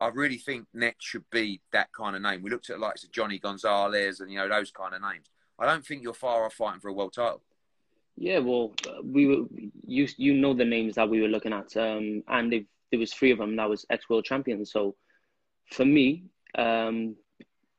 I 0.00 0.08
really 0.08 0.38
think 0.38 0.66
next 0.74 1.04
should 1.06 1.24
be 1.30 1.62
that 1.72 1.92
kind 1.92 2.16
of 2.16 2.22
name. 2.22 2.42
We 2.42 2.50
looked 2.50 2.68
at 2.68 2.76
the 2.76 2.82
likes 2.82 3.04
of 3.04 3.12
Johnny 3.12 3.38
Gonzalez 3.38 4.20
and, 4.20 4.30
you 4.30 4.38
know, 4.38 4.48
those 4.48 4.70
kind 4.70 4.94
of 4.94 5.00
names. 5.00 5.30
I 5.58 5.66
don't 5.66 5.84
think 5.84 6.02
you're 6.02 6.14
far 6.14 6.44
off 6.44 6.54
fighting 6.54 6.80
for 6.80 6.88
a 6.88 6.92
world 6.92 7.14
title. 7.14 7.42
Yeah, 8.16 8.38
well, 8.38 8.74
we 9.02 9.26
were 9.26 9.46
you 9.86 10.08
you 10.16 10.34
know 10.34 10.54
the 10.54 10.64
names 10.64 10.94
that 10.94 11.08
we 11.08 11.20
were 11.20 11.28
looking 11.28 11.52
at, 11.52 11.76
um, 11.76 12.22
and 12.28 12.52
if 12.52 12.64
there 12.90 13.00
was 13.00 13.12
three 13.12 13.32
of 13.32 13.38
them 13.38 13.56
that 13.56 13.68
was 13.68 13.84
ex 13.90 14.08
world 14.08 14.24
champions. 14.24 14.70
So 14.70 14.94
for 15.72 15.84
me, 15.84 16.24
um, 16.56 17.16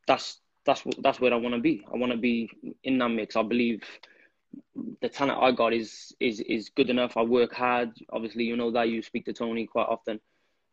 that's 0.07 0.41
that's 0.65 0.84
that's 0.99 1.19
where 1.19 1.34
I 1.34 1.38
want 1.38 1.55
to 1.55 1.61
be. 1.61 1.86
I 1.91 1.97
want 1.97 2.11
to 2.11 2.17
be 2.17 2.49
in 2.84 2.97
that 2.97 3.09
mix. 3.09 3.36
I 3.36 3.43
believe 3.43 3.84
the 5.01 5.09
talent 5.09 5.39
I 5.41 5.51
got 5.51 5.73
is 5.73 6.13
is 6.19 6.39
is 6.41 6.69
good 6.69 6.89
enough. 6.89 7.17
I 7.17 7.21
work 7.21 7.53
hard. 7.53 7.91
Obviously, 8.11 8.43
you 8.43 8.57
know 8.57 8.71
that 8.71 8.89
you 8.89 9.01
speak 9.01 9.26
to 9.26 9.34
Tony 9.34 9.67
quite 9.67 9.88
often, 9.88 10.19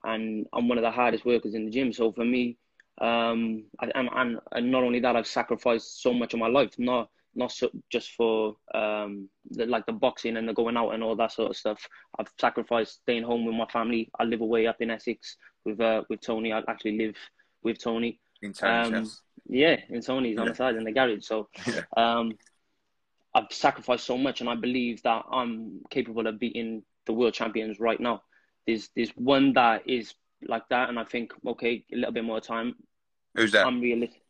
and 0.05 0.47
I'm 0.53 0.69
one 0.69 0.79
of 0.79 0.83
the 0.83 0.91
hardest 0.91 1.25
workers 1.25 1.55
in 1.55 1.65
the 1.65 1.71
gym. 1.71 1.93
So 1.93 2.13
for 2.13 2.25
me, 2.25 2.59
um, 3.01 3.65
and, 3.81 3.93
and, 4.15 4.39
and 4.53 4.71
not 4.71 4.83
only 4.83 5.01
that, 5.01 5.17
I've 5.17 5.27
sacrificed 5.27 6.03
so 6.03 6.13
much 6.13 6.35
of 6.35 6.41
my 6.41 6.49
life, 6.49 6.75
not 6.79 7.09
not 7.35 7.51
so, 7.51 7.71
just 7.91 8.13
for 8.13 8.57
um, 8.75 9.29
the, 9.51 9.65
like 9.67 9.87
the 9.87 9.93
boxing 9.93 10.37
and 10.37 10.47
the 10.47 10.53
going 10.53 10.77
out 10.77 10.91
and 10.91 11.03
all 11.03 11.17
that 11.17 11.33
sort 11.33 11.51
of 11.51 11.57
stuff. 11.57 11.89
I've 12.19 12.31
sacrificed 12.39 13.01
staying 13.01 13.23
home 13.23 13.47
with 13.47 13.55
my 13.55 13.67
family. 13.67 14.11
I 14.19 14.25
live 14.25 14.43
away 14.43 14.67
up 14.67 14.77
in 14.81 14.91
Essex 14.91 15.37
with 15.65 15.81
uh, 15.81 16.03
with 16.11 16.21
Tony. 16.21 16.53
I 16.53 16.63
actually 16.69 16.99
live 16.99 17.17
with 17.63 17.83
Tony. 17.83 18.21
In 18.43 18.53
Tony's 18.53 18.87
Um. 18.87 19.11
Yeah, 19.49 19.77
in 19.89 20.03
Tony's 20.03 20.39
on 20.39 20.49
the 20.49 20.55
side 20.55 20.77
in 20.77 20.85
the 20.85 20.93
garage. 20.93 21.25
So 21.25 21.49
Yeah. 21.67 21.83
um, 21.97 22.33
I've 23.35 23.51
sacrificed 23.51 24.05
so 24.05 24.19
much, 24.19 24.41
and 24.41 24.51
I 24.51 24.55
believe 24.55 25.03
that 25.03 25.25
I'm 25.33 25.81
capable 25.91 26.27
of 26.27 26.39
beating 26.39 26.83
the 27.07 27.15
world 27.15 27.35
champions 27.35 27.81
right 27.81 27.99
now. 27.99 28.23
There's 28.67 28.91
there's 28.95 29.11
one 29.11 29.55
that 29.55 29.89
is 29.89 30.15
like 30.49 30.69
that, 30.71 30.89
and 30.89 30.99
I 30.99 31.05
think 31.05 31.33
okay, 31.47 31.85
a 31.93 31.97
little 31.97 32.13
bit 32.13 32.25
more 32.25 32.41
time. 32.41 32.75
Who's 33.35 33.53
that? 33.53 33.67
I'm 33.67 33.81
realistic. 33.81 34.21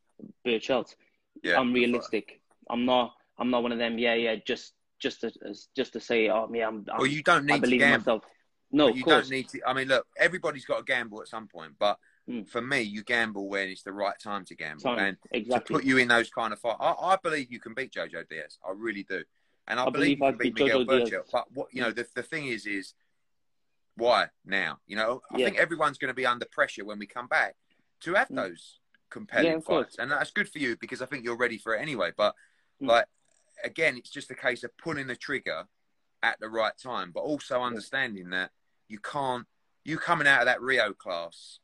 Berchelt. 0.47 0.95
yeah, 1.43 1.59
I'm 1.59 1.73
realistic. 1.73 2.41
I'm 2.71 2.85
not. 2.85 3.15
I'm 3.39 3.51
not 3.51 3.63
one 3.63 3.73
of 3.73 3.79
them. 3.79 3.99
Yeah, 3.99 4.15
yeah. 4.15 4.37
Just 4.47 4.75
just 5.01 5.21
to 5.23 5.33
just 5.75 5.93
to 5.95 6.01
say, 6.01 6.29
oh 6.29 6.49
yeah, 6.53 6.69
I'm. 6.69 6.85
I'm 6.93 6.99
Well, 6.99 7.07
you 7.07 7.23
don't 7.23 7.51
I 7.51 7.55
need 7.55 7.61
to 7.61 7.61
believe 7.63 7.81
in 7.83 7.89
gamble. 7.89 7.99
myself. 7.99 8.23
No, 8.71 8.89
of 8.89 8.97
you 8.97 9.05
don't 9.05 9.29
need 9.31 9.49
to. 9.51 9.61
I 9.67 9.73
mean, 9.75 9.89
look, 9.89 10.07
everybody's 10.17 10.65
got 10.65 10.79
to 10.79 10.85
gamble 10.85 11.21
at 11.21 11.29
some 11.29 11.49
point, 11.49 11.73
but 11.79 11.99
Mm. 12.31 12.49
for 12.49 12.63
me, 12.63 12.83
you 12.83 13.03
gamble 13.03 13.49
when 13.49 13.69
it's 13.69 13.83
the 13.83 13.93
right 13.93 14.15
time 14.17 14.45
to 14.45 14.55
gamble, 14.55 14.83
Time, 14.85 14.99
and 15.01 15.17
exactly. 15.33 15.75
to 15.75 15.81
put 15.81 15.85
you 15.85 15.99
in 15.99 16.07
those 16.07 16.31
kind 16.31 16.53
of 16.53 16.61
fights. 16.61 16.77
I, 16.79 16.93
I 16.93 17.17
believe 17.21 17.51
you 17.51 17.59
can 17.59 17.75
beat 17.75 17.93
Jojo 17.95 18.29
Diaz. 18.29 18.59
I 18.65 18.71
really 18.77 19.03
do, 19.03 19.25
and 19.67 19.81
I, 19.81 19.87
I 19.87 19.91
believe, 19.91 20.21
believe 20.21 20.33
you 20.45 20.53
can 20.53 20.55
beat 20.55 20.65
Miguel 20.65 20.85
Berchelt. 20.87 21.31
But 21.33 21.47
what 21.53 21.67
you 21.73 21.83
know, 21.83 21.91
the 21.91 22.07
the 22.15 22.23
thing 22.23 22.47
is, 22.47 22.65
is 22.65 22.95
why 23.97 24.28
now? 24.45 24.78
You 24.86 24.97
know, 24.97 25.22
I 25.30 25.38
Yeah. 25.38 25.47
think 25.47 25.59
everyone's 25.59 25.99
going 25.99 26.09
to 26.09 26.14
be 26.14 26.26
under 26.26 26.47
pressure 26.47 26.84
when 26.84 26.99
we 26.99 27.07
come 27.07 27.28
back 27.28 27.57
to 28.01 28.14
have 28.14 28.28
Mm. 28.28 28.36
those 28.36 28.80
compelling 29.11 29.47
Yeah, 29.53 29.61
course. 29.61 29.86
fights, 29.86 29.99
and 29.99 30.11
that's 30.11 30.30
good 30.30 30.49
for 30.51 30.59
you 30.59 30.76
because 30.76 31.03
I 31.03 31.07
think 31.07 31.24
you're 31.24 31.36
ready 31.36 31.59
for 31.59 31.74
it 31.74 31.80
anyway. 31.80 32.12
But 32.16 32.34
Mm. 32.80 32.88
like 32.88 33.09
again, 33.64 33.97
it's 33.97 34.11
just 34.11 34.30
a 34.30 34.34
case 34.34 34.64
of 34.64 34.76
pulling 34.76 35.07
the 35.07 35.14
trigger 35.14 35.68
at 36.22 36.40
the 36.40 36.49
right 36.49 36.76
time, 36.76 37.12
but 37.12 37.20
also 37.20 37.62
understanding 37.62 38.30
that 38.30 38.51
you 38.88 38.99
can't. 38.99 39.47
You 39.84 39.99
coming 39.99 40.26
out 40.26 40.40
of 40.40 40.47
that 40.47 40.61
Rio 40.61 40.93
class, 40.95 41.61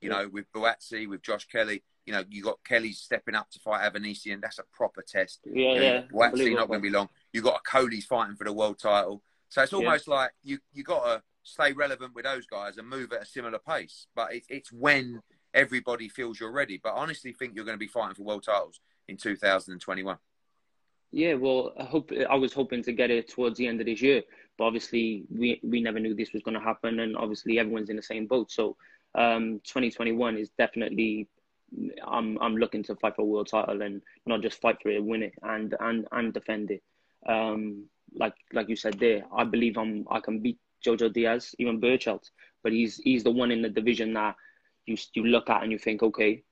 you 0.00 0.10
Yeah. 0.10 0.22
know, 0.22 0.28
with 0.28 0.50
Buatsi, 0.52 1.08
with 1.08 1.22
Josh 1.22 1.46
Kelly. 1.46 1.82
You 2.06 2.12
know, 2.12 2.24
you 2.28 2.42
got 2.42 2.62
Kelly 2.64 2.92
stepping 2.92 3.34
up 3.34 3.50
to 3.50 3.60
fight 3.60 3.82
Avanesyan. 3.90 4.40
That's 4.40 4.58
a 4.58 4.64
proper 4.64 5.02
test. 5.02 5.40
Yeah, 5.44 5.74
You 5.74 5.80
know, 5.80 5.94
yeah. 5.94 6.02
Buatsi 6.08 6.54
not 6.56 6.66
going 6.68 6.80
to 6.80 6.82
be 6.82 6.90
long. 6.90 7.08
You 7.32 7.42
got 7.42 7.62
Okolie's 7.64 8.06
fighting 8.06 8.36
for 8.36 8.44
the 8.44 8.52
world 8.52 8.78
title. 8.78 9.22
So 9.48 9.62
it's 9.62 9.72
Yeah. 9.72 9.78
almost 9.78 10.08
like 10.08 10.32
you 10.42 10.60
you 10.72 10.82
got 10.84 11.04
to 11.04 11.22
stay 11.42 11.72
relevant 11.72 12.14
with 12.14 12.24
those 12.24 12.46
guys 12.46 12.76
and 12.76 12.88
move 12.88 13.12
at 13.12 13.22
a 13.22 13.26
similar 13.26 13.58
pace. 13.58 14.06
But 14.14 14.34
it, 14.34 14.44
it's 14.48 14.72
when 14.72 15.20
everybody 15.54 16.08
feels 16.08 16.38
you're 16.38 16.52
ready. 16.52 16.80
But 16.82 16.94
honestly 16.94 17.32
think 17.32 17.54
you're 17.54 17.64
going 17.64 17.76
to 17.76 17.78
be 17.78 17.86
fighting 17.86 18.14
for 18.14 18.22
world 18.22 18.44
titles 18.44 18.80
in 19.08 19.16
2021. 19.16 20.16
Yeah, 21.12 21.34
well, 21.34 21.72
I 21.78 21.84
hope 21.84 22.12
I 22.28 22.36
was 22.36 22.52
hoping 22.52 22.84
to 22.84 22.92
get 22.92 23.10
it 23.10 23.28
towards 23.28 23.58
the 23.58 23.66
end 23.66 23.80
of 23.80 23.86
this 23.86 24.00
year, 24.00 24.22
but 24.56 24.64
obviously 24.64 25.24
we 25.28 25.60
we 25.64 25.80
never 25.80 25.98
knew 25.98 26.14
this 26.14 26.32
was 26.32 26.42
going 26.42 26.54
to 26.54 26.60
happen, 26.60 27.00
and 27.00 27.16
obviously 27.16 27.58
everyone's 27.58 27.90
in 27.90 27.96
the 27.96 28.02
same 28.02 28.26
boat. 28.26 28.52
So, 28.52 28.76
um, 29.16 29.60
2021 29.64 30.38
is 30.38 30.50
definitely 30.50 31.28
I'm 32.06 32.38
I'm 32.40 32.56
looking 32.56 32.84
to 32.84 32.94
fight 32.94 33.16
for 33.16 33.22
a 33.22 33.24
world 33.24 33.48
title 33.48 33.82
and 33.82 34.02
not 34.24 34.40
just 34.40 34.60
fight 34.60 34.80
for 34.80 34.90
it, 34.90 34.98
and 34.98 35.06
win 35.06 35.24
it, 35.24 35.34
and 35.42 35.74
and 35.80 36.06
and 36.12 36.32
defend 36.32 36.70
it. 36.70 36.82
Um, 37.26 37.86
like 38.14 38.34
like 38.52 38.68
you 38.68 38.76
said 38.76 39.00
there, 39.00 39.24
I 39.36 39.42
believe 39.42 39.78
I'm 39.78 40.06
I 40.12 40.20
can 40.20 40.38
beat 40.38 40.58
Jojo 40.84 41.12
Diaz, 41.12 41.54
even 41.58 41.80
Berchelt, 41.80 42.30
but 42.62 42.72
he's 42.72 42.96
he's 42.98 43.24
the 43.24 43.30
one 43.30 43.50
in 43.50 43.62
the 43.62 43.68
division 43.68 44.14
that 44.14 44.36
you 44.86 44.96
you 45.14 45.24
look 45.24 45.50
at 45.50 45.62
and 45.62 45.72
you 45.72 45.78
think, 45.78 46.02
okay, 46.02 46.42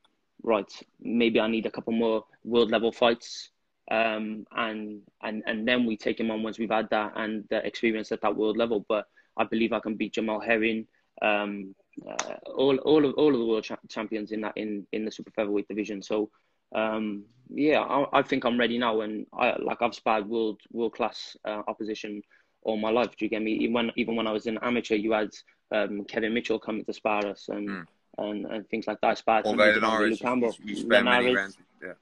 right, 0.42 0.70
maybe 1.00 1.40
I 1.40 1.48
need 1.48 1.66
a 1.66 1.70
couple 1.70 1.92
more 1.92 2.24
world 2.44 2.70
level 2.70 2.92
fights 2.92 3.50
um, 3.90 4.46
and 4.52 5.00
and 5.22 5.42
and 5.46 5.66
then 5.66 5.86
we 5.86 5.96
take 5.96 6.20
him 6.20 6.30
on 6.30 6.42
once 6.42 6.58
we've 6.58 6.70
had 6.70 6.90
that 6.90 7.12
and 7.16 7.44
the 7.50 7.64
experience 7.66 8.12
at 8.12 8.20
that 8.20 8.36
world 8.36 8.56
level. 8.56 8.84
But 8.88 9.06
I 9.36 9.44
believe 9.44 9.72
I 9.72 9.80
can 9.80 9.96
beat 9.96 10.14
Jamel 10.14 10.44
Herring, 10.44 10.86
um, 11.22 11.74
uh, 12.06 12.34
all 12.54 12.76
all 12.78 13.04
of 13.04 13.14
all 13.14 13.32
of 13.32 13.38
the 13.38 13.46
world 13.46 13.64
cha- 13.64 13.78
champions 13.88 14.32
in 14.32 14.42
that 14.42 14.52
in 14.56 14.86
in 14.92 15.04
the 15.04 15.10
super 15.10 15.30
featherweight 15.30 15.68
division. 15.68 16.02
So 16.02 16.30
um, 16.74 17.24
yeah, 17.48 17.80
I, 17.80 18.18
I 18.18 18.22
think 18.22 18.44
I'm 18.44 18.60
ready 18.60 18.78
now, 18.78 19.00
and 19.00 19.26
I 19.32 19.56
like 19.58 19.80
I've 19.80 19.94
sparred 19.94 20.28
world 20.28 20.60
world 20.70 20.94
class 20.94 21.36
uh, 21.46 21.62
opposition 21.66 22.22
all 22.68 22.76
my 22.76 22.90
life. 22.90 23.16
Do 23.16 23.24
you 23.24 23.28
get 23.30 23.42
me? 23.42 23.52
Even 23.64 23.72
when 23.72 23.92
even 23.96 24.14
when 24.16 24.26
I 24.26 24.32
was 24.32 24.46
an 24.46 24.58
amateur, 24.62 24.94
you 24.94 25.12
had 25.12 25.30
um, 25.72 26.04
Kevin 26.04 26.32
Mitchell 26.34 26.58
coming 26.58 26.84
to 26.84 26.92
spar 26.92 27.26
us 27.26 27.48
and. 27.48 27.68
Mm. 27.68 27.86
And, 28.20 28.46
and 28.46 28.68
things 28.68 28.88
like 28.88 29.00
that. 29.02 29.10
I 29.10 29.14
sparred 29.14 29.46
Or 29.46 29.50
hundreds 29.54 29.78
around 29.80 30.00
with 30.00 30.10
Luke 30.10 30.18
Campbell. 30.20 30.56
you, 30.64 30.74
you 30.74 30.88
Linares. 30.88 31.56
Yeah. 31.80 31.92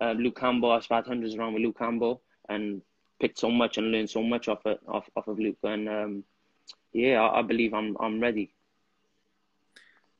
uh, 0.00 0.12
Luke 0.12 0.38
Campbell. 0.40 0.70
I 0.72 0.80
sparred 0.80 1.06
hundreds 1.06 1.34
around 1.34 1.52
with 1.52 1.62
Luke 1.62 1.76
Campbell 1.76 2.22
and 2.48 2.80
picked 3.20 3.38
so 3.38 3.50
much 3.50 3.76
and 3.76 3.92
learned 3.92 4.08
so 4.08 4.22
much 4.22 4.48
off 4.48 4.64
it, 4.64 4.80
off, 4.88 5.06
off 5.16 5.28
of 5.28 5.38
Luke. 5.38 5.58
And 5.62 5.86
um, 5.86 6.24
yeah, 6.94 7.20
I, 7.20 7.40
I 7.40 7.42
believe 7.42 7.74
I'm 7.74 7.94
I'm 8.00 8.20
ready. 8.20 8.54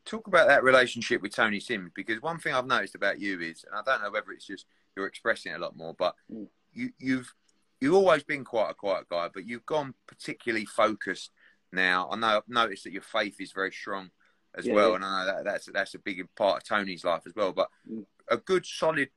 Talk 0.04 0.26
about 0.26 0.48
that 0.48 0.62
relationship 0.62 1.22
with 1.22 1.34
Tony 1.34 1.58
Sims 1.58 1.90
because 1.94 2.20
one 2.20 2.38
thing 2.38 2.52
I've 2.52 2.66
noticed 2.66 2.94
about 2.94 3.18
you 3.18 3.40
is, 3.40 3.64
and 3.64 3.78
I 3.80 3.82
don't 3.90 4.02
know 4.02 4.10
whether 4.10 4.32
it's 4.32 4.46
just 4.46 4.66
you're 4.94 5.06
expressing 5.06 5.52
it 5.52 5.56
a 5.56 5.58
lot 5.58 5.74
more, 5.74 5.94
but 5.94 6.14
Mm. 6.30 6.48
you, 6.74 6.90
you've 6.98 7.32
you've 7.80 7.94
always 7.94 8.22
been 8.24 8.44
quite 8.44 8.70
a 8.70 8.74
quiet 8.74 9.08
guy, 9.10 9.28
but 9.32 9.46
you've 9.46 9.66
gone 9.66 9.94
particularly 10.06 10.66
focused 10.66 11.30
now. 11.72 12.08
I 12.10 12.16
know 12.16 12.26
I've 12.38 12.48
noticed 12.48 12.84
that 12.84 12.92
your 12.92 13.02
faith 13.02 13.36
is 13.40 13.52
very 13.52 13.72
strong 13.72 14.10
as 14.56 14.68
Yeah, 14.68 14.72
well, 14.72 14.94
yeah. 14.94 14.96
and 14.96 15.04
I 15.04 15.20
know 15.20 15.26
that 15.34 15.44
that's 15.44 15.66
that's 15.72 15.94
a 15.94 15.98
big 15.98 16.22
part 16.36 16.58
of 16.62 16.68
Tony's 16.68 17.04
life 17.04 17.22
as 17.26 17.34
well. 17.34 17.52
But 17.52 17.68
Mm. 17.88 18.04
a 18.30 18.36
good, 18.38 18.66
solid 18.66 19.10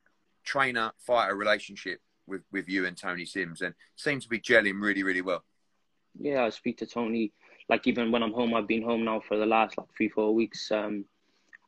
trainer 0.43 0.91
fighter 0.99 1.35
relationship 1.35 2.01
with 2.27 2.43
with 2.51 2.69
you 2.69 2.85
and 2.85 2.97
Tony 2.97 3.25
Sims, 3.25 3.61
and 3.61 3.75
seems 3.95 4.23
to 4.23 4.29
be 4.29 4.39
gelling 4.39 4.81
really, 4.81 5.03
really 5.03 5.21
well. 5.21 5.43
Yeah, 6.19 6.43
I 6.43 6.49
speak 6.49 6.77
to 6.77 6.85
Tony. 6.85 7.31
Like 7.69 7.87
even 7.87 8.11
when 8.11 8.23
I'm 8.23 8.33
home, 8.33 8.53
I've 8.53 8.67
been 8.67 8.83
home 8.83 9.05
now 9.05 9.19
for 9.19 9.37
the 9.37 9.45
last 9.45 9.77
like 9.77 9.87
three 9.95 10.09
four 10.09 10.33
weeks. 10.33 10.71
Um, 10.71 11.05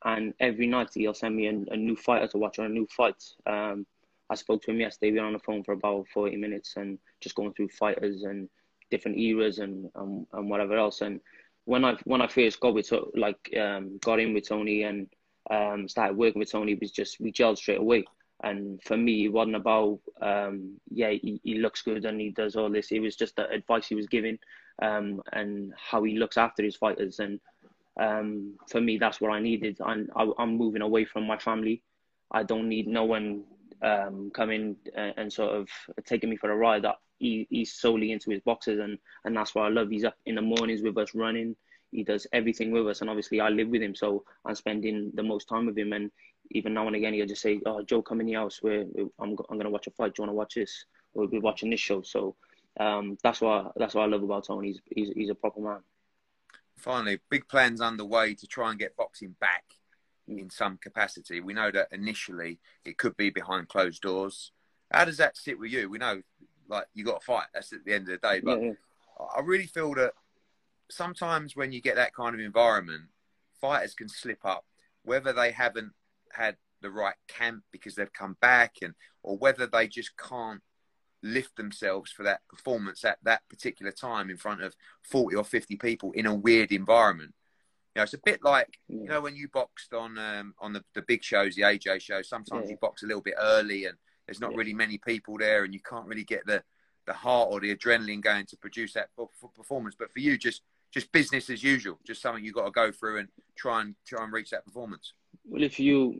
and 0.06 0.34
every 0.40 0.68
night 0.68 0.92
he'll 0.94 1.14
send 1.14 1.36
me 1.36 1.48
a, 1.48 1.74
a 1.74 1.78
new 1.78 1.96
fighter 1.96 2.28
to 2.30 2.38
watch 2.38 2.60
or 2.60 2.66
a 2.66 2.70
new 2.70 2.88
fight. 2.88 3.24
Um, 3.46 3.88
I 4.30 4.36
spoke 4.36 4.62
to 4.64 4.72
him 4.72 4.80
yesterday. 4.80 5.12
We 5.12 5.20
were 5.20 5.26
on 5.26 5.34
the 5.34 5.40
phone 5.40 5.64
for 5.64 5.74
about 5.74 6.08
forty 6.14 6.38
minutes 6.38 6.74
and 6.78 6.98
just 7.22 7.36
going 7.36 7.54
through 7.54 7.70
fighters 7.70 8.24
and 8.24 8.50
different 8.92 9.18
eras 9.18 9.60
and 9.60 9.90
and, 9.96 10.26
and 10.34 10.50
whatever 10.50 10.78
else. 10.78 11.02
And 11.02 11.20
when 11.66 11.86
I 11.86 11.96
when 12.06 12.22
I 12.22 12.28
first 12.28 12.60
got 12.60 12.74
with 12.74 12.92
like 13.16 13.56
um, 13.60 14.00
got 14.04 14.20
in 14.20 14.34
with 14.34 14.48
Tony 14.48 14.84
and 14.84 15.08
um, 15.50 15.88
started 15.88 16.18
working 16.18 16.40
with 16.40 16.52
Tony, 16.52 16.74
it 16.74 16.82
was 16.82 16.92
just 16.92 17.20
we 17.20 17.32
gelled 17.32 17.58
straight 17.58 17.80
away. 17.80 18.06
And 18.44 18.82
for 18.84 18.98
me, 18.98 19.26
it 19.26 19.34
wasn't 19.34 19.56
about 19.56 20.00
um, 20.22 20.80
yeah 20.90 21.12
he, 21.12 21.40
he 21.44 21.56
looks 21.56 21.82
good 21.82 22.06
and 22.06 22.20
he 22.20 22.32
does 22.32 22.56
all 22.56 22.70
this. 22.70 22.92
It 22.92 23.00
was 23.00 23.16
just 23.16 23.36
the 23.36 23.50
advice 23.50 23.88
he 23.88 23.96
was 23.96 24.08
giving 24.08 24.38
um, 24.82 25.22
and 25.34 25.74
how 25.78 26.04
he 26.04 26.18
looks 26.18 26.38
after 26.38 26.64
his 26.64 26.76
fighters. 26.76 27.20
And 27.20 27.40
um, 28.00 28.56
for 28.70 28.82
me, 28.82 28.98
that's 28.98 29.22
what 29.22 29.32
I 29.32 29.40
needed. 29.40 29.78
I'm, 29.84 30.10
I, 30.16 30.30
I'm 30.38 30.58
moving 30.58 30.82
away 30.82 31.06
from 31.06 31.26
my 31.26 31.38
family. 31.38 31.82
I 32.32 32.44
don't 32.44 32.68
need 32.68 32.88
no 32.88 33.06
one 33.06 33.44
um, 33.86 34.32
coming 34.34 34.76
and, 34.96 35.32
sort 35.32 35.56
of 35.56 35.70
taking 36.06 36.30
me 36.30 36.36
for 36.36 36.52
a 36.52 36.56
ride. 36.56 36.84
That 36.84 36.96
he, 37.20 37.48
he's 37.50 37.74
solely 37.74 38.12
into 38.12 38.32
his 38.32 38.42
boxes, 38.42 38.80
and, 38.80 38.98
and 39.24 39.36
that's 39.36 39.54
what 39.54 39.66
I 39.66 39.70
love. 39.70 39.90
He's 39.90 40.04
up 40.04 40.16
in 40.26 40.36
the 40.36 40.42
mornings 40.42 40.82
with 40.82 40.98
us 40.98 41.14
running. 41.14 41.56
He 41.92 42.04
does 42.04 42.28
everything 42.34 42.72
with 42.72 42.88
us, 42.88 43.02
and 43.02 43.10
obviously 43.10 43.40
I 43.40 43.50
live 43.50 43.70
with 43.70 43.82
him, 43.82 43.96
so 43.96 44.24
I'm 44.44 44.56
spending 44.56 45.12
the 45.14 45.24
most 45.24 45.48
time 45.48 45.68
with 45.68 45.78
him. 45.78 45.94
And 45.94 46.12
even 46.52 46.74
now 46.74 46.88
and 46.88 46.96
again, 46.96 47.14
he'll 47.14 47.28
just 47.28 47.42
say, 47.42 47.62
"Oh, 47.66 47.84
Joe, 47.84 48.02
come 48.02 48.20
in 48.20 48.26
the 48.26 48.34
house. 48.34 48.58
Where 48.62 48.86
I'm, 49.20 49.38
I'm 49.50 49.60
to 49.60 49.70
watch 49.70 49.88
a 49.88 49.92
fight. 49.92 50.16
Do 50.16 50.22
you 50.22 50.24
want 50.24 50.32
to 50.32 50.38
watch 50.38 50.56
this? 50.56 50.86
We'll 51.14 51.28
be 51.28 51.40
watching 51.40 51.70
this 51.70 51.80
show." 51.80 52.02
So 52.02 52.36
um, 52.80 53.18
that's 53.24 53.40
what 53.40 53.74
that's 53.76 53.94
what 53.94 54.04
I 54.04 54.08
love 54.08 54.24
about 54.24 54.48
Tony. 54.48 54.70
He's, 54.70 54.82
he's 54.88 55.10
he's 55.16 55.30
a 55.30 55.36
proper 55.36 55.62
man. 55.62 55.80
Finally, 56.76 57.20
big 57.30 57.48
plans 57.48 57.80
underway 57.80 58.34
to 58.34 58.48
try 58.48 58.72
and 58.72 58.80
get 58.80 58.98
boxing 58.98 59.36
back 59.40 59.64
in 60.28 60.50
some 60.50 60.78
capacity. 60.78 61.42
We 61.42 61.54
know 61.54 61.72
that 61.72 61.88
initially 61.92 62.60
it 62.84 62.98
could 62.98 63.16
be 63.18 63.30
behind 63.30 63.68
closed 63.68 64.02
doors. 64.02 64.52
How 64.92 65.06
does 65.06 65.18
that 65.18 65.38
sit 65.38 65.60
with 65.60 65.72
you? 65.72 65.90
We 65.90 65.98
know, 65.98 66.22
like, 66.68 66.86
you 66.94 67.04
got 67.04 67.22
to 67.22 67.26
fight. 67.26 67.48
That's 67.54 67.74
at 67.74 67.86
the 67.86 67.94
end 67.94 68.10
of 68.10 68.20
the 68.20 68.28
day. 68.28 68.42
But 68.42 68.62
yeah, 68.62 68.68
yeah. 68.68 69.26
I 69.36 69.42
really 69.42 69.68
feel 69.68 69.94
that 69.96 70.14
sometimes 70.90 71.56
when 71.56 71.72
you 71.72 71.82
get 71.82 71.96
that 71.96 72.14
kind 72.14 72.36
of 72.36 72.42
environment, 72.42 73.04
fighters 73.60 73.94
can 73.94 74.10
slip 74.10 74.40
up, 74.44 74.66
whether 75.04 75.34
they 75.34 75.52
haven't 75.52 75.94
had 76.32 76.58
the 76.82 76.92
right 76.92 77.16
camp 77.28 77.64
because 77.72 77.96
they've 77.96 78.14
come 78.14 78.38
back, 78.42 78.76
and 78.82 78.94
or 79.24 79.38
whether 79.38 79.66
they 79.68 79.88
just 79.88 80.12
can't 80.18 80.62
lift 81.24 81.56
themselves 81.56 82.12
for 82.12 82.24
that 82.24 82.42
performance 82.50 83.04
at 83.04 83.18
that 83.24 83.42
particular 83.50 83.92
time 83.92 84.30
in 84.30 84.38
front 84.38 84.62
of 84.62 84.76
40 85.04 85.36
or 85.36 85.44
50 85.44 85.76
people 85.78 86.12
in 86.12 86.28
a 86.28 86.36
weird 86.36 86.72
environment. 86.72 87.34
You 87.96 88.02
know, 88.02 88.04
it's 88.04 88.14
a 88.14 88.20
bit 88.26 88.44
like 88.44 88.78
you 88.90 89.06
know 89.06 89.22
when 89.22 89.38
you 89.38 89.48
boxed 89.48 89.94
on 89.94 90.18
um, 90.18 90.54
on 90.60 90.74
the, 90.74 90.84
the 90.96 91.02
big 91.04 91.24
shows, 91.24 91.56
the 91.56 91.62
AJ 91.62 92.02
show. 92.02 92.22
Sometimes 92.22 92.66
Yeah. 92.66 92.72
you 92.72 92.78
box 92.82 93.04
a 93.04 93.06
little 93.06 93.22
bit 93.22 93.36
early, 93.40 93.86
and 93.86 93.98
there's 94.28 94.42
not 94.42 94.52
Yeah. 94.52 94.58
really 94.58 94.74
many 94.74 94.98
people 94.98 95.38
there, 95.38 95.64
and 95.64 95.74
you 95.74 95.80
can't 95.80 96.06
really 96.06 96.26
get 96.26 96.46
the 96.46 96.62
the 97.08 97.14
heart 97.14 97.50
or 97.52 97.60
the 97.62 97.74
adrenaline 97.74 98.20
going 98.20 98.48
to 98.48 98.58
produce 98.58 98.94
that 98.94 99.10
for, 99.16 99.30
for 99.40 99.50
performance. 99.52 99.96
But 99.98 100.12
for 100.12 100.20
you, 100.20 100.38
just 100.38 100.64
just 100.92 101.10
business 101.14 101.50
as 101.50 101.64
usual, 101.64 101.98
just 102.06 102.22
something 102.22 102.44
you 102.44 102.52
got 102.52 102.66
to 102.66 102.72
go 102.72 102.92
through 102.92 103.20
and 103.20 103.30
try 103.56 103.80
and 103.82 103.96
try 104.06 104.24
and 104.26 104.34
reach 104.34 104.50
that 104.50 104.66
performance. 104.66 105.14
Well, 105.46 105.64
if 105.64 105.80
you 105.80 106.20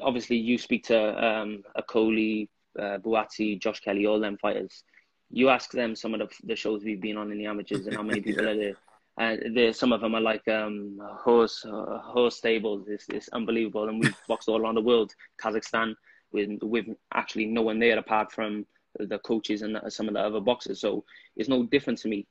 obviously 0.00 0.36
you 0.36 0.56
speak 0.56 0.84
to 0.84 0.98
um, 1.22 1.64
Okolie, 1.76 2.48
uh, 2.78 2.96
Buatsi, 2.98 3.60
Josh 3.60 3.80
Kelly, 3.80 4.06
all 4.06 4.20
them 4.20 4.38
fighters, 4.38 4.84
you 5.30 5.50
ask 5.50 5.70
them 5.70 5.94
some 5.94 6.14
of 6.14 6.20
the, 6.20 6.28
the 6.44 6.56
shows 6.56 6.82
we've 6.82 7.00
been 7.00 7.18
on 7.18 7.30
in 7.30 7.36
the 7.36 7.46
amateurs 7.46 7.86
and 7.86 7.94
how 7.94 8.02
many 8.02 8.20
people 8.26 8.44
yeah. 8.44 8.50
are 8.52 8.56
there. 8.56 8.76
And 9.20 9.54
there, 9.54 9.74
some 9.74 9.92
of 9.92 10.00
them 10.00 10.14
are 10.14 10.20
like 10.20 10.48
um, 10.48 10.98
horse 10.98 11.62
uh, 11.66 11.98
horse 11.98 12.36
stables. 12.36 12.88
It's, 12.88 13.06
it's 13.10 13.28
unbelievable, 13.28 13.86
and 13.88 14.00
we've 14.00 14.16
boxed 14.28 14.48
all 14.48 14.58
around 14.58 14.76
the 14.76 14.80
world. 14.80 15.14
Kazakhstan, 15.38 15.94
with 16.32 16.58
with 16.62 16.86
actually 17.12 17.44
no 17.44 17.60
one 17.60 17.78
there 17.78 17.98
apart 17.98 18.32
from 18.32 18.64
the 18.98 19.18
coaches 19.18 19.60
and 19.60 19.78
some 19.88 20.08
of 20.08 20.14
the 20.14 20.20
other 20.20 20.40
boxers. 20.40 20.80
So 20.80 21.04
it's 21.36 21.50
no 21.50 21.64
different 21.64 21.98
to 22.00 22.08
me. 22.08 22.26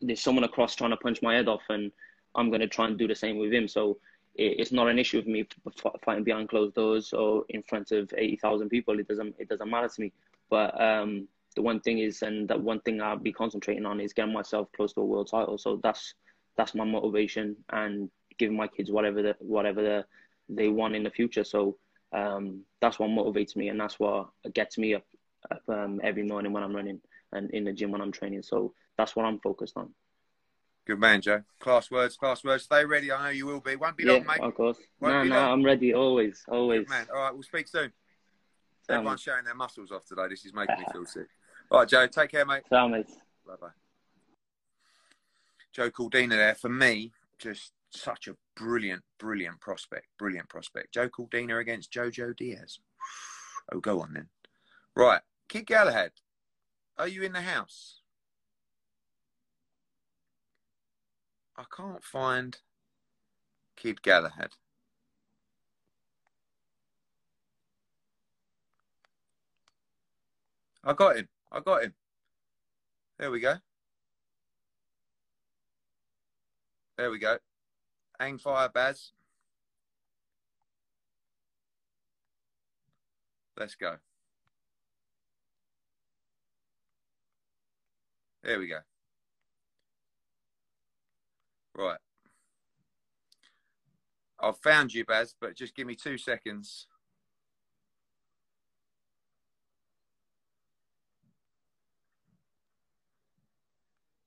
There's 0.00 0.20
someone 0.20 0.44
across 0.44 0.76
trying 0.76 0.90
to 0.90 0.96
punch 0.96 1.22
my 1.22 1.34
head 1.34 1.48
off, 1.48 1.62
and 1.70 1.90
I'm 2.36 2.50
going 2.50 2.60
to 2.60 2.68
try 2.68 2.86
and 2.86 2.96
do 2.96 3.08
the 3.08 3.16
same 3.16 3.38
with 3.38 3.52
him. 3.52 3.66
So 3.66 3.98
it's 4.36 4.70
not 4.70 4.86
an 4.86 5.00
issue 5.00 5.20
for 5.20 5.28
me 5.28 5.44
fighting 6.04 6.22
behind 6.22 6.48
closed 6.48 6.76
doors 6.76 7.12
or 7.12 7.44
in 7.48 7.64
front 7.64 7.90
of 7.90 8.14
80,000 8.16 8.68
people. 8.68 9.00
It 9.00 9.08
doesn't 9.08 9.34
it 9.40 9.48
doesn't 9.48 9.68
matter 9.68 9.88
to 9.88 10.00
me. 10.00 10.12
But 10.48 10.80
um, 10.80 11.26
the 11.56 11.62
one 11.62 11.80
thing 11.80 11.98
is, 11.98 12.22
and 12.22 12.48
that 12.48 12.60
one 12.60 12.78
thing 12.80 13.02
I'll 13.02 13.16
be 13.16 13.32
concentrating 13.32 13.84
on 13.84 14.00
is 14.00 14.12
getting 14.12 14.32
myself 14.32 14.68
close 14.76 14.92
to 14.92 15.00
a 15.00 15.04
world 15.04 15.28
title. 15.28 15.58
So 15.58 15.80
that's 15.82 16.14
that's 16.58 16.74
my 16.74 16.84
motivation 16.84 17.56
and 17.70 18.10
giving 18.38 18.56
my 18.56 18.66
kids 18.66 18.90
whatever 18.90 19.22
the, 19.22 19.36
whatever 19.38 19.80
the, 19.80 20.04
they 20.50 20.68
want 20.68 20.94
in 20.94 21.04
the 21.04 21.10
future. 21.10 21.44
So 21.44 21.78
um, 22.12 22.62
that's 22.80 22.98
what 22.98 23.08
motivates 23.08 23.56
me, 23.56 23.68
and 23.68 23.80
that's 23.80 23.98
what 23.98 24.28
gets 24.52 24.76
me 24.76 24.94
up, 24.94 25.04
up 25.50 25.62
um, 25.68 26.00
every 26.02 26.24
morning 26.24 26.52
when 26.52 26.62
I'm 26.62 26.76
running 26.76 27.00
and 27.32 27.50
in 27.52 27.64
the 27.64 27.72
gym 27.72 27.92
when 27.92 28.00
I'm 28.00 28.12
training. 28.12 28.42
So 28.42 28.74
that's 28.98 29.16
what 29.16 29.24
I'm 29.24 29.38
focused 29.38 29.76
on. 29.76 29.94
Good 30.86 30.98
man, 30.98 31.20
Joe. 31.20 31.42
Class 31.60 31.90
words, 31.90 32.16
class 32.16 32.42
words. 32.42 32.64
Stay 32.64 32.84
ready. 32.84 33.12
I 33.12 33.24
know 33.24 33.28
you 33.28 33.46
will 33.46 33.60
be. 33.60 33.76
Won't 33.76 33.96
be 33.96 34.04
yeah, 34.04 34.14
long, 34.14 34.26
mate. 34.26 34.40
Of 34.40 34.54
course. 34.54 34.78
Won't 35.00 35.28
no, 35.28 35.34
no, 35.34 35.40
long. 35.40 35.52
I'm 35.52 35.64
ready. 35.64 35.92
Always, 35.92 36.44
always. 36.48 36.80
Good 36.80 36.88
man. 36.88 37.06
All 37.14 37.20
right, 37.20 37.32
we'll 37.32 37.42
speak 37.42 37.68
soon. 37.68 37.92
Everyone's 38.88 39.20
showing 39.20 39.44
their 39.44 39.54
muscles 39.54 39.92
off 39.92 40.06
today. 40.06 40.28
This 40.30 40.46
is 40.46 40.54
making 40.54 40.76
me 40.78 40.86
feel 40.90 41.04
sick. 41.04 41.26
All 41.70 41.80
right, 41.80 41.88
Joe. 41.88 42.06
Take 42.06 42.30
care, 42.30 42.46
mate. 42.46 42.62
Mate. 42.70 43.06
Bye 43.46 43.54
bye. 43.60 43.68
Joe 45.78 45.92
Cordina 45.92 46.30
there. 46.30 46.56
For 46.56 46.68
me, 46.68 47.12
just 47.38 47.70
such 47.90 48.26
a 48.26 48.34
brilliant, 48.56 49.04
brilliant 49.20 49.60
prospect. 49.60 50.06
Brilliant 50.18 50.48
prospect. 50.48 50.92
Joe 50.92 51.08
Cordina 51.08 51.60
against 51.60 51.92
Jojo 51.92 52.36
Diaz. 52.36 52.80
Oh, 53.70 53.80
go 53.80 54.00
on 54.00 54.14
then. 54.14 54.28
Right. 54.96 55.20
Kid 55.46 55.66
Galahad, 55.66 56.12
are 56.96 57.06
you 57.06 57.22
in 57.22 57.34
the 57.34 57.42
house? 57.42 58.00
I 61.54 61.64
can't 61.76 62.02
find 62.02 62.56
Kid 63.76 64.00
Galahad. 64.00 64.52
I 70.82 70.94
got 70.94 71.16
him. 71.18 71.28
I 71.52 71.60
got 71.60 71.82
him. 71.82 71.94
There 73.18 73.30
we 73.30 73.40
go. 73.40 73.56
There 76.98 77.12
we 77.12 77.20
go. 77.20 77.38
Hang 78.18 78.38
fire, 78.38 78.68
Baz. 78.68 79.12
Let's 83.56 83.76
go. 83.76 83.96
There 88.42 88.58
we 88.58 88.66
go. 88.66 88.78
Right. 91.76 91.98
I've 94.40 94.58
found 94.58 94.92
you, 94.92 95.04
Baz, 95.04 95.36
but 95.40 95.56
just 95.56 95.76
give 95.76 95.86
me 95.86 95.94
two 95.94 96.18
seconds. 96.18 96.88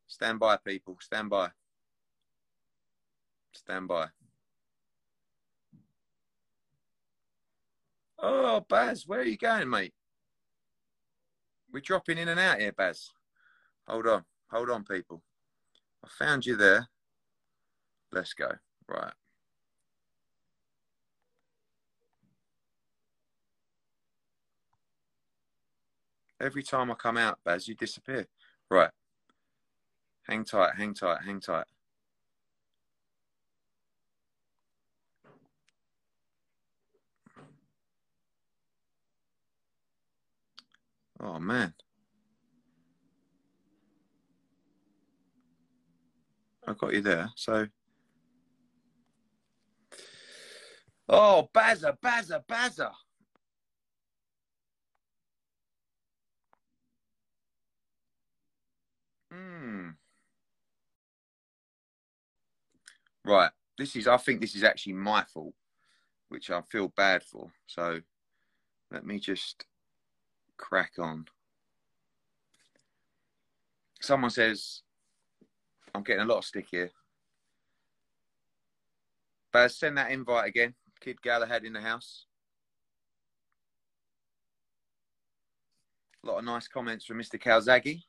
Stand 0.07 0.39
by, 0.39 0.55
people. 0.55 0.97
Stand 1.01 1.30
by. 1.30 1.49
Stand 3.54 3.88
by. 3.88 4.08
Oh, 8.20 8.64
Baz, 8.70 9.08
where 9.08 9.20
are 9.20 9.26
you 9.26 9.38
going, 9.38 9.70
mate? 9.70 9.93
We're 11.72 11.80
dropping 11.80 12.18
in 12.18 12.28
and 12.28 12.39
out 12.39 12.60
here, 12.60 12.72
Baz. 12.72 13.10
Hold 13.88 14.08
on. 14.08 14.24
Hold 14.52 14.70
on, 14.70 14.84
people. 14.84 15.24
I 16.04 16.08
found 16.08 16.45
you 16.45 16.56
there. 16.56 16.88
Let's 18.12 18.34
go. 18.34 18.52
Right. 18.88 19.14
Every 26.39 26.64
time 26.64 26.91
I 26.91 26.95
come 26.95 27.18
out, 27.18 27.39
Baz, 27.43 27.68
you 27.68 27.76
disappear. 27.76 28.28
Right. 28.70 28.89
Hang 30.24 30.43
tight, 30.43 30.76
hang 30.76 30.93
tight, 30.93 31.20
hang 31.26 31.39
tight. 31.39 31.66
Oh, 41.22 41.39
man. 41.39 41.74
I 46.67 46.74
got 46.74 46.93
you 46.93 47.01
there. 47.01 47.30
So 47.36 47.67
Oh, 51.13 51.49
Bazza, 51.53 51.97
Bazza, 52.01 52.41
Bazza. 52.47 52.89
Hmm. 59.30 59.89
Right. 63.26 63.51
This 63.78 63.95
is, 63.97 64.07
I 64.07 64.15
think 64.17 64.39
this 64.39 64.55
is 64.55 64.63
actually 64.63 64.93
my 64.93 65.26
fault, 65.26 65.53
which 66.30 66.49
I 66.49 66.61
feel 66.72 66.88
bad 66.95 67.24
for. 67.24 67.51
So 67.67 67.99
let 68.89 69.05
me 69.05 69.19
just 69.19 69.65
crack 70.62 70.93
on. 70.97 71.26
Someone 73.99 74.32
says, 74.32 74.84
I'm 75.93 76.03
getting 76.03 76.24
a 76.24 76.26
lot 76.26 76.38
of 76.38 76.45
stick 76.45 76.68
here. 76.72 76.91
Baz, 79.51 79.76
send 79.76 79.97
that 79.97 80.12
invite 80.12 80.47
again. 80.47 80.74
Kid 81.01 81.22
Galahad 81.22 81.66
in 81.66 81.74
the 81.74 81.82
house. 81.82 82.26
A 86.24 86.28
lot 86.28 86.38
of 86.38 86.45
nice 86.45 86.68
comments 86.68 87.03
from 87.05 87.18
Mr. 87.18 87.41
Calzaghe. 87.41 88.03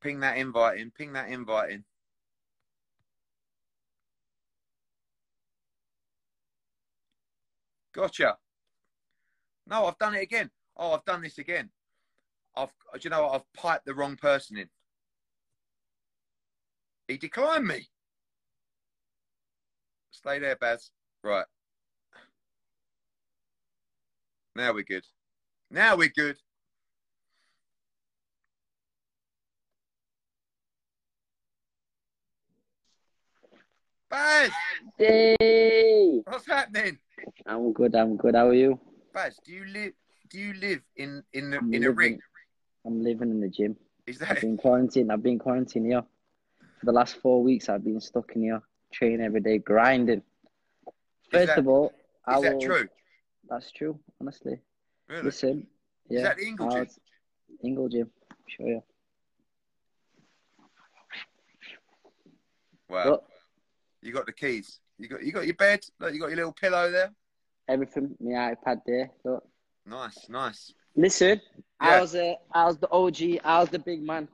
Ping 0.00 0.20
that 0.20 0.36
invite 0.36 0.78
in. 0.78 0.90
Ping 0.90 1.12
that 1.14 1.28
invite 1.30 1.70
in. 1.70 1.84
Gotcha. 7.98 8.36
No, 9.66 9.86
I've 9.86 9.98
done 9.98 10.14
it 10.14 10.22
again. 10.22 10.50
Oh, 10.76 10.92
I've 10.92 11.04
done 11.04 11.20
this 11.20 11.38
again. 11.38 11.68
I've, 12.56 12.72
you 13.00 13.10
know, 13.10 13.28
I've 13.28 13.52
piped 13.54 13.86
the 13.86 13.94
wrong 13.94 14.14
person 14.14 14.56
in. 14.56 14.68
He 17.08 17.16
declined 17.16 17.66
me. 17.66 17.88
Stay 20.12 20.38
there, 20.38 20.54
Baz. 20.54 20.92
Right. 21.24 21.44
Now 24.54 24.74
we're 24.74 24.84
good. 24.84 25.04
Now 25.68 25.96
we're 25.96 26.12
good. 26.14 26.36
Baz! 34.08 34.52
Hey! 34.96 36.22
What's 36.24 36.46
happening? 36.46 37.00
I'm 37.46 37.72
good, 37.72 37.94
I'm 37.94 38.16
good. 38.16 38.34
How 38.34 38.48
are 38.48 38.54
you? 38.54 38.78
Baz, 39.14 39.38
do 39.44 39.52
you 39.52 39.64
live 39.66 39.92
do 40.30 40.38
you 40.38 40.54
live 40.54 40.82
in 40.96 41.22
in 41.32 41.50
the, 41.50 41.58
in 41.58 41.70
living, 41.70 41.84
a 41.84 41.90
ring? 41.90 42.18
I'm 42.86 43.02
living 43.02 43.30
in 43.30 43.40
the 43.40 43.48
gym. 43.48 43.76
Is 44.06 44.18
that 44.18 44.30
I've 44.30 44.40
been 44.40 44.56
quarantined 44.56 45.12
I've 45.12 45.22
been 45.22 45.38
quarantined 45.38 45.86
here 45.86 46.02
for 46.78 46.86
the 46.86 46.92
last 46.92 47.16
four 47.16 47.42
weeks, 47.42 47.68
I've 47.68 47.84
been 47.84 48.00
stuck 48.00 48.32
in 48.36 48.42
here, 48.42 48.62
training 48.92 49.20
every 49.20 49.40
day, 49.40 49.58
grinding. 49.58 50.22
First 51.30 51.48
that, 51.48 51.58
of 51.58 51.68
all, 51.68 51.92
I 52.26 52.36
is 52.36 52.42
that 52.42 52.54
will, 52.54 52.60
true? 52.60 52.88
That's 53.48 53.70
true, 53.72 53.98
honestly. 54.20 54.60
Really? 55.08 55.22
Listen, 55.22 55.66
yeah. 56.08 56.18
Is 56.18 56.24
that 56.24 56.36
the 56.36 56.46
Ingle 56.46 56.70
Gym? 56.70 56.86
Ingle 57.64 57.88
Gym, 57.88 58.10
show 58.46 58.66
you. 58.66 58.82
Wow. 62.88 63.04
But, 63.04 63.24
you 64.02 64.12
got 64.12 64.26
the 64.26 64.32
keys. 64.32 64.78
You 64.98 65.08
got 65.08 65.22
you 65.22 65.32
got 65.32 65.46
your 65.46 65.54
bed. 65.54 65.80
Look, 66.00 66.12
you 66.14 66.20
got 66.20 66.28
your 66.28 66.36
little 66.36 66.52
pillow 66.52 66.90
there. 66.90 67.12
Everything. 67.68 68.14
My 68.20 68.54
iPad 68.54 68.80
there. 68.86 69.10
Look. 69.24 69.44
Nice, 69.86 70.28
nice. 70.28 70.72
Listen, 70.96 71.40
Yeah. 71.80 71.98
how's 71.98 72.14
uh, 72.14 72.34
how's 72.52 72.78
the 72.78 72.90
OG? 72.90 73.40
How's 73.44 73.68
the 73.68 73.78
big 73.78 74.02
man? 74.02 74.28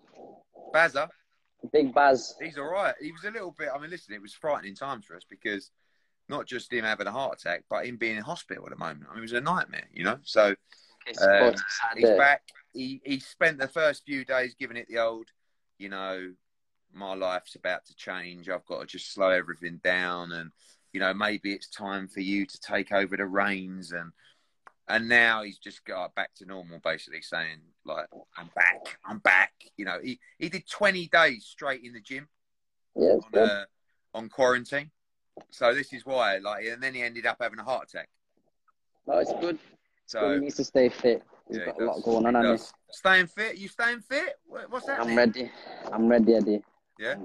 Bazza, 0.75 1.09
Big 1.73 1.95
Baz. 1.95 2.35
he's 2.43 2.59
all 2.59 2.65
right. 2.71 2.95
He 3.01 3.13
was 3.13 3.25
a 3.25 3.31
little 3.31 3.55
bit. 3.57 3.69
I 3.75 3.79
mean, 3.79 3.91
listen, 3.91 4.15
it 4.15 4.23
was 4.23 4.33
frightening 4.35 4.75
times 4.75 5.05
for 5.05 5.15
us 5.17 5.23
because 5.29 5.71
not 6.29 6.47
just 6.47 6.73
him 6.73 6.85
having 6.85 7.07
a 7.07 7.13
heart 7.13 7.39
attack, 7.39 7.65
but 7.71 7.87
him 7.87 7.97
being 7.97 8.17
in 8.17 8.23
hospital 8.23 8.65
at 8.65 8.71
the 8.71 8.77
moment. 8.77 9.07
I 9.09 9.11
mean, 9.15 9.19
it 9.19 9.23
was 9.23 9.33
a 9.33 9.41
nightmare, 9.41 9.89
you 9.93 10.05
know. 10.05 10.19
So 10.25 10.55
It's 11.07 11.21
Um, 11.23 11.29
supposed 11.29 11.59
to 11.59 11.65
sad 11.69 11.99
he's 11.99 12.09
back. 12.19 12.43
He 12.73 13.03
he 13.05 13.21
spent 13.21 13.59
the 13.59 13.69
first 13.69 14.05
few 14.07 14.25
days 14.25 14.55
giving 14.59 14.79
it 14.79 14.89
the 14.89 14.99
old, 15.01 15.29
you 15.79 15.91
know, 15.91 16.33
my 16.95 17.15
life's 17.15 17.55
about 17.55 17.85
to 17.87 17.95
change. 17.97 18.49
I've 18.49 18.67
got 18.67 18.81
to 18.81 18.87
just 18.87 19.13
slow 19.13 19.31
everything 19.31 19.81
down, 19.83 20.33
and 20.33 20.51
you 20.93 21.01
know, 21.01 21.13
maybe 21.13 21.53
it's 21.53 21.69
time 21.69 22.09
for 22.09 22.21
you 22.21 22.47
to 22.47 22.61
take 22.61 22.93
over 22.93 23.17
the 23.17 23.27
reins. 23.27 23.93
And 23.93 24.13
and 24.89 25.09
now 25.09 25.43
he's 25.43 25.59
just 25.59 25.85
got 25.85 26.15
back 26.15 26.35
to 26.37 26.47
normal, 26.47 26.81
basically 26.83 27.23
saying 27.23 27.59
like, 27.85 28.07
I'm 28.37 28.51
back, 28.55 28.99
I'm 29.05 29.19
back. 29.19 29.53
You 29.77 29.85
know, 29.85 29.99
he 30.03 30.21
he 30.39 30.49
did 30.49 30.69
20 30.69 31.09
days 31.09 31.45
straight 31.45 31.83
in 31.85 31.93
the 31.93 32.01
gym 32.01 32.29
Yeah, 32.97 33.17
on 33.35 33.41
uh, 33.41 33.65
on 34.15 34.29
quarantine. 34.29 34.91
So 35.51 35.75
this 35.75 35.93
is 35.93 36.07
why, 36.07 36.39
like, 36.39 36.65
and 36.67 36.83
then 36.83 36.95
he 36.95 37.03
ended 37.03 37.27
up 37.27 37.39
having 37.41 37.59
a 37.59 37.65
heart 37.65 37.89
attack. 37.89 38.09
No, 39.07 39.19
it's 39.19 39.33
good. 39.41 39.59
So 40.07 40.35
he 40.35 40.41
needs 40.41 40.57
to 40.57 40.65
stay 40.65 40.89
fit. 40.89 41.23
He's 41.49 41.59
yeah, 41.59 41.67
got 41.67 41.77
he 41.77 41.83
a 41.83 41.87
lot 41.87 42.03
going 42.03 42.37
on. 42.37 42.59
Staying 42.91 43.27
fit? 43.27 43.57
You 43.57 43.69
staying 43.69 44.01
fit? 44.01 44.35
What's 44.47 44.87
that? 44.87 45.01
I'm 45.01 45.17
ready. 45.17 45.51
I'm 45.93 46.09
ready, 46.09 46.35
Eddie. 46.35 46.63
Yeah. 46.99 47.17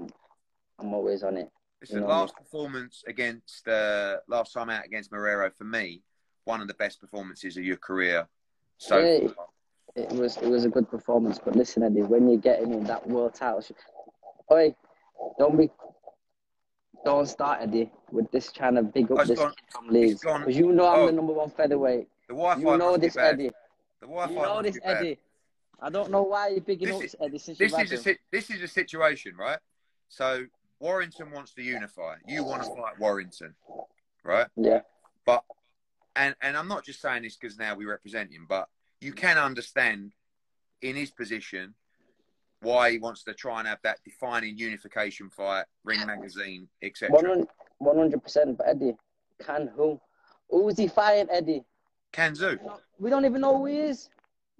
I'm, 0.78 0.94
always 0.94 1.22
on 1.22 1.36
it. 1.36 1.48
Listen, 1.80 2.00
No. 2.00 2.08
last 2.08 2.36
performance 2.36 3.04
against 3.06 3.66
uh, 3.68 4.16
last 4.28 4.52
time 4.52 4.70
out 4.70 4.84
against 4.84 5.10
Marrero 5.12 5.52
for 5.54 5.64
me, 5.64 6.02
one 6.44 6.60
of 6.60 6.68
the 6.68 6.74
best 6.74 7.00
performances 7.00 7.56
of 7.56 7.64
your 7.64 7.76
career. 7.76 8.26
So 8.78 8.98
Yeah. 8.98 9.28
It 9.96 10.12
was 10.12 10.36
it 10.36 10.46
was 10.48 10.64
a 10.64 10.68
good 10.68 10.88
performance, 10.88 11.40
but 11.44 11.56
listen, 11.56 11.82
Eddie, 11.82 12.02
when 12.02 12.28
you're 12.28 12.38
getting 12.38 12.72
in 12.72 12.84
that 12.84 13.04
world 13.08 13.34
title, 13.34 13.60
oi, 14.52 14.72
don't 15.36 15.58
be, 15.58 15.68
don't 17.04 17.26
start 17.26 17.58
Eddie 17.60 17.90
with 18.12 18.30
this 18.30 18.52
trying 18.52 18.76
to 18.76 18.84
big 18.84 19.10
Oh, 19.10 19.14
up 19.16 19.20
it's 19.22 19.30
this 19.30 19.38
gone- 19.40 19.50
kid 19.50 19.64
from 19.72 19.88
Leeds 19.88 20.20
because 20.20 20.56
you 20.56 20.70
know 20.72 20.86
I'm 20.88 21.00
oh. 21.00 21.06
the 21.06 21.12
number 21.12 21.32
one 21.32 21.50
featherweight. 21.50 22.06
the 22.28 22.34
Wi-Fi 22.34 22.60
You 22.60 22.78
know 22.78 22.96
this. 22.96 23.16
Eddie. 23.16 23.50
The 24.00 24.06
Wi-Fi 24.06 24.32
You 24.32 24.38
know 24.42 24.62
this. 24.62 24.78
Eddie. 24.84 25.18
I 25.82 25.90
don't 25.90 26.10
know 26.10 26.22
why 26.22 26.48
you're 26.48 26.60
bigging 26.60 26.88
This 26.88 26.96
up 26.96 27.02
is- 27.32 27.42
since 27.42 27.58
This 27.58 27.72
is 27.72 28.06
a 28.06 28.16
this 28.30 28.50
is 28.50 28.62
a 28.62 28.68
situation, 28.68 29.36
right? 29.36 29.58
So 30.08 30.46
Warrington 30.78 31.30
wants 31.30 31.54
to 31.54 31.62
unify. 31.62 32.16
You 32.26 32.44
want 32.44 32.62
to 32.62 32.68
fight 32.68 32.98
Warrington, 32.98 33.54
right? 34.24 34.48
Yeah, 34.56 34.80
But 35.24 35.44
and 36.16 36.34
and 36.42 36.56
I'm 36.56 36.68
not 36.68 36.84
just 36.84 37.00
saying 37.00 37.22
this 37.22 37.36
because 37.36 37.58
now 37.58 37.74
we 37.74 37.84
represent 37.84 38.32
him, 38.32 38.46
but 38.48 38.68
you 39.00 39.12
can 39.12 39.38
understand 39.38 40.12
in 40.82 40.96
his 40.96 41.10
position 41.10 41.74
why 42.62 42.90
he 42.90 42.98
wants 42.98 43.24
to 43.24 43.32
try 43.34 43.58
and 43.58 43.68
have 43.68 43.80
that 43.82 43.98
defining 44.04 44.58
unification 44.58 45.30
fight, 45.30 45.64
ring 45.84 46.04
magazine, 46.06 46.68
etc. 46.82 47.46
one 47.78 47.96
hundred 47.96 48.22
percent. 48.22 48.58
But 48.58 48.68
Eddie, 48.68 48.96
can 49.42 49.68
who? 49.68 50.00
Who's 50.50 50.76
he 50.76 50.88
fighting, 50.88 51.28
Eddie? 51.30 51.64
Can 52.12 52.34
Xu. 52.34 52.58
We 52.98 53.08
don't 53.08 53.24
even 53.24 53.40
know 53.40 53.56
who 53.56 53.66
he 53.66 53.78
is. 53.78 54.10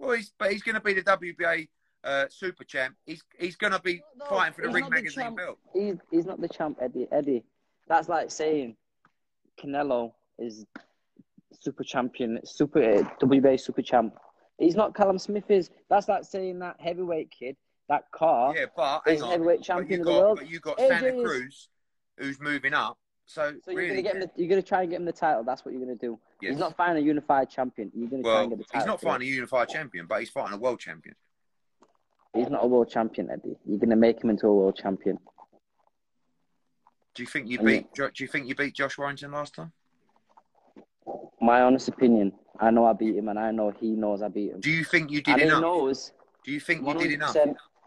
Well, 0.01 0.11
he's 0.17 0.31
but 0.37 0.51
he's 0.51 0.63
going 0.63 0.75
to 0.75 0.81
be 0.81 0.93
the 0.93 1.03
WBA 1.03 1.67
uh, 2.03 2.25
super 2.29 2.63
champ. 2.63 2.95
He's 3.05 3.21
he's 3.39 3.55
going 3.55 3.73
to 3.73 3.79
be 3.81 4.01
No, 4.17 4.25
fighting 4.25 4.53
for 4.53 4.61
the 4.61 4.67
he's 4.69 4.73
ring 4.75 4.81
not 4.83 4.89
the 4.91 4.95
magazine 4.95 5.35
belt. 5.35 5.59
He's 5.73 5.95
he's 6.09 6.25
not 6.25 6.41
the 6.41 6.49
champ, 6.49 6.77
Eddie. 6.81 7.07
Eddie, 7.11 7.43
that's 7.87 8.09
like 8.09 8.31
saying 8.31 8.75
Canelo 9.61 10.11
is 10.39 10.65
super 11.59 11.83
champion, 11.83 12.39
super 12.43 12.81
uh, 12.81 13.03
WBA 13.21 13.59
super 13.59 13.83
champ. 13.83 14.15
He's 14.57 14.75
not 14.75 14.95
Callum 14.95 15.19
Smith. 15.19 15.49
Is 15.49 15.69
that's 15.89 16.07
like 16.07 16.23
saying 16.23 16.59
that 16.59 16.77
heavyweight 16.79 17.29
kid, 17.37 17.55
that 17.89 18.05
car, 18.11 18.55
Yeah, 18.57 18.65
but 18.75 19.03
is 19.07 19.21
on. 19.21 19.29
heavyweight 19.31 19.59
But 19.59 19.65
champion 19.65 19.99
you 19.99 20.01
of 20.01 20.05
the 20.07 20.19
world. 20.19 20.37
but 20.39 20.49
you 20.49 20.59
got 20.59 20.77
AJ 20.79 20.87
Santa 20.87 21.15
is- 21.15 21.23
Cruz, 21.27 21.69
who's 22.17 22.39
moving 22.39 22.73
up. 22.73 22.97
So, 23.33 23.53
So 23.63 23.71
you're 23.71 23.79
really, 23.79 23.89
gonna 23.89 24.01
get 24.01 24.15
him. 24.15 24.21
The, 24.21 24.29
you're 24.35 24.49
gonna 24.49 24.61
try 24.61 24.81
and 24.81 24.89
get 24.89 24.99
him 24.99 25.05
the 25.05 25.13
title. 25.13 25.43
That's 25.43 25.63
what 25.63 25.73
you're 25.73 25.81
gonna 25.81 25.95
do. 25.95 26.19
yes. 26.41 26.51
He's 26.51 26.59
not 26.59 26.75
fighting 26.75 27.01
a 27.01 27.05
unified 27.05 27.49
champion. 27.49 27.89
You're 27.95 28.09
gonna 28.09 28.23
try 28.23 28.41
and 28.41 28.49
get 28.49 28.57
the 28.57 28.65
title. 28.65 28.79
he's 28.79 28.87
not 28.87 29.01
fighting 29.01 29.27
a 29.27 29.31
unified 29.31 29.69
champion, 29.69 30.05
but 30.05 30.19
he's 30.19 30.29
fighting 30.29 30.53
a 30.53 30.57
world 30.57 30.79
champion. 30.79 31.15
He's 32.33 32.49
not 32.49 32.63
a 32.63 32.67
world 32.67 32.89
champion, 32.89 33.29
Eddie. 33.31 33.57
You're 33.65 33.79
gonna 33.79 33.95
make 33.95 34.21
him 34.21 34.29
into 34.31 34.47
a 34.47 34.53
world 34.53 34.75
champion. 34.75 35.17
Do 37.15 37.23
you 37.23 37.27
think 37.27 37.47
you 37.47 37.59
And 37.59 37.67
beat? 37.67 37.93
Do 37.93 38.09
you 38.17 38.27
think 38.27 38.47
you 38.47 38.55
beat 38.55 38.73
Josh 38.73 38.97
Warrington 38.97 39.31
last 39.31 39.55
time? 39.55 39.71
My 41.39 41.61
honest 41.61 41.87
opinion. 41.87 42.33
I 42.59 42.69
know 42.69 42.85
I 42.85 42.93
beat 42.93 43.15
him, 43.15 43.29
and 43.29 43.39
I 43.39 43.51
know 43.51 43.71
he 43.79 43.91
knows 43.91 44.21
I 44.21 44.27
beat 44.27 44.51
him. 44.51 44.59
Do 44.59 44.71
you 44.71 44.83
think 44.83 45.09
you 45.09 45.21
did 45.21 45.39
and 45.39 45.41
he 45.41 45.47
knows 45.47 46.11
Do 46.43 46.51
you 46.51 46.59
think 46.59 46.85
you 46.85 46.93
did 46.99 47.11
enough? 47.13 47.35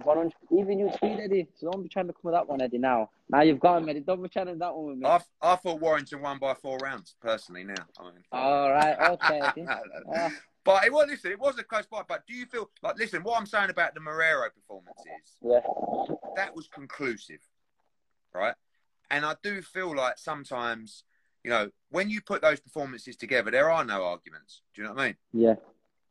100%, 0.00 0.06
100 0.06 0.32
Even 0.50 0.78
you 0.78 0.90
tweet 0.98 1.20
Eddie. 1.20 1.46
So 1.54 1.70
don't 1.70 1.82
be 1.82 1.88
trying 1.88 2.06
to 2.08 2.12
come 2.12 2.22
with 2.24 2.34
that 2.34 2.48
one, 2.48 2.60
Eddie. 2.60 2.78
Now, 2.78 3.10
now 3.28 3.42
you've 3.42 3.60
got 3.60 3.78
him, 3.82 3.88
Eddie. 3.88 4.00
Don't 4.00 4.22
be 4.22 4.28
trying 4.28 4.46
to 4.46 4.54
that 4.54 4.74
one 4.74 4.86
with 4.86 4.98
me. 4.98 5.06
I, 5.06 5.20
I 5.40 5.56
thought 5.56 5.80
Warrington 5.80 6.20
won 6.20 6.38
by 6.38 6.54
four 6.54 6.78
rounds 6.78 7.14
personally. 7.20 7.64
Now, 7.64 7.74
I 7.98 8.04
mean, 8.04 8.12
All 8.32 8.70
right, 8.70 8.96
okay. 9.10 9.66
Ah. 10.16 10.30
but 10.64 10.84
it 10.84 10.92
was 10.92 11.06
listen. 11.08 11.32
It 11.32 11.38
was 11.38 11.58
a 11.58 11.64
close 11.64 11.86
fight. 11.86 12.04
But 12.08 12.26
do 12.26 12.34
you 12.34 12.46
feel 12.46 12.70
like 12.82 12.98
listen? 12.98 13.22
What 13.22 13.38
I'm 13.38 13.46
saying 13.46 13.70
about 13.70 13.94
the 13.94 14.00
Marrero 14.00 14.48
performance 14.52 14.98
is 15.00 15.36
Yeah, 15.42 15.60
that 16.36 16.54
was 16.54 16.68
conclusive, 16.68 17.40
right? 18.34 18.54
And 19.10 19.24
I 19.24 19.36
do 19.42 19.62
feel 19.62 19.94
like 19.94 20.18
sometimes, 20.18 21.04
you 21.44 21.50
know, 21.50 21.70
when 21.90 22.10
you 22.10 22.20
put 22.20 22.42
those 22.42 22.58
performances 22.58 23.16
together, 23.16 23.50
there 23.50 23.70
are 23.70 23.84
no 23.84 24.04
arguments. 24.04 24.62
Do 24.74 24.82
you 24.82 24.88
know 24.88 24.94
what 24.94 25.02
I 25.02 25.06
mean? 25.06 25.16
yeah. 25.32 25.54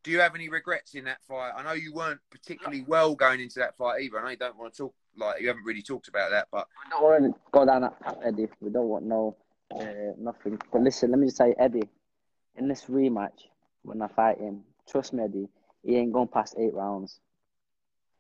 Do 0.04 0.12
you 0.12 0.20
have 0.20 0.36
any 0.36 0.49
regrets 0.49 0.95
in 0.95 1.06
that 1.06 1.24
fight? 1.28 1.51
I 1.56 1.64
know 1.64 1.72
you 1.72 1.93
weren't 1.93 2.20
particularly 2.30 2.84
well 2.86 3.16
going 3.16 3.39
into 3.39 3.60
that 3.60 3.78
fight 3.78 4.01
either. 4.01 4.20
I 4.20 4.24
know 4.24 4.30
you 4.32 4.38
don't 4.38 4.58
want 4.58 4.74
to 4.74 4.78
talk 4.84 4.93
like 5.18 5.41
you 5.41 5.47
haven't 5.47 5.64
really 5.64 5.82
talked 5.82 6.08
about 6.10 6.32
that, 6.32 6.47
but 6.51 6.68
We 6.86 6.89
don't 6.89 7.04
want 7.04 7.34
to 7.34 7.39
go 7.51 7.66
down 7.66 7.84
that 7.84 7.99
path, 8.01 8.18
Eddie. 8.24 8.49
We 8.60 8.70
don't 8.70 8.89
want 8.89 9.06
no 9.06 9.38
uh, 9.74 10.14
nothing. 10.18 10.60
But 10.72 10.82
listen, 10.82 11.12
let 11.12 11.20
me 11.20 11.28
just 11.28 11.38
say, 11.38 11.56
Eddie, 11.58 11.88
in 12.58 12.68
this 12.68 12.86
rematch, 12.86 13.47
when 13.84 14.01
I 14.01 14.08
fight 14.08 14.39
him, 14.39 14.64
trust 14.89 15.14
me, 15.14 15.24
Eddie, 15.24 15.47
he 15.84 15.95
ain't 15.95 16.14
going 16.14 16.28
past 16.28 16.56
eight 16.58 16.74
rounds. 16.74 17.20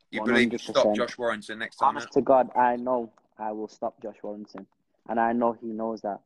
you 0.09 0.23
believe 0.23 0.51
you 0.51 0.57
stop 0.57 0.87
100%. 0.87 0.95
Josh 0.95 1.17
Warrington 1.17 1.59
next 1.59 1.77
time 1.77 1.89
Honest 1.89 2.11
to 2.13 2.21
God, 2.21 2.49
I 2.55 2.75
know 2.77 3.11
I 3.37 3.51
will 3.51 3.67
stop 3.67 4.01
Josh 4.01 4.17
Warrington, 4.23 4.67
and 5.09 5.19
I 5.19 5.33
know 5.33 5.53
he 5.53 5.67
knows 5.67 6.01
that. 6.01 6.19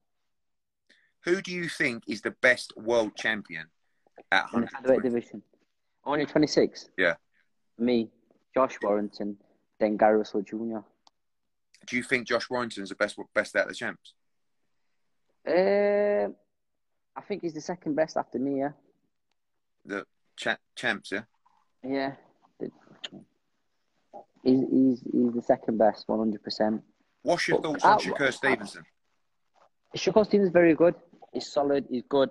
Who 1.21 1.41
do 1.41 1.51
you 1.51 1.67
think 1.67 2.03
is 2.07 2.21
the 2.21 2.31
best 2.31 2.73
world 2.77 3.15
champion 3.15 3.67
at 4.31 4.45
in 4.53 4.61
the 4.61 4.67
featherweight 4.67 5.03
120? 5.03 5.09
division. 5.09 5.41
Only 6.05 6.25
26? 6.25 6.89
Yeah. 6.97 7.15
Me, 7.77 8.09
Josh 8.53 8.75
Warrington, 8.81 9.37
then 9.79 9.97
Gary 9.97 10.17
Russell 10.17 10.41
Jr. 10.41 10.79
Do 11.85 11.95
you 11.95 12.03
think 12.03 12.27
Josh 12.27 12.49
Warrington's 12.49 12.89
the 12.89 12.95
best 12.95 13.17
best 13.33 13.55
out 13.55 13.63
of 13.63 13.69
the 13.69 13.75
champs? 13.75 14.13
Um, 15.47 16.35
I 17.15 17.21
think 17.27 17.41
he's 17.43 17.53
the 17.53 17.61
second 17.61 17.95
best 17.95 18.17
after 18.17 18.39
me, 18.39 18.59
yeah. 18.59 18.71
The 19.85 20.05
cha- 20.35 20.57
champs, 20.75 21.11
yeah. 21.11 21.21
Yeah. 21.83 22.13
He's, 24.43 24.61
he's, 24.71 25.01
he's 25.11 25.33
the 25.33 25.41
second 25.41 25.77
best, 25.77 26.07
100%. 26.07 26.81
What's 27.23 27.47
your 27.47 27.59
Well, 27.59 27.73
thoughts 27.73 27.85
on 27.85 27.93
uh, 27.93 27.97
Shakur 27.97 28.33
Stevenson? 28.33 28.83
Shakur 29.95 30.25
Stevens 30.25 30.47
is 30.47 30.53
very 30.53 30.73
good. 30.75 30.95
He's 31.33 31.51
solid. 31.51 31.85
He's 31.89 32.03
good. 32.07 32.29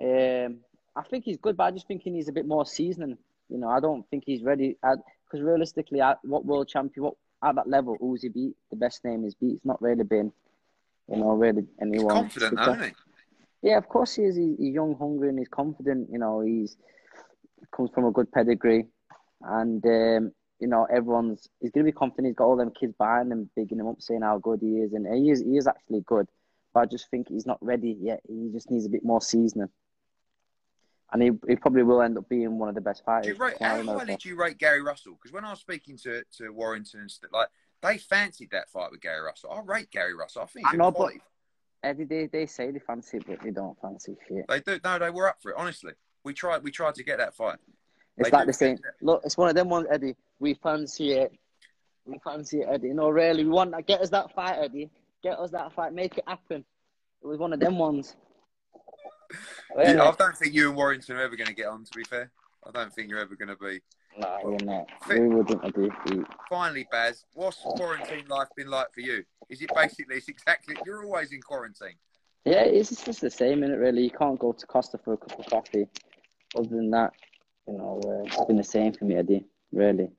Um, 0.00 0.58
I 1.00 1.08
think 1.08 1.24
he's 1.24 1.38
good, 1.38 1.56
but 1.56 1.64
I 1.64 1.70
just 1.70 1.86
think 1.86 2.02
he 2.02 2.10
needs 2.10 2.28
a 2.28 2.32
bit 2.32 2.46
more 2.46 2.66
seasoning. 2.66 3.16
You 3.48 3.58
know, 3.58 3.68
I 3.68 3.80
don't 3.80 4.08
think 4.10 4.24
he's 4.26 4.42
ready. 4.42 4.76
Because 4.82 5.40
realistically, 5.42 6.00
at 6.00 6.18
what 6.22 6.44
world 6.44 6.68
champion, 6.68 7.04
what 7.04 7.14
at 7.42 7.54
that 7.54 7.68
level, 7.68 7.96
who's 8.00 8.22
he 8.22 8.28
beat? 8.28 8.54
The 8.70 8.76
best 8.76 9.04
name 9.04 9.24
is 9.24 9.34
beat. 9.34 9.54
It's 9.56 9.64
not 9.64 9.80
really 9.80 10.04
been, 10.04 10.32
you 11.08 11.16
know, 11.16 11.30
really 11.30 11.62
He's 11.62 11.70
anyone. 11.80 12.14
confident, 12.14 12.56
though, 12.56 12.72
isn't 12.72 12.84
he? 12.84 13.68
Yeah, 13.68 13.78
of 13.78 13.88
course 13.88 14.14
he 14.14 14.22
is. 14.24 14.36
He's, 14.36 14.56
he's 14.58 14.74
young, 14.74 14.94
hungry, 14.96 15.28
and 15.30 15.38
he's 15.38 15.48
confident. 15.48 16.08
You 16.12 16.18
know, 16.18 16.40
he's 16.40 16.76
comes 17.74 17.90
from 17.94 18.04
a 18.04 18.10
good 18.10 18.30
pedigree, 18.32 18.86
and 19.42 19.84
um, 19.84 20.32
you 20.60 20.66
know 20.66 20.86
everyone's 20.92 21.48
he's 21.60 21.70
gonna 21.70 21.84
be 21.84 21.92
confident. 21.92 22.28
He's 22.28 22.36
got 22.36 22.44
all 22.44 22.56
them 22.56 22.72
kids 22.78 22.94
behind 22.98 23.32
him, 23.32 23.50
bigging 23.56 23.78
him 23.78 23.88
up, 23.88 24.00
saying 24.02 24.22
how 24.22 24.38
good 24.38 24.60
he 24.60 24.78
is, 24.78 24.92
and 24.92 25.06
he 25.14 25.30
is 25.30 25.40
he 25.40 25.56
is 25.56 25.66
actually 25.66 26.02
good. 26.06 26.26
But 26.72 26.80
I 26.80 26.86
just 26.86 27.10
think 27.10 27.28
he's 27.28 27.46
not 27.46 27.58
ready 27.60 27.96
yet. 28.00 28.20
He 28.28 28.50
just 28.52 28.70
needs 28.70 28.86
a 28.86 28.90
bit 28.90 29.04
more 29.04 29.20
seasoning, 29.20 29.70
and 31.12 31.22
he, 31.22 31.30
he 31.48 31.56
probably 31.56 31.82
will 31.82 32.02
end 32.02 32.16
up 32.18 32.28
being 32.28 32.58
one 32.58 32.68
of 32.68 32.74
the 32.74 32.80
best 32.80 33.04
fighters. 33.04 33.38
rate, 33.38 33.56
how 33.60 33.82
highly 33.82 34.16
do 34.16 34.28
you 34.28 34.36
rate 34.36 34.58
Gary 34.58 34.82
Russell? 34.82 35.14
Because 35.14 35.32
when 35.32 35.44
I 35.44 35.50
was 35.50 35.60
speaking 35.60 35.96
to, 35.98 36.22
to 36.38 36.50
Warrington 36.50 37.00
and 37.00 37.10
stuff, 37.10 37.30
like 37.32 37.48
they 37.82 37.98
fancied 37.98 38.50
that 38.52 38.68
fight 38.70 38.90
with 38.90 39.00
Gary 39.00 39.20
Russell. 39.20 39.50
I 39.50 39.60
rate 39.64 39.90
Gary 39.90 40.14
Russell. 40.14 40.42
I 40.42 40.46
think 40.46 40.66
he's 40.66 40.74
I 40.74 40.76
know, 40.76 40.90
but- 40.90 41.12
day 41.82 42.28
they 42.30 42.46
say 42.46 42.70
they 42.70 42.78
fancy 42.78 43.16
it, 43.16 43.24
but 43.26 43.40
they 43.42 43.50
don't 43.50 43.78
fancy 43.80 44.14
shit. 44.28 44.44
They 44.48 44.60
do. 44.60 44.78
No, 44.84 44.98
they 44.98 45.10
were 45.10 45.28
up 45.28 45.38
for 45.40 45.52
it. 45.52 45.56
Honestly, 45.58 45.92
we 46.24 46.34
tried. 46.34 46.62
We 46.62 46.70
tried 46.70 46.94
to 46.96 47.04
get 47.04 47.18
that 47.18 47.34
fight. 47.34 47.58
It's 48.18 48.28
They 48.30 48.36
like 48.36 48.46
the 48.46 48.52
same. 48.52 48.78
Look, 49.00 49.22
it's 49.24 49.38
one 49.38 49.48
of 49.48 49.54
them 49.54 49.70
ones, 49.70 49.86
Eddie. 49.90 50.14
We 50.38 50.54
fancy 50.54 51.12
it. 51.12 51.32
We 52.04 52.18
fancy 52.22 52.60
it, 52.60 52.68
Eddie. 52.70 52.92
No, 52.92 53.08
really, 53.08 53.44
we 53.44 53.50
want 53.50 53.74
to 53.74 53.82
get 53.82 54.02
us 54.02 54.10
that 54.10 54.34
fight, 54.34 54.58
Eddie. 54.58 54.90
Get 55.22 55.38
us 55.38 55.50
that 55.52 55.72
fight. 55.72 55.94
Make 55.94 56.18
it 56.18 56.24
happen. 56.26 56.64
It 57.22 57.26
was 57.26 57.38
one 57.38 57.52
of 57.52 57.60
them 57.60 57.78
ones. 57.78 58.14
You- 59.76 60.00
I 60.02 60.12
don't 60.18 60.36
think 60.36 60.54
you 60.54 60.68
and 60.68 60.76
Warrington 60.76 61.16
are 61.16 61.22
ever 61.22 61.36
going 61.36 61.48
to 61.48 61.54
get 61.54 61.66
on. 61.66 61.84
To 61.84 61.90
be 61.96 62.04
fair, 62.04 62.30
I 62.66 62.70
don't 62.70 62.92
think 62.92 63.08
you're 63.08 63.20
ever 63.20 63.36
going 63.36 63.48
to 63.48 63.56
be. 63.56 63.80
Nah, 64.18 64.38
we're 64.42 64.56
not. 64.64 64.88
We 65.08 65.20
wouldn't 65.20 65.62
have 65.64 65.72
been. 65.74 66.26
Finally, 66.48 66.88
Baz, 66.90 67.24
what's 67.34 67.58
quarantine 67.58 68.26
life 68.28 68.48
been 68.56 68.68
like 68.68 68.92
for 68.92 69.00
you? 69.00 69.24
Is 69.48 69.62
it 69.62 69.70
basically? 69.74 70.16
It's 70.16 70.28
exactly. 70.28 70.76
You're 70.84 71.04
always 71.04 71.32
in 71.32 71.40
quarantine. 71.42 71.94
Yeah, 72.44 72.62
it's 72.62 73.04
just 73.04 73.20
the 73.20 73.30
same, 73.30 73.62
is 73.62 73.70
it? 73.70 73.74
Really, 73.74 74.02
you 74.02 74.10
can't 74.10 74.38
go 74.38 74.52
to 74.52 74.66
Costa 74.66 74.98
for 74.98 75.12
a 75.12 75.16
cup 75.16 75.38
of 75.38 75.46
coffee. 75.46 75.86
Other 76.56 76.68
than 76.68 76.90
that, 76.90 77.12
you 77.68 77.74
know, 77.74 78.00
uh, 78.04 78.24
it's 78.26 78.44
been 78.46 78.56
the 78.56 78.64
same 78.64 78.92
for 78.92 79.04
me, 79.04 79.14
Eddie. 79.16 79.44
Really, 79.72 80.10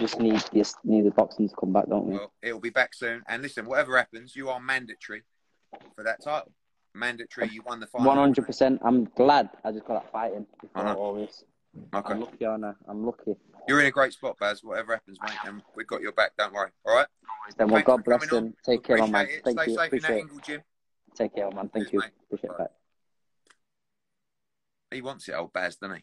just 0.00 0.18
need 0.18 0.42
just 0.52 0.76
need 0.82 1.04
the 1.06 1.10
boxing 1.12 1.48
to 1.48 1.54
come 1.54 1.72
back, 1.72 1.86
don't 1.88 2.06
we? 2.06 2.14
Well, 2.14 2.32
it'll 2.42 2.58
be 2.60 2.70
back 2.70 2.94
soon. 2.94 3.22
And 3.28 3.42
listen, 3.42 3.66
whatever 3.66 3.96
happens, 3.96 4.34
you 4.34 4.48
are 4.48 4.58
mandatory 4.60 5.22
for 5.94 6.02
that 6.02 6.22
title. 6.24 6.50
Mandatory. 6.94 7.48
You 7.48 7.62
won 7.66 7.80
the 7.80 7.86
final. 7.86 8.06
One 8.06 8.16
hundred 8.18 8.46
percent. 8.46 8.80
I'm 8.84 9.04
glad 9.16 9.50
I 9.64 9.72
just 9.72 9.84
got 9.84 10.02
that 10.02 10.12
fighting 10.12 10.46
before 10.60 10.82
I 10.82 10.92
know. 10.92 10.98
always. 10.98 11.44
Okay. 11.92 12.12
I'm 12.12 12.20
lucky, 12.20 12.44
Anna. 12.44 12.76
I'm 12.88 13.04
lucky. 13.04 13.34
You're 13.66 13.80
in 13.80 13.86
a 13.86 13.90
great 13.90 14.12
spot, 14.12 14.36
Baz. 14.38 14.62
Whatever 14.62 14.92
happens, 14.92 15.18
mate, 15.22 15.36
and 15.44 15.62
we've 15.74 15.86
got 15.86 16.02
your 16.02 16.12
back. 16.12 16.32
Don't 16.38 16.52
worry. 16.52 16.70
All 16.86 16.94
right. 16.94 17.06
Then 17.56 17.66
well, 17.68 17.76
Thanks 17.76 17.86
God 17.86 18.04
bless 18.04 18.30
him. 18.30 18.54
Take 18.64 18.84
care, 18.84 19.06
man. 19.06 19.26
It. 19.26 19.42
Thank 19.44 19.60
Stay 19.60 19.70
you. 19.72 19.76
safe 19.76 19.92
in 19.92 19.98
that 20.00 20.22
Appreciate 20.22 20.56
it. 20.56 20.64
Take 21.16 21.34
care, 21.34 21.50
man. 21.50 21.68
Thank 21.72 21.90
Cheers, 21.90 21.92
you. 21.92 21.98
mate. 22.00 22.10
Appreciate 22.26 22.50
Bye. 22.50 22.56
that. 22.58 22.72
He 24.92 25.02
wants 25.02 25.28
it, 25.28 25.32
old 25.32 25.52
Baz, 25.52 25.76
doesn't 25.76 25.96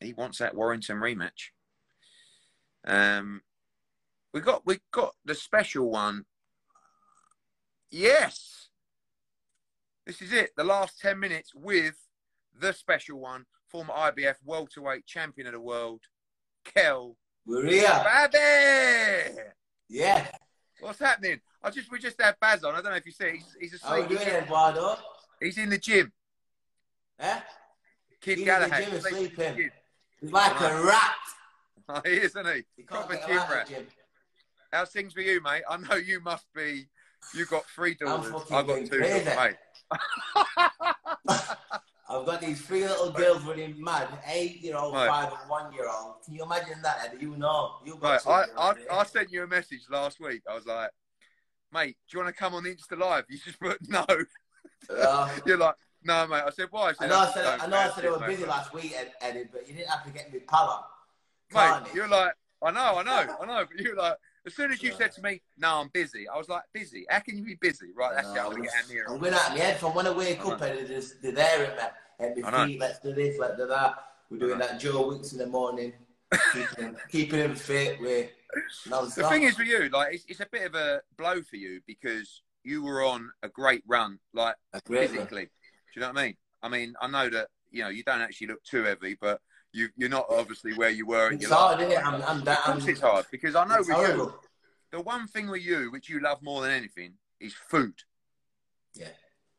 he? 0.00 0.06
He 0.06 0.12
wants 0.12 0.38
that 0.38 0.54
Warrington 0.54 0.98
rematch. 0.98 1.50
Um, 2.86 3.40
we 4.34 4.40
got 4.40 4.66
we 4.66 4.80
got 4.92 5.14
the 5.24 5.34
special 5.34 5.90
one. 5.90 6.26
Yes, 7.90 8.63
this 10.06 10.20
is 10.22 10.32
it. 10.32 10.50
The 10.56 10.64
last 10.64 11.00
ten 11.00 11.18
minutes 11.18 11.52
with 11.54 11.96
the 12.58 12.72
special 12.72 13.18
one. 13.20 13.44
Former 13.68 13.92
IBF 13.94 14.36
welterweight 14.44 15.04
champion 15.06 15.48
of 15.48 15.52
the 15.52 15.60
world, 15.60 16.00
Kell 16.64 17.16
We're 17.44 17.66
here. 17.66 17.90
Yeah. 19.88 20.26
What's 20.80 21.00
happening? 21.00 21.40
I 21.62 21.70
just 21.70 21.90
we 21.90 21.98
just 21.98 22.20
had 22.20 22.36
Baz 22.40 22.62
on. 22.62 22.74
I 22.74 22.82
don't 22.82 22.90
know 22.92 22.96
if 22.96 23.06
you 23.06 23.12
see. 23.12 23.42
He's, 23.60 23.72
he's 23.72 23.82
How 23.82 23.96
we 23.96 24.02
asleep. 24.02 24.18
doing, 24.20 24.42
Eduardo? 24.44 24.96
He's 25.40 25.58
in 25.58 25.70
the 25.70 25.78
gym. 25.78 26.12
Eh? 27.18 27.40
Kid 28.20 28.38
He's 28.38 28.48
in 28.48 28.60
the 28.60 28.68
gym 28.68 29.00
sleeping 29.00 29.24
in 29.24 29.30
sleeping. 29.30 29.70
He's 30.20 30.32
like 30.32 30.60
a 30.60 30.82
rat. 30.84 31.14
Oh, 31.88 32.00
he 32.04 32.12
is, 32.12 32.36
isn't 32.36 32.46
he? 32.46 32.62
You 32.76 32.84
can't 32.86 33.06
Proper 33.08 33.14
gym 33.14 33.30
him 33.30 33.38
out 33.38 33.44
of 33.50 33.54
rat. 33.54 33.68
gym. 33.68 33.86
How's 34.72 34.90
things 34.90 35.12
for 35.12 35.20
you, 35.20 35.40
mate? 35.42 35.62
I 35.68 35.76
know 35.76 35.96
you 35.96 36.20
must 36.20 36.46
be. 36.54 36.86
You 37.34 37.46
got 37.46 37.64
three 37.74 37.94
daughters. 37.94 38.32
I've 38.50 38.66
got 38.66 38.76
two 38.86 39.00
daughters, 39.00 39.24
mate. 39.36 39.56
I've 42.06 42.26
got 42.26 42.40
these 42.40 42.60
three 42.60 42.86
little 42.86 43.10
girls 43.10 43.42
running 43.44 43.82
mad, 43.82 44.08
eight 44.28 44.60
year 44.60 44.76
old, 44.76 44.94
Right. 44.94 45.08
five, 45.08 45.32
and 45.40 45.48
one 45.50 45.72
year 45.72 45.88
old. 45.88 46.22
Can 46.24 46.34
you 46.34 46.42
imagine 46.44 46.80
that? 46.82 46.98
Eddie? 47.12 47.22
You 47.22 47.36
know, 47.36 47.76
you 47.84 47.96
Right, 48.00 48.20
I, 48.26 48.44
I. 48.58 48.74
I 48.90 49.04
sent 49.04 49.32
you 49.32 49.42
a 49.42 49.46
message 49.46 49.80
last 49.90 50.20
week. 50.20 50.42
I 50.48 50.54
was 50.54 50.66
like, 50.66 50.90
mate, 51.72 51.96
do 52.10 52.18
you 52.18 52.22
want 52.24 52.34
to 52.34 52.38
come 52.38 52.54
on 52.54 52.62
the 52.64 52.74
Insta 52.74 52.98
Live? 52.98 53.24
You 53.28 53.38
just 53.38 53.58
put 53.58 53.78
no. 53.88 54.04
Uh, 54.90 55.28
You're 55.46 55.56
like, 55.56 55.74
no, 56.02 56.26
mate. 56.26 56.42
I 56.46 56.50
said, 56.50 56.68
why? 56.70 56.82
I 56.82 56.88
I 56.88 56.92
said, 56.92 57.08
know 57.08 57.18
I 57.18 57.24
"I'm 57.26 57.32
said 57.32 57.46
I 57.46 57.66
know 57.66 57.76
I 57.78 57.90
said 57.90 58.04
I 58.04 58.10
was 58.10 58.20
mate." 58.20 58.26
busy 58.28 58.44
last 58.44 58.74
week, 58.74 58.94
Ed- 58.96 59.12
Eddie, 59.22 59.44
but 59.50 59.66
you 59.66 59.74
didn't 59.74 59.88
have 59.88 60.04
to 60.04 60.10
get 60.10 60.32
me 60.32 60.40
pala. 60.40 60.84
Mate, 61.52 61.60
Carnage. 61.60 61.94
you're 61.94 62.08
like, 62.08 62.32
I 62.62 62.70
know, 62.70 62.98
I 62.98 63.02
know, 63.02 63.36
I 63.40 63.46
know. 63.46 63.64
But 63.70 63.80
you're 63.80 63.96
like, 63.96 64.16
as 64.46 64.54
soon 64.54 64.72
as 64.72 64.82
you 64.82 64.92
said 64.92 65.12
to 65.12 65.22
me, 65.22 65.40
no, 65.56 65.80
I'm 65.80 65.88
busy, 65.88 66.28
I 66.28 66.36
was 66.36 66.48
like, 66.48 66.62
busy? 66.72 67.06
How 67.08 67.20
can 67.20 67.36
you 67.38 67.44
be 67.44 67.56
busy? 67.60 67.86
Right, 67.96 68.14
that's 68.14 68.32
going 68.32 68.56
to 68.56 68.62
get 68.62 68.72
Amir 68.84 69.04
I'm 69.08 69.14
on. 69.14 69.20
going 69.20 69.34
out 69.34 69.50
my 69.50 69.58
head 69.58 69.78
from 69.78 69.94
when 69.94 70.06
I 70.06 70.10
wake 70.10 70.44
I 70.44 70.50
up 70.50 70.60
and 70.62 70.78
it 70.78 70.90
is 70.90 71.16
they're 71.22 71.32
there 71.32 71.66
at 71.66 71.94
my, 72.18 72.26
at 72.26 72.52
my 72.52 72.66
feet. 72.66 72.80
Let's 72.80 72.98
do 73.00 73.12
this, 73.12 73.38
let's 73.38 73.56
do 73.56 73.66
that. 73.66 74.04
We're 74.30 74.38
doing 74.38 74.58
that 74.58 74.80
Joe 74.80 75.08
Wicks 75.08 75.32
in 75.32 75.38
the 75.38 75.46
morning, 75.46 75.92
keeping 76.52 76.66
him, 76.84 76.96
keeping 77.10 77.40
him 77.40 77.54
fit. 77.54 78.00
We're 78.00 78.28
The 78.86 79.26
thing 79.28 79.44
is 79.44 79.56
for 79.56 79.62
you, 79.62 79.88
like, 79.90 80.14
it's, 80.14 80.24
it's 80.28 80.40
a 80.40 80.46
bit 80.50 80.66
of 80.66 80.74
a 80.74 81.00
blow 81.16 81.42
for 81.42 81.56
you 81.56 81.80
because 81.86 82.42
you 82.64 82.82
were 82.82 83.02
on 83.02 83.30
a 83.42 83.48
great 83.48 83.82
run, 83.86 84.18
like, 84.32 84.56
great 84.86 85.10
physically. 85.10 85.44
Do 85.44 85.50
you 85.96 86.00
know 86.00 86.08
what 86.08 86.18
I 86.18 86.24
mean? 86.26 86.36
I 86.62 86.68
mean, 86.68 86.94
I 87.00 87.06
know 87.06 87.28
that 87.30 87.48
you 87.70 87.82
know 87.82 87.88
you 87.90 88.02
don't 88.02 88.20
actually 88.20 88.48
look 88.48 88.64
too 88.64 88.82
heavy, 88.84 89.16
but 89.20 89.40
you 89.74 89.88
you're 89.96 90.08
not 90.08 90.26
obviously 90.30 90.72
where 90.74 90.90
you 90.90 91.06
were 91.06 91.28
in 91.28 91.34
It's 91.34 91.42
your 91.44 91.54
hard, 91.54 91.78
life. 91.80 91.88
isn't 91.88 92.00
it? 92.00 92.06
I'm, 92.06 92.22
I'm, 92.22 92.38
Of 92.38 92.44
course, 92.46 92.82
I'm, 92.84 92.88
it's 92.88 93.00
hard 93.00 93.26
because 93.30 93.54
I 93.54 93.64
know 93.66 93.78
with 93.78 93.88
you, 93.88 94.34
the 94.92 95.00
one 95.00 95.26
thing 95.26 95.48
with 95.50 95.62
you 95.62 95.90
which 95.90 96.08
you 96.08 96.20
love 96.20 96.40
more 96.42 96.62
than 96.62 96.70
anything 96.70 97.14
is 97.40 97.52
food. 97.52 97.94
Yeah. 98.94 99.08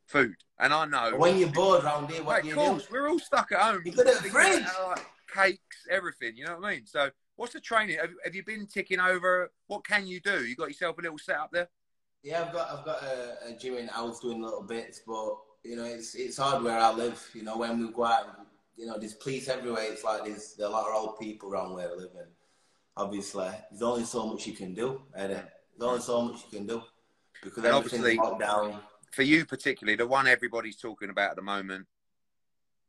Food, 0.07 0.35
and 0.59 0.71
I 0.71 0.85
know. 0.85 1.11
But 1.11 1.19
when 1.19 1.37
you're 1.39 1.49
bored 1.49 1.83
round 1.83 2.11
here, 2.11 2.23
what 2.23 2.35
Mate, 2.37 2.43
do 2.43 2.47
you 2.49 2.61
of 2.61 2.67
course, 2.69 2.83
do? 2.85 2.89
we're 2.93 3.09
all 3.09 3.19
stuck 3.19 3.51
at 3.51 3.59
home. 3.59 3.81
You 3.85 3.91
a 3.91 3.95
Thinking 3.95 4.31
fridge. 4.31 4.63
like, 4.87 5.05
cakes, 5.33 5.77
everything. 5.89 6.37
You 6.37 6.45
know 6.45 6.57
what 6.59 6.67
I 6.67 6.75
mean? 6.75 6.85
So, 6.85 7.09
what's 7.37 7.53
the 7.53 7.59
training? 7.59 7.97
Have, 7.99 8.11
have 8.23 8.35
you 8.35 8.43
been 8.43 8.67
ticking 8.67 8.99
over? 8.99 9.51
What 9.65 9.83
can 9.83 10.05
you 10.05 10.19
do? 10.19 10.45
You 10.45 10.55
got 10.55 10.67
yourself 10.67 10.99
a 10.99 11.01
little 11.01 11.17
setup 11.17 11.49
there. 11.51 11.67
Yeah, 12.21 12.43
I've 12.43 12.53
got 12.53 12.69
I've 12.71 12.85
got 12.85 13.01
a, 13.03 13.49
a 13.49 13.57
gym 13.57 13.77
in 13.77 13.87
house 13.87 14.19
doing 14.19 14.41
little 14.43 14.61
bits, 14.63 15.01
but 15.07 15.35
you 15.63 15.75
know 15.75 15.85
it's 15.85 16.13
it's 16.13 16.37
hard 16.37 16.63
where 16.63 16.79
I 16.79 16.91
live. 16.91 17.27
You 17.33 17.41
know 17.41 17.57
when 17.57 17.79
we 17.79 17.91
go 17.91 18.05
out, 18.05 18.25
and, 18.37 18.47
you 18.75 18.85
know 18.85 18.97
there's 18.97 19.13
police 19.13 19.47
everywhere. 19.47 19.83
It's 19.91 20.03
like 20.03 20.25
there's, 20.25 20.57
a 20.59 20.67
lot 20.69 20.87
of 20.87 20.95
old 20.95 21.19
people 21.19 21.49
around 21.51 21.73
where 21.73 21.89
I 21.89 21.93
live, 21.93 22.11
and 22.19 22.29
obviously 22.97 23.49
there's 23.71 23.81
only 23.81 24.03
so 24.05 24.27
much 24.27 24.45
you 24.47 24.53
can 24.53 24.73
do. 24.73 25.01
Eddie. 25.15 25.33
There's 25.77 25.89
only 25.89 26.01
so 26.01 26.21
much 26.23 26.41
you 26.51 26.57
can 26.59 26.67
do 26.67 26.81
because 27.43 27.57
And 27.63 27.67
everything's 27.67 28.01
obviously- 28.01 28.17
locked 28.17 28.39
down. 28.39 28.81
For 29.11 29.23
you 29.23 29.45
particularly, 29.45 29.95
the 29.95 30.07
one 30.07 30.27
everybody's 30.27 30.75
talking 30.75 31.09
about 31.09 31.29
at 31.31 31.35
the 31.37 31.41
moment, 31.41 31.87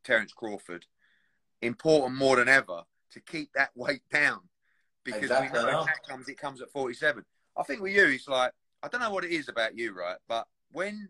Terence 0.03 0.33
Crawford, 0.33 0.85
important 1.61 2.17
more 2.17 2.35
than 2.35 2.49
ever 2.49 2.83
to 3.11 3.19
keep 3.21 3.51
that 3.53 3.69
weight 3.75 4.01
down 4.11 4.41
because 5.05 5.23
Exactly, 5.23 5.57
we 5.59 5.65
know 5.65 5.71
know. 5.71 5.85
that 5.85 6.03
comes, 6.05 6.27
it 6.27 6.37
comes 6.37 6.61
at 6.61 6.69
47. 6.69 7.23
I 7.55 7.63
think 7.63 7.81
with 7.81 7.93
you, 7.93 8.05
it's 8.07 8.27
like 8.27 8.51
I 8.83 8.89
don't 8.89 8.99
know 9.01 9.09
what 9.11 9.23
it 9.23 9.31
is 9.31 9.47
about 9.47 9.77
you, 9.77 9.93
right? 9.93 10.17
But 10.27 10.45
when 10.71 11.07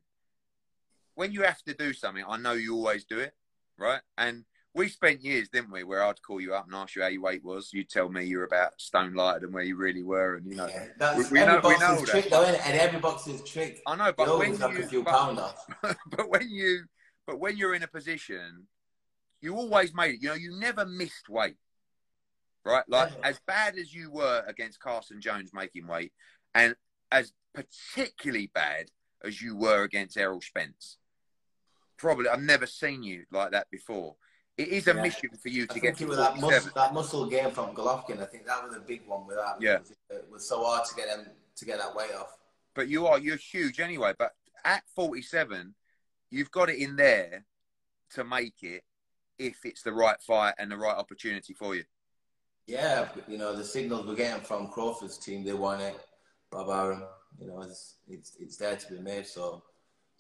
when 1.16 1.32
you 1.32 1.42
have 1.42 1.64
to 1.64 1.74
do 1.74 1.94
something, 1.94 2.24
I 2.28 2.38
know 2.38 2.54
you 2.54 2.76
always 2.76 3.04
do 3.06 3.18
it, 3.20 3.34
right? 3.78 4.02
And 4.20 4.46
we 4.78 4.88
spent 4.88 5.22
years, 5.24 5.50
didn't 5.50 5.72
we, 5.72 5.84
where 5.84 6.04
I'd 6.04 6.22
call 6.22 6.40
you 6.40 6.54
up 6.54 6.66
and 6.68 6.76
ask 6.76 6.96
you 6.96 7.02
how 7.02 7.08
your 7.08 7.22
weight 7.22 7.44
was. 7.44 7.72
You'd 7.74 7.90
tell 7.90 8.10
me 8.10 8.24
you 8.24 8.38
were 8.38 8.46
about 8.46 8.80
stone 8.80 9.14
lighter 9.14 9.42
than 9.42 9.52
where 9.52 9.64
you 9.64 9.76
really 9.76 10.04
were, 10.04 10.36
and 10.36 10.46
you 10.46 10.56
know. 10.56 10.68
Yeah, 10.68 10.86
that's 10.98 11.32
we 11.32 11.40
every 11.40 11.54
know- 11.54 11.56
we 11.58 11.62
boxer's 11.62 11.80
know 11.82 11.96
that. 11.98 12.08
trick, 12.08 12.30
though, 12.30 12.44
isn't 12.44 12.56
it? 12.56 12.62
And 12.66 12.80
every 12.80 13.00
boxer's 13.00 13.44
trick. 13.44 13.82
I 13.86 13.96
know, 13.96 14.14
but 14.16 14.38
when 14.38 14.54
you, 14.54 14.66
a 14.66 14.88
few 14.88 15.04
but, 15.04 15.58
but 16.10 16.30
when 16.30 16.50
you, 16.50 16.84
but 17.26 17.40
when 17.40 17.58
you're 17.58 17.74
in 17.76 17.84
a 17.84 17.88
position 17.88 18.68
you 19.42 19.56
always 19.56 19.94
made 19.94 20.16
it 20.16 20.22
you 20.22 20.30
know 20.30 20.36
you 20.36 20.58
never 20.60 20.86
missed 20.86 21.30
weight 21.30 21.58
right 22.66 22.86
like 22.88 23.12
Never. 23.12 23.26
as 23.26 23.40
bad 23.46 23.78
as 23.78 23.94
you 23.94 24.12
were 24.12 24.44
against 24.48 24.80
carson 24.80 25.22
jones 25.22 25.52
making 25.54 25.88
weight 25.88 26.12
and 26.56 26.76
as 27.12 27.34
particularly 27.54 28.52
bad 28.54 28.88
as 29.24 29.42
you 29.42 29.56
were 29.56 29.84
against 29.84 30.18
errol 30.18 30.42
spence 30.42 30.98
probably 31.98 32.30
i've 32.30 32.42
never 32.42 32.66
seen 32.66 33.04
you 33.04 33.24
like 33.32 33.52
that 33.52 33.68
before 33.72 34.16
it 34.58 34.68
is 34.70 34.88
a 34.88 34.93
Yeah. 34.95 35.01
mission 35.01 35.30
for 35.38 35.49
you 35.49 35.64
I 35.70 35.74
to 35.74 35.80
get 35.80 35.97
to 35.97 36.05
was 36.08 36.18
that, 36.18 36.38
47 36.38 36.41
muscle, 36.51 36.72
that 36.76 36.93
muscle 36.93 37.26
gain 37.30 37.51
from 37.51 37.76
Golovkin. 37.76 38.22
I 38.22 38.26
think 38.26 38.45
that 38.47 38.64
was 38.68 38.76
a 38.76 38.80
big 38.80 39.05
one 39.08 39.26
with 39.28 39.38
that. 39.38 39.62
Yeah. 39.62 39.80
It 40.10 40.30
was 40.30 40.47
so 40.47 40.64
hard 40.64 40.86
to 40.88 40.95
get 40.95 41.08
them 41.08 41.30
to 41.55 41.66
get 41.66 41.80
that 41.80 41.95
weight 41.95 42.14
off. 42.14 42.38
but 42.76 42.88
you 42.88 43.08
are 43.08 43.18
you're 43.18 43.38
huge 43.38 43.80
anyway 43.80 44.14
but 44.20 44.36
at 44.64 44.84
47 44.95 45.74
you've 46.30 46.51
got 46.51 46.70
it 46.70 46.78
in 46.78 46.95
there 46.95 47.43
to 48.12 48.24
make 48.24 48.62
it 48.62 48.84
if 49.39 49.66
it's 49.66 49.82
the 49.82 49.91
right 49.91 50.22
fight 50.22 50.53
and 50.60 50.72
the 50.72 50.78
right 50.78 50.95
opportunity 50.95 51.53
for 51.53 51.74
you 51.76 51.84
Yeah, 52.68 53.10
you 53.28 53.38
know 53.39 53.55
the 53.55 53.64
signals 53.66 54.05
we're 54.05 54.16
getting 54.16 54.43
from 54.43 54.68
Crawford's 54.68 55.18
team, 55.18 55.43
they 55.43 55.53
want 55.53 55.82
it. 55.82 55.95
Bob 56.51 56.70
Arum, 56.70 57.03
you 57.39 57.47
know, 57.47 57.62
it's 57.62 57.95
it's 58.08 58.36
it's 58.39 58.58
there 58.58 58.76
to 58.76 58.88
be 58.93 58.99
made. 58.99 59.26
So 59.26 59.64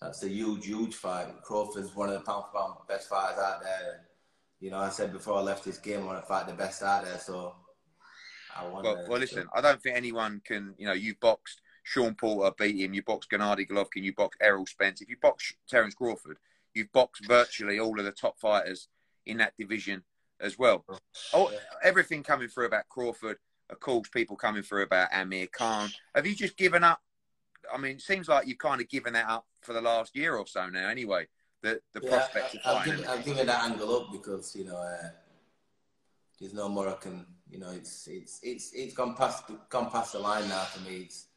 that's 0.01 0.23
a 0.23 0.29
huge, 0.29 0.65
huge 0.65 0.95
fight. 0.95 1.27
Crawford's 1.43 1.93
one 1.95 2.09
of 2.09 2.15
the 2.15 2.21
pound 2.21 2.45
for 2.51 2.57
pound 2.59 2.73
best 2.87 3.09
fighters 3.09 3.37
out 3.39 3.61
there. 3.61 4.06
You 4.59 4.71
know, 4.71 4.77
I 4.77 4.89
said 4.89 5.13
before 5.13 5.37
I 5.37 5.41
left 5.41 5.63
this 5.63 5.77
game, 5.77 6.01
I 6.01 6.05
want 6.05 6.21
to 6.21 6.25
fight 6.25 6.47
the 6.47 6.53
best 6.53 6.81
out 6.81 7.05
there. 7.05 7.19
So 7.19 7.53
I 8.55 8.67
want. 8.67 8.85
Well, 8.85 9.05
well, 9.07 9.19
listen, 9.19 9.47
I 9.53 9.61
don't 9.61 9.81
think 9.81 9.95
anyone 9.95 10.41
can. 10.43 10.73
You 10.77 10.87
know, 10.87 10.93
you've 10.93 11.19
boxed 11.19 11.61
Sean 11.83 12.15
Porter, 12.15 12.53
beat 12.57 12.83
him. 12.83 12.93
You 12.93 13.03
boxed 13.03 13.29
Gennady 13.29 13.67
Golovkin. 13.69 14.03
You 14.03 14.13
boxed 14.13 14.41
Errol 14.41 14.65
Spence. 14.65 15.01
If 15.01 15.09
you 15.09 15.17
box 15.21 15.53
Terence 15.69 15.93
Crawford, 15.93 16.37
you've 16.73 16.91
boxed 16.91 17.25
virtually 17.27 17.79
all 17.79 17.99
of 17.99 18.05
the 18.05 18.11
top 18.11 18.39
fighters 18.39 18.87
in 19.25 19.37
that 19.37 19.53
division 19.57 20.03
as 20.39 20.57
well. 20.57 20.85
Oh, 21.33 21.51
everything 21.83 22.23
coming 22.23 22.47
through 22.47 22.65
about 22.65 22.89
Crawford. 22.89 23.37
Of 23.69 23.79
course, 23.79 24.07
people 24.09 24.37
coming 24.37 24.63
through 24.63 24.83
about 24.83 25.09
Amir 25.13 25.47
Khan. 25.47 25.89
Have 26.15 26.25
you 26.25 26.35
just 26.35 26.57
given 26.57 26.83
up? 26.83 27.01
I 27.73 27.77
mean, 27.77 27.97
it 27.97 28.01
seems 28.01 28.29
like 28.29 28.47
you've 28.47 28.57
kind 28.57 28.79
of 28.79 28.87
given 28.87 29.13
that 29.13 29.27
up 29.27 29.45
for 29.61 29.73
the 29.73 29.81
last 29.81 30.15
year 30.15 30.35
or 30.35 30.47
so 30.47 30.69
now. 30.69 30.87
Anyway, 30.87 31.27
the 31.61 31.79
the 31.93 32.01
Yeah, 32.03 32.09
prospect 32.09 32.55
of 32.55 32.61
I've, 32.65 32.85
given, 32.85 33.05
I've 33.05 33.25
given 33.25 33.47
that 33.47 33.63
angle 33.63 33.95
up 33.95 34.11
because 34.11 34.55
you 34.55 34.65
know 34.65 34.77
uh, 34.77 35.09
there's 36.39 36.53
no 36.53 36.69
more 36.69 36.89
I 36.89 36.93
can. 36.93 37.25
You 37.49 37.59
know, 37.59 37.71
it's 37.71 38.07
it's 38.07 38.39
it's 38.43 38.73
it's 38.73 38.93
gone 38.93 39.15
past 39.15 39.45
gone 39.69 39.89
past 39.89 40.13
the 40.13 40.19
line 40.19 40.47
now 40.49 40.63
for 40.63 40.81
me. 40.81 40.97
It's 40.97 41.27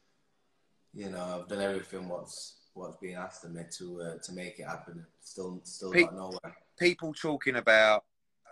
you 0.93 1.09
know 1.09 1.41
I've 1.41 1.47
done 1.47 1.61
everything 1.61 2.07
what's 2.09 2.57
what's 2.73 2.97
being 2.97 3.15
asked 3.15 3.43
of 3.45 3.51
me 3.51 3.63
to 3.77 4.01
uh, 4.01 4.17
to 4.23 4.33
make 4.33 4.59
it 4.59 4.65
happen. 4.65 5.05
Still, 5.21 5.61
still 5.63 5.91
got 5.91 6.15
nowhere. 6.15 6.55
people 6.79 7.13
talking 7.13 7.55
about 7.55 8.03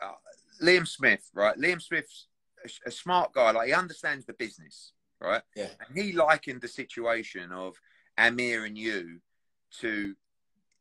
uh, 0.02 0.14
Liam 0.62 0.88
Smith, 0.88 1.30
right? 1.34 1.58
Liam 1.58 1.82
Smith's 1.82 2.28
a, 2.66 2.90
a 2.90 2.92
smart 2.92 3.34
guy. 3.34 3.52
Like 3.52 3.68
he 3.68 3.74
understands 3.74 4.26
the 4.26 4.34
business, 4.34 4.94
right? 5.20 5.42
Yeah. 5.56 5.68
And 5.86 5.98
he 5.98 6.14
likened 6.14 6.62
the 6.62 6.68
situation 6.68 7.52
of 7.52 7.76
Amir 8.18 8.66
and 8.66 8.78
you 8.78 9.20
to 9.80 10.16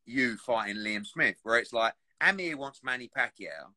you 0.08 0.36
fighting 0.38 0.76
Liam 0.76 1.06
Smith, 1.06 1.36
where 1.42 1.58
it's 1.58 1.72
like 1.72 1.92
Amir 2.20 2.56
wants 2.56 2.80
Manny 2.82 3.10
Pacquiao, 3.14 3.72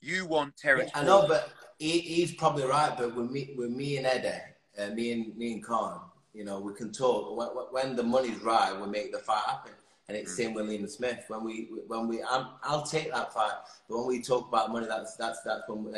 you 0.00 0.26
want 0.26 0.56
Terence. 0.56 0.90
I 0.94 1.04
know, 1.04 1.26
but 1.28 1.52
he, 1.78 2.00
he's 2.00 2.34
probably 2.34 2.64
right. 2.64 2.92
But 2.96 3.14
with 3.14 3.30
me, 3.30 3.54
with 3.56 3.70
me 3.70 3.96
and 3.96 4.06
Eddie, 4.06 4.40
uh, 4.78 4.94
me 4.94 5.12
and 5.12 5.36
me 5.36 5.54
and 5.54 5.64
Khan, 5.64 6.00
you 6.34 6.44
know, 6.44 6.58
we 6.58 6.74
can 6.74 6.92
talk. 6.92 7.36
When, 7.36 7.48
when 7.70 7.96
the 7.96 8.02
money's 8.02 8.42
right, 8.42 8.78
we 8.78 8.86
make 8.88 9.12
the 9.12 9.20
fight 9.20 9.44
happen. 9.46 9.72
And 10.08 10.16
it's 10.18 10.32
Mm. 10.32 10.36
same 10.36 10.54
with 10.54 10.66
Liam 10.66 10.90
Smith. 10.90 11.24
When 11.28 11.44
we, 11.44 11.70
when 11.86 12.08
we, 12.08 12.22
I'm, 12.22 12.48
I'll 12.62 12.82
take 12.82 13.10
that 13.12 13.32
fight. 13.32 13.52
But 13.88 13.98
when 13.98 14.06
we 14.08 14.20
talk 14.20 14.48
about 14.48 14.70
money, 14.70 14.86
that's 14.86 15.16
that's 15.16 15.40
that's 15.42 15.62
when 15.68 15.84
we, 15.84 15.92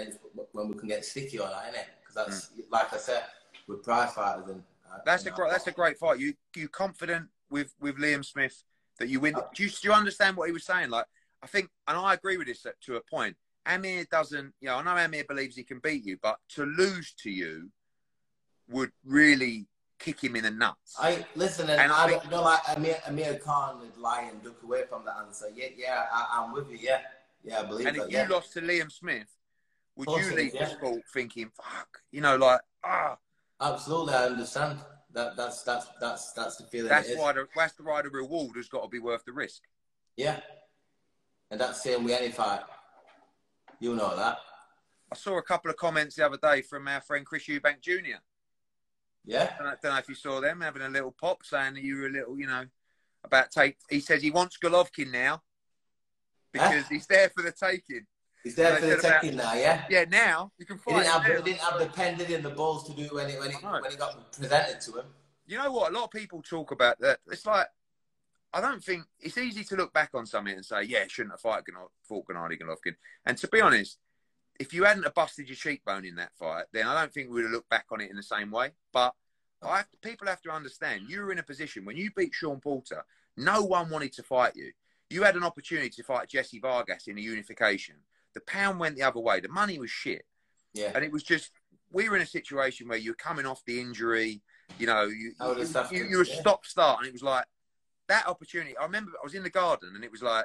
when 0.52 0.68
we 0.68 0.74
can 0.74 0.88
get 0.88 1.04
sticky 1.04 1.40
on 1.40 1.50
that, 1.50 1.74
innit? 1.74 1.86
Because 2.00 2.14
that's 2.14 2.50
like 2.70 2.92
I 2.92 2.98
said, 2.98 3.24
with 3.66 3.82
prize 3.82 4.12
fighters 4.12 4.48
and. 4.48 4.62
uh, 4.92 4.98
That's 5.04 5.26
a 5.26 5.30
great. 5.30 5.50
That's 5.50 5.66
a 5.66 5.72
great 5.72 5.98
fight. 5.98 6.20
You 6.20 6.34
you 6.54 6.68
confident 6.68 7.28
with 7.50 7.74
with 7.80 7.96
Liam 7.96 8.24
Smith 8.24 8.62
that 8.98 9.08
you 9.08 9.20
win? 9.20 9.34
Do 9.54 9.62
you, 9.62 9.68
do 9.68 9.76
you 9.82 9.92
understand 9.92 10.36
what 10.36 10.48
he 10.48 10.52
was 10.52 10.64
saying? 10.64 10.90
Like, 10.90 11.06
I 11.42 11.46
think, 11.46 11.68
and 11.86 11.96
I 11.96 12.14
agree 12.14 12.36
with 12.36 12.46
this 12.46 12.66
to 12.82 12.96
a 12.96 13.00
point. 13.00 13.36
Amir 13.66 14.06
doesn't. 14.10 14.54
You 14.60 14.68
know, 14.68 14.76
I 14.76 14.82
know 14.82 14.96
Amir 14.96 15.24
believes 15.28 15.56
he 15.56 15.64
can 15.64 15.80
beat 15.80 16.04
you, 16.04 16.18
but 16.22 16.38
to 16.50 16.64
lose 16.64 17.14
to 17.22 17.30
you 17.30 17.70
would 18.68 18.90
really 19.04 19.66
kick 19.98 20.22
him 20.22 20.36
in 20.36 20.44
the 20.44 20.50
nuts. 20.50 20.94
I 20.98 21.24
listen, 21.34 21.68
and, 21.70 21.80
And 21.80 21.92
I 21.92 22.04
I, 22.04 22.08
think- 22.08 22.22
don't 22.22 22.30
know, 22.30 22.42
like 22.42 22.60
Amir, 22.68 22.96
Amir 23.06 23.38
Khan 23.38 23.80
would 23.80 23.96
lie 23.96 24.28
and 24.30 24.42
duck 24.42 24.62
away 24.62 24.82
from 24.88 25.04
the 25.04 25.14
answer. 25.16 25.46
Yeah, 25.54 25.68
yeah, 25.76 26.04
I, 26.12 26.42
I'm 26.42 26.52
with 26.52 26.70
you. 26.70 26.78
Yeah, 26.80 27.00
yeah, 27.42 27.60
I 27.60 27.62
believe 27.64 27.86
and 27.86 27.96
that. 27.96 28.06
if 28.06 28.12
you 28.12 28.18
yeah. 28.18 28.28
lost 28.28 28.52
to 28.54 28.60
Liam 28.60 28.90
Smith, 28.90 29.28
would 29.96 30.08
you 30.08 30.36
leave 30.36 30.54
is, 30.54 30.60
the 30.60 30.66
sport 30.66 31.02
thinking, 31.12 31.50
"Fuck," 31.56 32.02
you 32.12 32.20
know, 32.20 32.36
like 32.36 32.60
ah, 32.84 33.16
Absolutely, 33.60 34.14
I 34.14 34.26
understand. 34.26 34.78
That 35.16 35.34
that's 35.34 35.62
that's 35.62 35.86
that's 35.98 36.32
that's 36.34 36.56
the 36.56 36.64
feeling. 36.64 36.90
that's 36.90 37.16
why 37.16 37.32
the 37.32 37.48
that's 37.56 37.72
the 37.72 37.82
why 37.82 38.02
the 38.02 38.10
reward 38.10 38.54
has 38.56 38.68
got 38.68 38.82
to 38.82 38.88
be 38.88 38.98
worth 38.98 39.24
the 39.24 39.32
risk. 39.32 39.62
Yeah, 40.14 40.40
and 41.50 41.58
that's 41.58 41.82
same 41.82 42.04
with 42.04 42.12
any 42.12 42.30
fight. 42.30 42.60
You 43.80 43.96
know 43.96 44.14
that. 44.14 44.36
I 45.10 45.16
saw 45.16 45.38
a 45.38 45.42
couple 45.42 45.70
of 45.70 45.78
comments 45.78 46.16
the 46.16 46.26
other 46.26 46.36
day 46.36 46.60
from 46.60 46.86
our 46.86 47.00
friend 47.00 47.24
Chris 47.24 47.46
Eubank 47.46 47.80
Jr. 47.80 48.18
Yeah, 49.24 49.50
I 49.58 49.62
don't, 49.62 49.80
don't 49.80 49.92
know 49.92 49.98
if 49.98 50.08
you 50.10 50.14
saw 50.14 50.38
them 50.42 50.60
having 50.60 50.82
a 50.82 50.88
little 50.90 51.14
pop 51.18 51.38
saying 51.46 51.74
that 51.74 51.82
you 51.82 51.96
were 51.96 52.08
a 52.08 52.10
little, 52.10 52.38
you 52.38 52.46
know, 52.46 52.64
about 53.24 53.50
take. 53.50 53.78
He 53.88 54.00
says 54.00 54.20
he 54.20 54.30
wants 54.30 54.58
Golovkin 54.62 55.10
now 55.10 55.40
because 56.52 56.82
Huh? 56.82 56.88
he's 56.90 57.06
there 57.06 57.30
for 57.30 57.42
the 57.42 57.52
taking. 57.52 58.06
He's 58.46 58.54
there 58.54 58.76
for 58.76 58.86
the 58.86 58.98
about- 58.98 59.20
taking 59.22 59.36
now. 59.36 59.54
Yeah. 59.54 59.84
Yeah, 59.90 60.04
now 60.08 60.52
you 60.58 60.66
can 60.66 60.78
He 60.86 60.92
didn't 60.92 61.06
have 61.06 61.24
he 61.24 61.42
didn't 61.42 61.60
have 61.60 61.78
the 61.80 61.86
pen, 61.86 62.16
did 62.16 62.28
he, 62.28 62.34
and 62.34 62.44
the 62.44 62.50
balls 62.50 62.86
to 62.88 62.92
do 62.92 63.08
when 63.14 63.28
it 63.28 63.38
when 63.38 63.50
it 63.50 63.62
when 63.62 63.92
it 63.92 63.98
got 63.98 64.32
presented 64.32 64.80
to 64.82 65.00
him. 65.00 65.06
You 65.46 65.58
know 65.58 65.70
what? 65.72 65.92
A 65.92 65.94
lot 65.94 66.04
of 66.04 66.10
people 66.10 66.42
talk 66.42 66.70
about 66.70 66.98
that. 67.00 67.18
It's 67.30 67.46
like 67.46 67.66
I 68.52 68.60
don't 68.60 68.82
think 68.82 69.04
it's 69.20 69.36
easy 69.36 69.64
to 69.64 69.76
look 69.76 69.92
back 69.92 70.10
on 70.14 70.24
something 70.26 70.54
and 70.54 70.64
say, 70.64 70.84
yeah, 70.84 71.06
shouldn't 71.08 71.32
have 71.34 71.40
fought, 71.40 71.64
Gano- 71.66 71.90
fought 72.08 72.26
Gennady 72.26 72.60
Golovkin. 72.60 72.94
And 73.26 73.36
to 73.38 73.48
be 73.48 73.60
honest, 73.60 73.98
if 74.58 74.72
you 74.72 74.84
hadn't 74.84 75.02
have 75.02 75.14
busted 75.14 75.48
your 75.48 75.56
cheekbone 75.56 76.04
in 76.06 76.14
that 76.16 76.32
fight, 76.38 76.64
then 76.72 76.86
I 76.86 76.98
don't 76.98 77.12
think 77.12 77.28
we 77.28 77.34
would 77.34 77.44
have 77.44 77.52
looked 77.52 77.68
back 77.68 77.86
on 77.90 78.00
it 78.00 78.08
in 78.10 78.16
the 78.16 78.22
same 78.22 78.50
way. 78.50 78.70
But 78.92 79.12
I 79.62 79.78
have, 79.78 79.88
people 80.00 80.26
have 80.28 80.40
to 80.42 80.50
understand 80.50 81.02
you 81.08 81.20
were 81.22 81.32
in 81.32 81.38
a 81.38 81.42
position 81.42 81.84
when 81.84 81.96
you 81.96 82.10
beat 82.16 82.32
Sean 82.32 82.60
Porter, 82.60 83.04
no 83.36 83.62
one 83.62 83.90
wanted 83.90 84.12
to 84.14 84.22
fight 84.22 84.56
you. 84.56 84.72
You 85.10 85.22
had 85.22 85.36
an 85.36 85.44
opportunity 85.44 85.90
to 85.90 86.02
fight 86.02 86.28
Jesse 86.28 86.58
Vargas 86.58 87.08
in 87.08 87.18
a 87.18 87.20
unification. 87.20 87.96
The 88.36 88.42
pound 88.42 88.78
went 88.78 88.96
the 88.96 89.02
other 89.02 89.18
way. 89.18 89.40
The 89.40 89.48
money 89.48 89.78
was 89.78 89.90
shit. 89.90 90.22
Yeah. 90.74 90.92
And 90.94 91.02
it 91.02 91.10
was 91.10 91.22
just, 91.22 91.52
we 91.90 92.06
were 92.06 92.16
in 92.16 92.22
a 92.22 92.26
situation 92.26 92.86
where 92.86 92.98
you're 92.98 93.14
coming 93.14 93.46
off 93.46 93.64
the 93.64 93.80
injury, 93.80 94.42
you 94.78 94.86
know, 94.86 95.04
you, 95.04 95.32
I 95.40 95.48
would 95.48 95.56
have 95.56 95.90
you, 95.90 96.04
you, 96.04 96.10
you 96.10 96.16
were 96.18 96.24
yeah. 96.24 96.38
stop 96.38 96.66
start, 96.66 96.98
and 96.98 97.08
it 97.08 97.14
was 97.14 97.22
like 97.22 97.46
that 98.08 98.28
opportunity. 98.28 98.76
I 98.76 98.82
remember 98.84 99.12
I 99.18 99.24
was 99.24 99.34
in 99.34 99.42
the 99.42 99.48
garden, 99.48 99.92
and 99.94 100.04
it 100.04 100.12
was 100.12 100.20
like, 100.20 100.44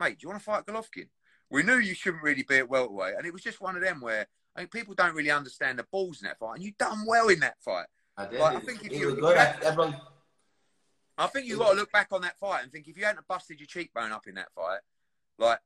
mate, 0.00 0.18
do 0.18 0.24
you 0.24 0.30
want 0.30 0.40
to 0.40 0.44
fight 0.44 0.66
Golovkin? 0.66 1.06
We 1.48 1.62
knew 1.62 1.76
you 1.76 1.94
shouldn't 1.94 2.24
really 2.24 2.42
be 2.42 2.56
at 2.56 2.68
welterweight, 2.68 3.14
and 3.16 3.24
it 3.24 3.32
was 3.32 3.42
just 3.42 3.60
one 3.60 3.76
of 3.76 3.82
them 3.82 4.00
where 4.00 4.26
I 4.56 4.60
think 4.60 4.72
people 4.72 4.94
don't 4.94 5.14
really 5.14 5.30
understand 5.30 5.78
the 5.78 5.86
balls 5.92 6.22
in 6.22 6.26
that 6.26 6.40
fight, 6.40 6.56
and 6.56 6.64
you 6.64 6.72
done 6.76 7.04
well 7.06 7.28
in 7.28 7.38
that 7.38 7.62
fight. 7.64 7.86
I 8.16 8.26
did. 8.26 8.40
Like, 8.40 8.56
I 8.56 8.60
think 8.60 8.84
if 8.84 8.92
you- 8.92 9.14
good. 9.14 9.36
had- 9.36 9.62
Everyone, 9.62 10.00
I 11.16 11.28
think 11.28 11.46
you 11.46 11.56
got 11.56 11.70
to 11.70 11.76
look 11.76 11.92
back 11.92 12.08
on 12.10 12.22
that 12.22 12.36
fight 12.40 12.64
and 12.64 12.72
think 12.72 12.88
if 12.88 12.98
you 12.98 13.04
hadn't 13.04 13.28
busted 13.28 13.60
your 13.60 13.68
cheekbone 13.68 14.10
up 14.10 14.26
in 14.26 14.34
that 14.34 14.52
fight, 14.56 14.80
like, 15.38 15.60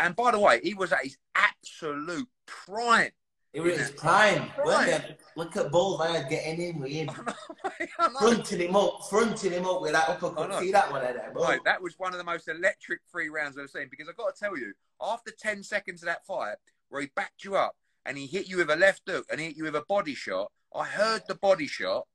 and 0.00 0.14
by 0.14 0.30
the 0.30 0.38
way, 0.38 0.60
he 0.62 0.74
was 0.74 0.92
at 0.92 1.02
his 1.02 1.16
absolute 1.34 2.28
prime. 2.46 3.10
he 3.52 3.60
was 3.60 3.78
his 3.78 3.90
prime. 3.90 4.48
Prime. 4.50 5.02
Look 5.36 5.56
at 5.56 5.70
Bulls 5.70 6.00
getting 6.28 6.60
in 6.60 6.80
with 6.80 6.90
him. 6.90 7.10
Know, 7.16 7.70
mate, 7.80 7.88
I 7.98 8.08
know. 8.08 8.18
fronting 8.18 8.60
him 8.60 8.76
up, 8.76 9.00
fronting 9.08 9.52
him 9.52 9.66
up 9.66 9.80
with 9.82 9.92
that 9.92 10.08
uppercut. 10.08 10.60
See 10.60 10.72
that 10.72 10.90
one? 10.90 11.02
Boom. 11.34 11.42
Right, 11.42 11.60
that 11.64 11.82
was 11.82 11.98
one 11.98 12.12
of 12.12 12.18
the 12.18 12.24
most 12.24 12.48
electric 12.48 13.00
three 13.10 13.28
rounds 13.28 13.58
I've 13.58 13.70
seen 13.70 13.88
because 13.90 14.08
I've 14.08 14.16
got 14.16 14.34
to 14.34 14.40
tell 14.40 14.56
you, 14.56 14.72
after 15.00 15.32
10 15.36 15.62
seconds 15.62 16.02
of 16.02 16.06
that 16.06 16.24
fight, 16.24 16.56
where 16.88 17.02
he 17.02 17.08
backed 17.14 17.44
you 17.44 17.56
up 17.56 17.76
and 18.06 18.16
he 18.16 18.26
hit 18.26 18.48
you 18.48 18.58
with 18.58 18.70
a 18.70 18.76
left 18.76 19.02
hook 19.08 19.26
and 19.30 19.40
he 19.40 19.48
hit 19.48 19.56
you 19.56 19.64
with 19.64 19.76
a 19.76 19.84
body 19.88 20.14
shot, 20.14 20.52
I 20.74 20.84
heard 20.84 21.22
the 21.26 21.34
body 21.34 21.66
shot 21.66 22.06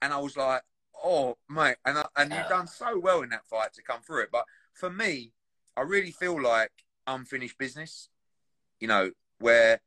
and 0.00 0.12
I 0.12 0.18
was 0.18 0.36
like, 0.36 0.62
oh, 1.02 1.36
mate. 1.48 1.76
And, 1.84 1.98
I, 1.98 2.06
and 2.16 2.32
you've 2.32 2.48
done 2.48 2.66
so 2.66 2.98
well 2.98 3.22
in 3.22 3.30
that 3.30 3.46
fight 3.46 3.72
to 3.74 3.82
come 3.82 4.00
through 4.02 4.22
it. 4.22 4.28
But 4.32 4.44
for 4.72 4.90
me, 4.90 5.32
I 5.76 5.82
really 5.82 6.12
feel 6.12 6.40
like 6.40 6.72
unfinished 7.06 7.58
business, 7.58 8.08
you 8.80 8.88
know, 8.88 9.10
where 9.38 9.80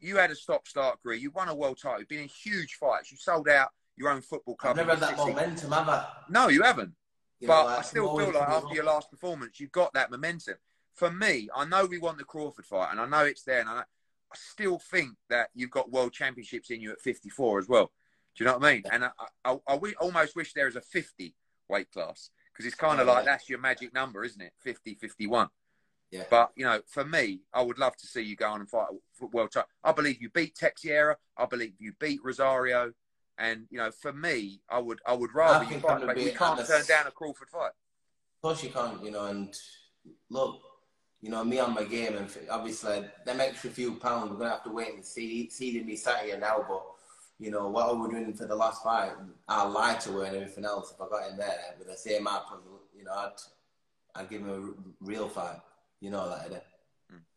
you 0.00 0.16
had 0.16 0.30
a 0.30 0.34
stop 0.34 0.66
start 0.66 1.02
career, 1.02 1.16
you 1.16 1.30
won 1.30 1.48
a 1.48 1.54
world 1.54 1.78
title, 1.80 2.00
you've 2.00 2.08
been 2.08 2.20
in 2.20 2.28
huge 2.28 2.74
fights, 2.74 3.10
you 3.10 3.16
sold 3.16 3.48
out 3.48 3.68
your 3.96 4.10
own 4.10 4.20
football 4.20 4.56
club. 4.56 4.72
I've 4.72 4.86
never 4.86 4.90
had 4.90 5.00
that 5.00 5.16
60 5.16 5.30
momentum, 5.30 5.72
have 5.72 5.88
I? 5.88 6.06
No, 6.28 6.48
you 6.48 6.62
haven't. 6.62 6.92
You 7.40 7.48
But 7.48 7.66
like, 7.66 7.78
I 7.78 7.82
still 7.82 8.16
feel 8.16 8.32
like 8.32 8.48
after 8.48 8.74
your 8.74 8.84
last 8.84 9.10
performance, 9.10 9.60
you've 9.60 9.72
got 9.72 9.92
that 9.94 10.10
momentum. 10.10 10.54
For 10.94 11.10
me, 11.10 11.48
I 11.54 11.64
know 11.64 11.86
we 11.86 11.98
want 11.98 12.18
the 12.18 12.24
Crawford 12.24 12.66
fight, 12.66 12.88
and 12.90 13.00
I 13.00 13.06
know 13.06 13.24
it's 13.24 13.42
there, 13.42 13.60
and 13.60 13.68
I, 13.68 13.80
I 13.80 14.34
still 14.34 14.78
think 14.78 15.12
that 15.30 15.48
you've 15.54 15.70
got 15.70 15.90
world 15.90 16.12
championships 16.12 16.70
in 16.70 16.80
you 16.80 16.92
at 16.92 17.00
54 17.00 17.60
as 17.60 17.68
well. 17.68 17.90
Do 18.36 18.44
you 18.44 18.46
know 18.46 18.58
what 18.58 18.66
I 18.66 18.74
mean? 18.74 18.82
And 18.90 19.04
I, 19.04 19.10
I, 19.44 19.52
I 19.66 19.72
wi- 19.74 19.94
almost 20.00 20.36
wish 20.36 20.52
there 20.52 20.66
was 20.66 20.76
a 20.76 20.80
50 20.80 21.34
weight 21.68 21.90
class 21.90 22.30
because 22.52 22.66
it's 22.66 22.74
kind 22.74 23.00
of 23.00 23.06
like 23.06 23.24
yeah. 23.24 23.32
that's 23.32 23.48
your 23.48 23.58
magic 23.58 23.92
number, 23.92 24.24
isn't 24.24 24.40
it? 24.40 24.52
50, 24.60 24.94
51. 24.94 25.48
Yeah. 26.12 26.24
But 26.30 26.52
you 26.54 26.64
know, 26.64 26.80
for 26.86 27.04
me, 27.04 27.40
I 27.52 27.62
would 27.62 27.78
love 27.78 27.96
to 27.96 28.06
see 28.06 28.20
you 28.22 28.36
go 28.36 28.48
on 28.48 28.60
and 28.60 28.70
fight 28.70 28.86
for 29.14 29.26
world 29.28 29.50
title. 29.50 29.68
I 29.82 29.92
believe 29.92 30.22
you 30.22 30.30
beat 30.30 30.54
Teixeira. 30.54 31.16
I 31.36 31.46
believe 31.46 31.72
you 31.78 31.94
beat 31.98 32.20
Rosario. 32.22 32.92
And 33.38 33.66
you 33.70 33.78
know, 33.78 33.90
for 33.90 34.12
me, 34.12 34.60
I 34.68 34.78
would 34.78 35.00
I 35.06 35.14
would 35.14 35.34
rather 35.34 35.64
you 35.64 35.80
fight, 35.80 36.00
but 36.00 36.14
gonna 36.14 36.14
we 36.14 36.30
can't 36.30 36.66
turn 36.66 36.84
down 36.86 37.06
a 37.06 37.10
Crawford 37.10 37.48
fight. 37.48 37.72
Of 38.36 38.42
course 38.42 38.62
you 38.62 38.70
can't, 38.70 39.02
you 39.02 39.10
know, 39.10 39.26
and 39.26 39.56
look, 40.28 40.60
you 41.20 41.30
know, 41.30 41.44
me 41.44 41.60
on 41.60 41.74
my 41.74 41.84
game, 41.84 42.16
and 42.16 42.28
obviously, 42.50 43.04
them 43.24 43.40
extra 43.40 43.70
few 43.70 43.94
pounds, 43.94 44.30
we're 44.32 44.38
going 44.38 44.50
to 44.50 44.56
have 44.56 44.64
to 44.64 44.70
wait 44.70 44.94
and 44.94 45.04
see, 45.04 45.48
see 45.48 45.80
me 45.80 45.94
sat 45.94 46.24
here 46.24 46.36
now, 46.38 46.64
but, 46.68 46.82
you 47.38 47.52
know, 47.52 47.68
what 47.68 47.88
I 47.88 47.92
was 47.92 48.10
doing 48.10 48.34
for 48.34 48.46
the 48.46 48.56
last 48.56 48.82
fight, 48.82 49.12
I 49.48 49.62
lied 49.62 50.00
to 50.00 50.12
her 50.14 50.24
and 50.24 50.34
everything 50.34 50.64
else. 50.64 50.92
If 50.92 51.00
I 51.00 51.08
got 51.08 51.30
in 51.30 51.36
there 51.36 51.56
with 51.78 51.86
the 51.86 51.96
same 51.96 52.26
app, 52.26 52.46
you 52.96 53.04
know, 53.04 53.12
I'd, 53.12 53.30
I'd 54.16 54.28
give 54.28 54.40
him 54.40 54.50
a 54.50 54.54
r- 54.54 54.74
real 55.00 55.28
fight. 55.28 55.60
You 56.02 56.10
know 56.10 56.28
that, 56.28 56.50
innit? 56.50 56.62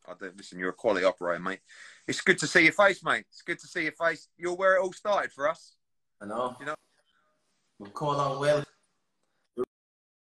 I 0.07 0.13
don't 0.19 0.35
listen. 0.35 0.57
You're 0.57 0.71
a 0.71 0.73
quality 0.73 1.05
operator, 1.05 1.39
mate. 1.39 1.59
It's 2.07 2.21
good 2.21 2.39
to 2.39 2.47
see 2.47 2.63
your 2.63 2.71
face, 2.73 3.03
mate. 3.03 3.25
It's 3.29 3.43
good 3.43 3.59
to 3.59 3.67
see 3.67 3.83
your 3.83 3.91
face. 3.91 4.27
You're 4.37 4.55
where 4.55 4.75
it 4.75 4.81
all 4.81 4.91
started 4.91 5.31
for 5.31 5.47
us. 5.47 5.75
I 6.19 6.25
know. 6.25 6.55
You 6.59 6.65
know- 6.65 6.75
We've 7.77 7.93
come 7.93 8.07
along 8.07 8.39
well. 8.39 8.63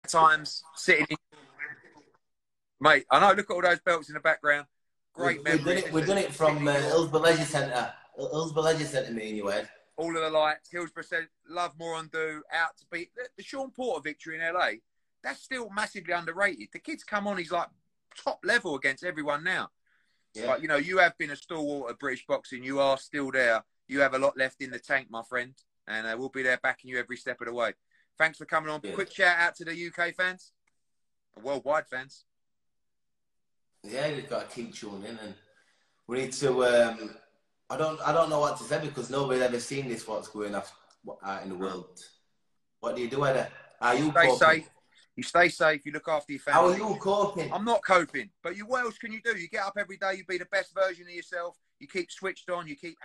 Times 0.07 0.63
sitting, 0.75 1.05
in... 1.09 1.17
mate. 2.81 3.05
I 3.11 3.19
know. 3.19 3.33
Look 3.33 3.51
at 3.51 3.53
all 3.53 3.61
those 3.61 3.79
belts 3.81 4.09
in 4.09 4.15
the 4.15 4.19
background. 4.19 4.65
Great 5.13 5.43
We've, 5.43 5.53
we've 5.53 5.65
done 5.65 5.77
it, 5.77 6.07
done 6.07 6.17
it 6.17 6.33
from 6.33 6.67
uh, 6.67 6.73
Hillsborough 6.73 7.21
Leisure 7.21 7.45
Centre. 7.45 7.93
Hillsborough 8.17 8.63
Leisure 8.63 8.85
Centre, 8.85 9.11
me 9.13 9.27
and 9.29 9.37
you, 9.37 9.51
Ed. 9.51 9.69
all 9.95 10.15
of 10.15 10.23
the 10.23 10.29
lights. 10.29 10.71
Hillsborough 10.71 11.03
said, 11.03 11.27
"Love 11.47 11.73
more 11.77 11.99
undo." 11.99 12.41
Out 12.51 12.77
to 12.77 12.85
beat 12.91 13.11
the, 13.15 13.27
the 13.37 13.43
Sean 13.43 13.69
Porter 13.69 14.01
victory 14.01 14.39
in 14.39 14.53
LA. 14.53 14.69
That's 15.23 15.43
still 15.43 15.69
massively 15.69 16.13
underrated. 16.13 16.69
The 16.73 16.79
kid's 16.79 17.03
come 17.03 17.27
on. 17.27 17.37
He's 17.37 17.51
like 17.51 17.67
top 18.21 18.39
level 18.43 18.75
against 18.75 19.03
everyone 19.03 19.43
now. 19.43 19.69
Yeah. 20.33 20.47
But 20.47 20.61
you 20.61 20.67
know, 20.67 20.77
you 20.77 20.97
have 20.97 21.17
been 21.17 21.31
a 21.31 21.35
stalwart 21.35 21.91
of 21.91 21.99
British 21.99 22.25
boxing. 22.25 22.63
You 22.63 22.79
are 22.79 22.97
still 22.97 23.31
there. 23.31 23.63
You 23.87 23.99
have 24.01 24.13
a 24.13 24.19
lot 24.19 24.37
left 24.37 24.61
in 24.61 24.71
the 24.71 24.79
tank, 24.79 25.07
my 25.09 25.21
friend, 25.23 25.53
and 25.87 26.07
uh, 26.07 26.15
we'll 26.17 26.29
be 26.29 26.43
there 26.43 26.59
backing 26.63 26.89
you 26.89 26.97
every 26.97 27.17
step 27.17 27.39
of 27.41 27.47
the 27.47 27.53
way. 27.53 27.73
Thanks 28.17 28.37
for 28.37 28.45
coming 28.45 28.69
on. 28.69 28.79
Yeah. 28.83 28.93
Quick 28.93 29.11
shout 29.11 29.37
out 29.37 29.55
to 29.55 29.65
the 29.65 29.71
UK 29.71 30.15
fans, 30.15 30.53
worldwide 31.41 31.87
fans. 31.87 32.25
Yeah, 33.83 34.07
you've 34.07 34.29
got 34.29 34.49
to 34.49 34.55
keep 34.55 34.73
tuning 34.73 35.03
in, 35.03 35.19
and 35.19 35.33
we 36.07 36.21
need 36.21 36.31
to. 36.33 36.63
Um, 36.65 37.15
I 37.69 37.77
don't, 37.77 37.99
I 38.01 38.13
don't 38.13 38.29
know 38.29 38.39
what 38.39 38.57
to 38.57 38.63
say 38.63 38.79
because 38.79 39.09
nobody's 39.09 39.41
ever 39.41 39.59
seen 39.59 39.89
this. 39.89 40.07
What's 40.07 40.27
going 40.27 40.55
on 40.55 40.63
out 41.23 41.43
in 41.43 41.49
the 41.49 41.55
world? 41.55 41.99
What 42.79 42.95
do 42.95 43.01
you 43.01 43.09
do, 43.09 43.25
Eddie? 43.25 43.49
Are 43.81 43.95
you 43.95 44.11
Stay 44.11 44.27
coping? 44.27 44.37
safe. 44.37 44.69
You 45.15 45.23
stay 45.23 45.49
safe. 45.49 45.85
You 45.85 45.91
look 45.91 46.07
after 46.07 46.33
your 46.33 46.41
family. 46.41 46.77
How 46.77 46.85
are 46.85 46.89
you 46.89 46.97
coping? 46.99 47.53
I'm 47.53 47.65
not 47.65 47.85
coping, 47.85 48.29
but 48.41 48.57
you. 48.57 48.65
What 48.65 48.85
else 48.85 48.97
can 48.97 49.11
you 49.11 49.21
do? 49.23 49.37
You 49.37 49.47
get 49.47 49.63
up 49.63 49.75
every 49.77 49.97
day. 49.97 50.15
You 50.15 50.25
be 50.25 50.37
the 50.37 50.45
best 50.45 50.73
version 50.73 51.03
of 51.03 51.13
yourself. 51.13 51.55
You 51.79 51.87
keep 51.87 52.11
switched 52.11 52.49
on. 52.49 52.67
You 52.67 52.75
keep 52.75 52.97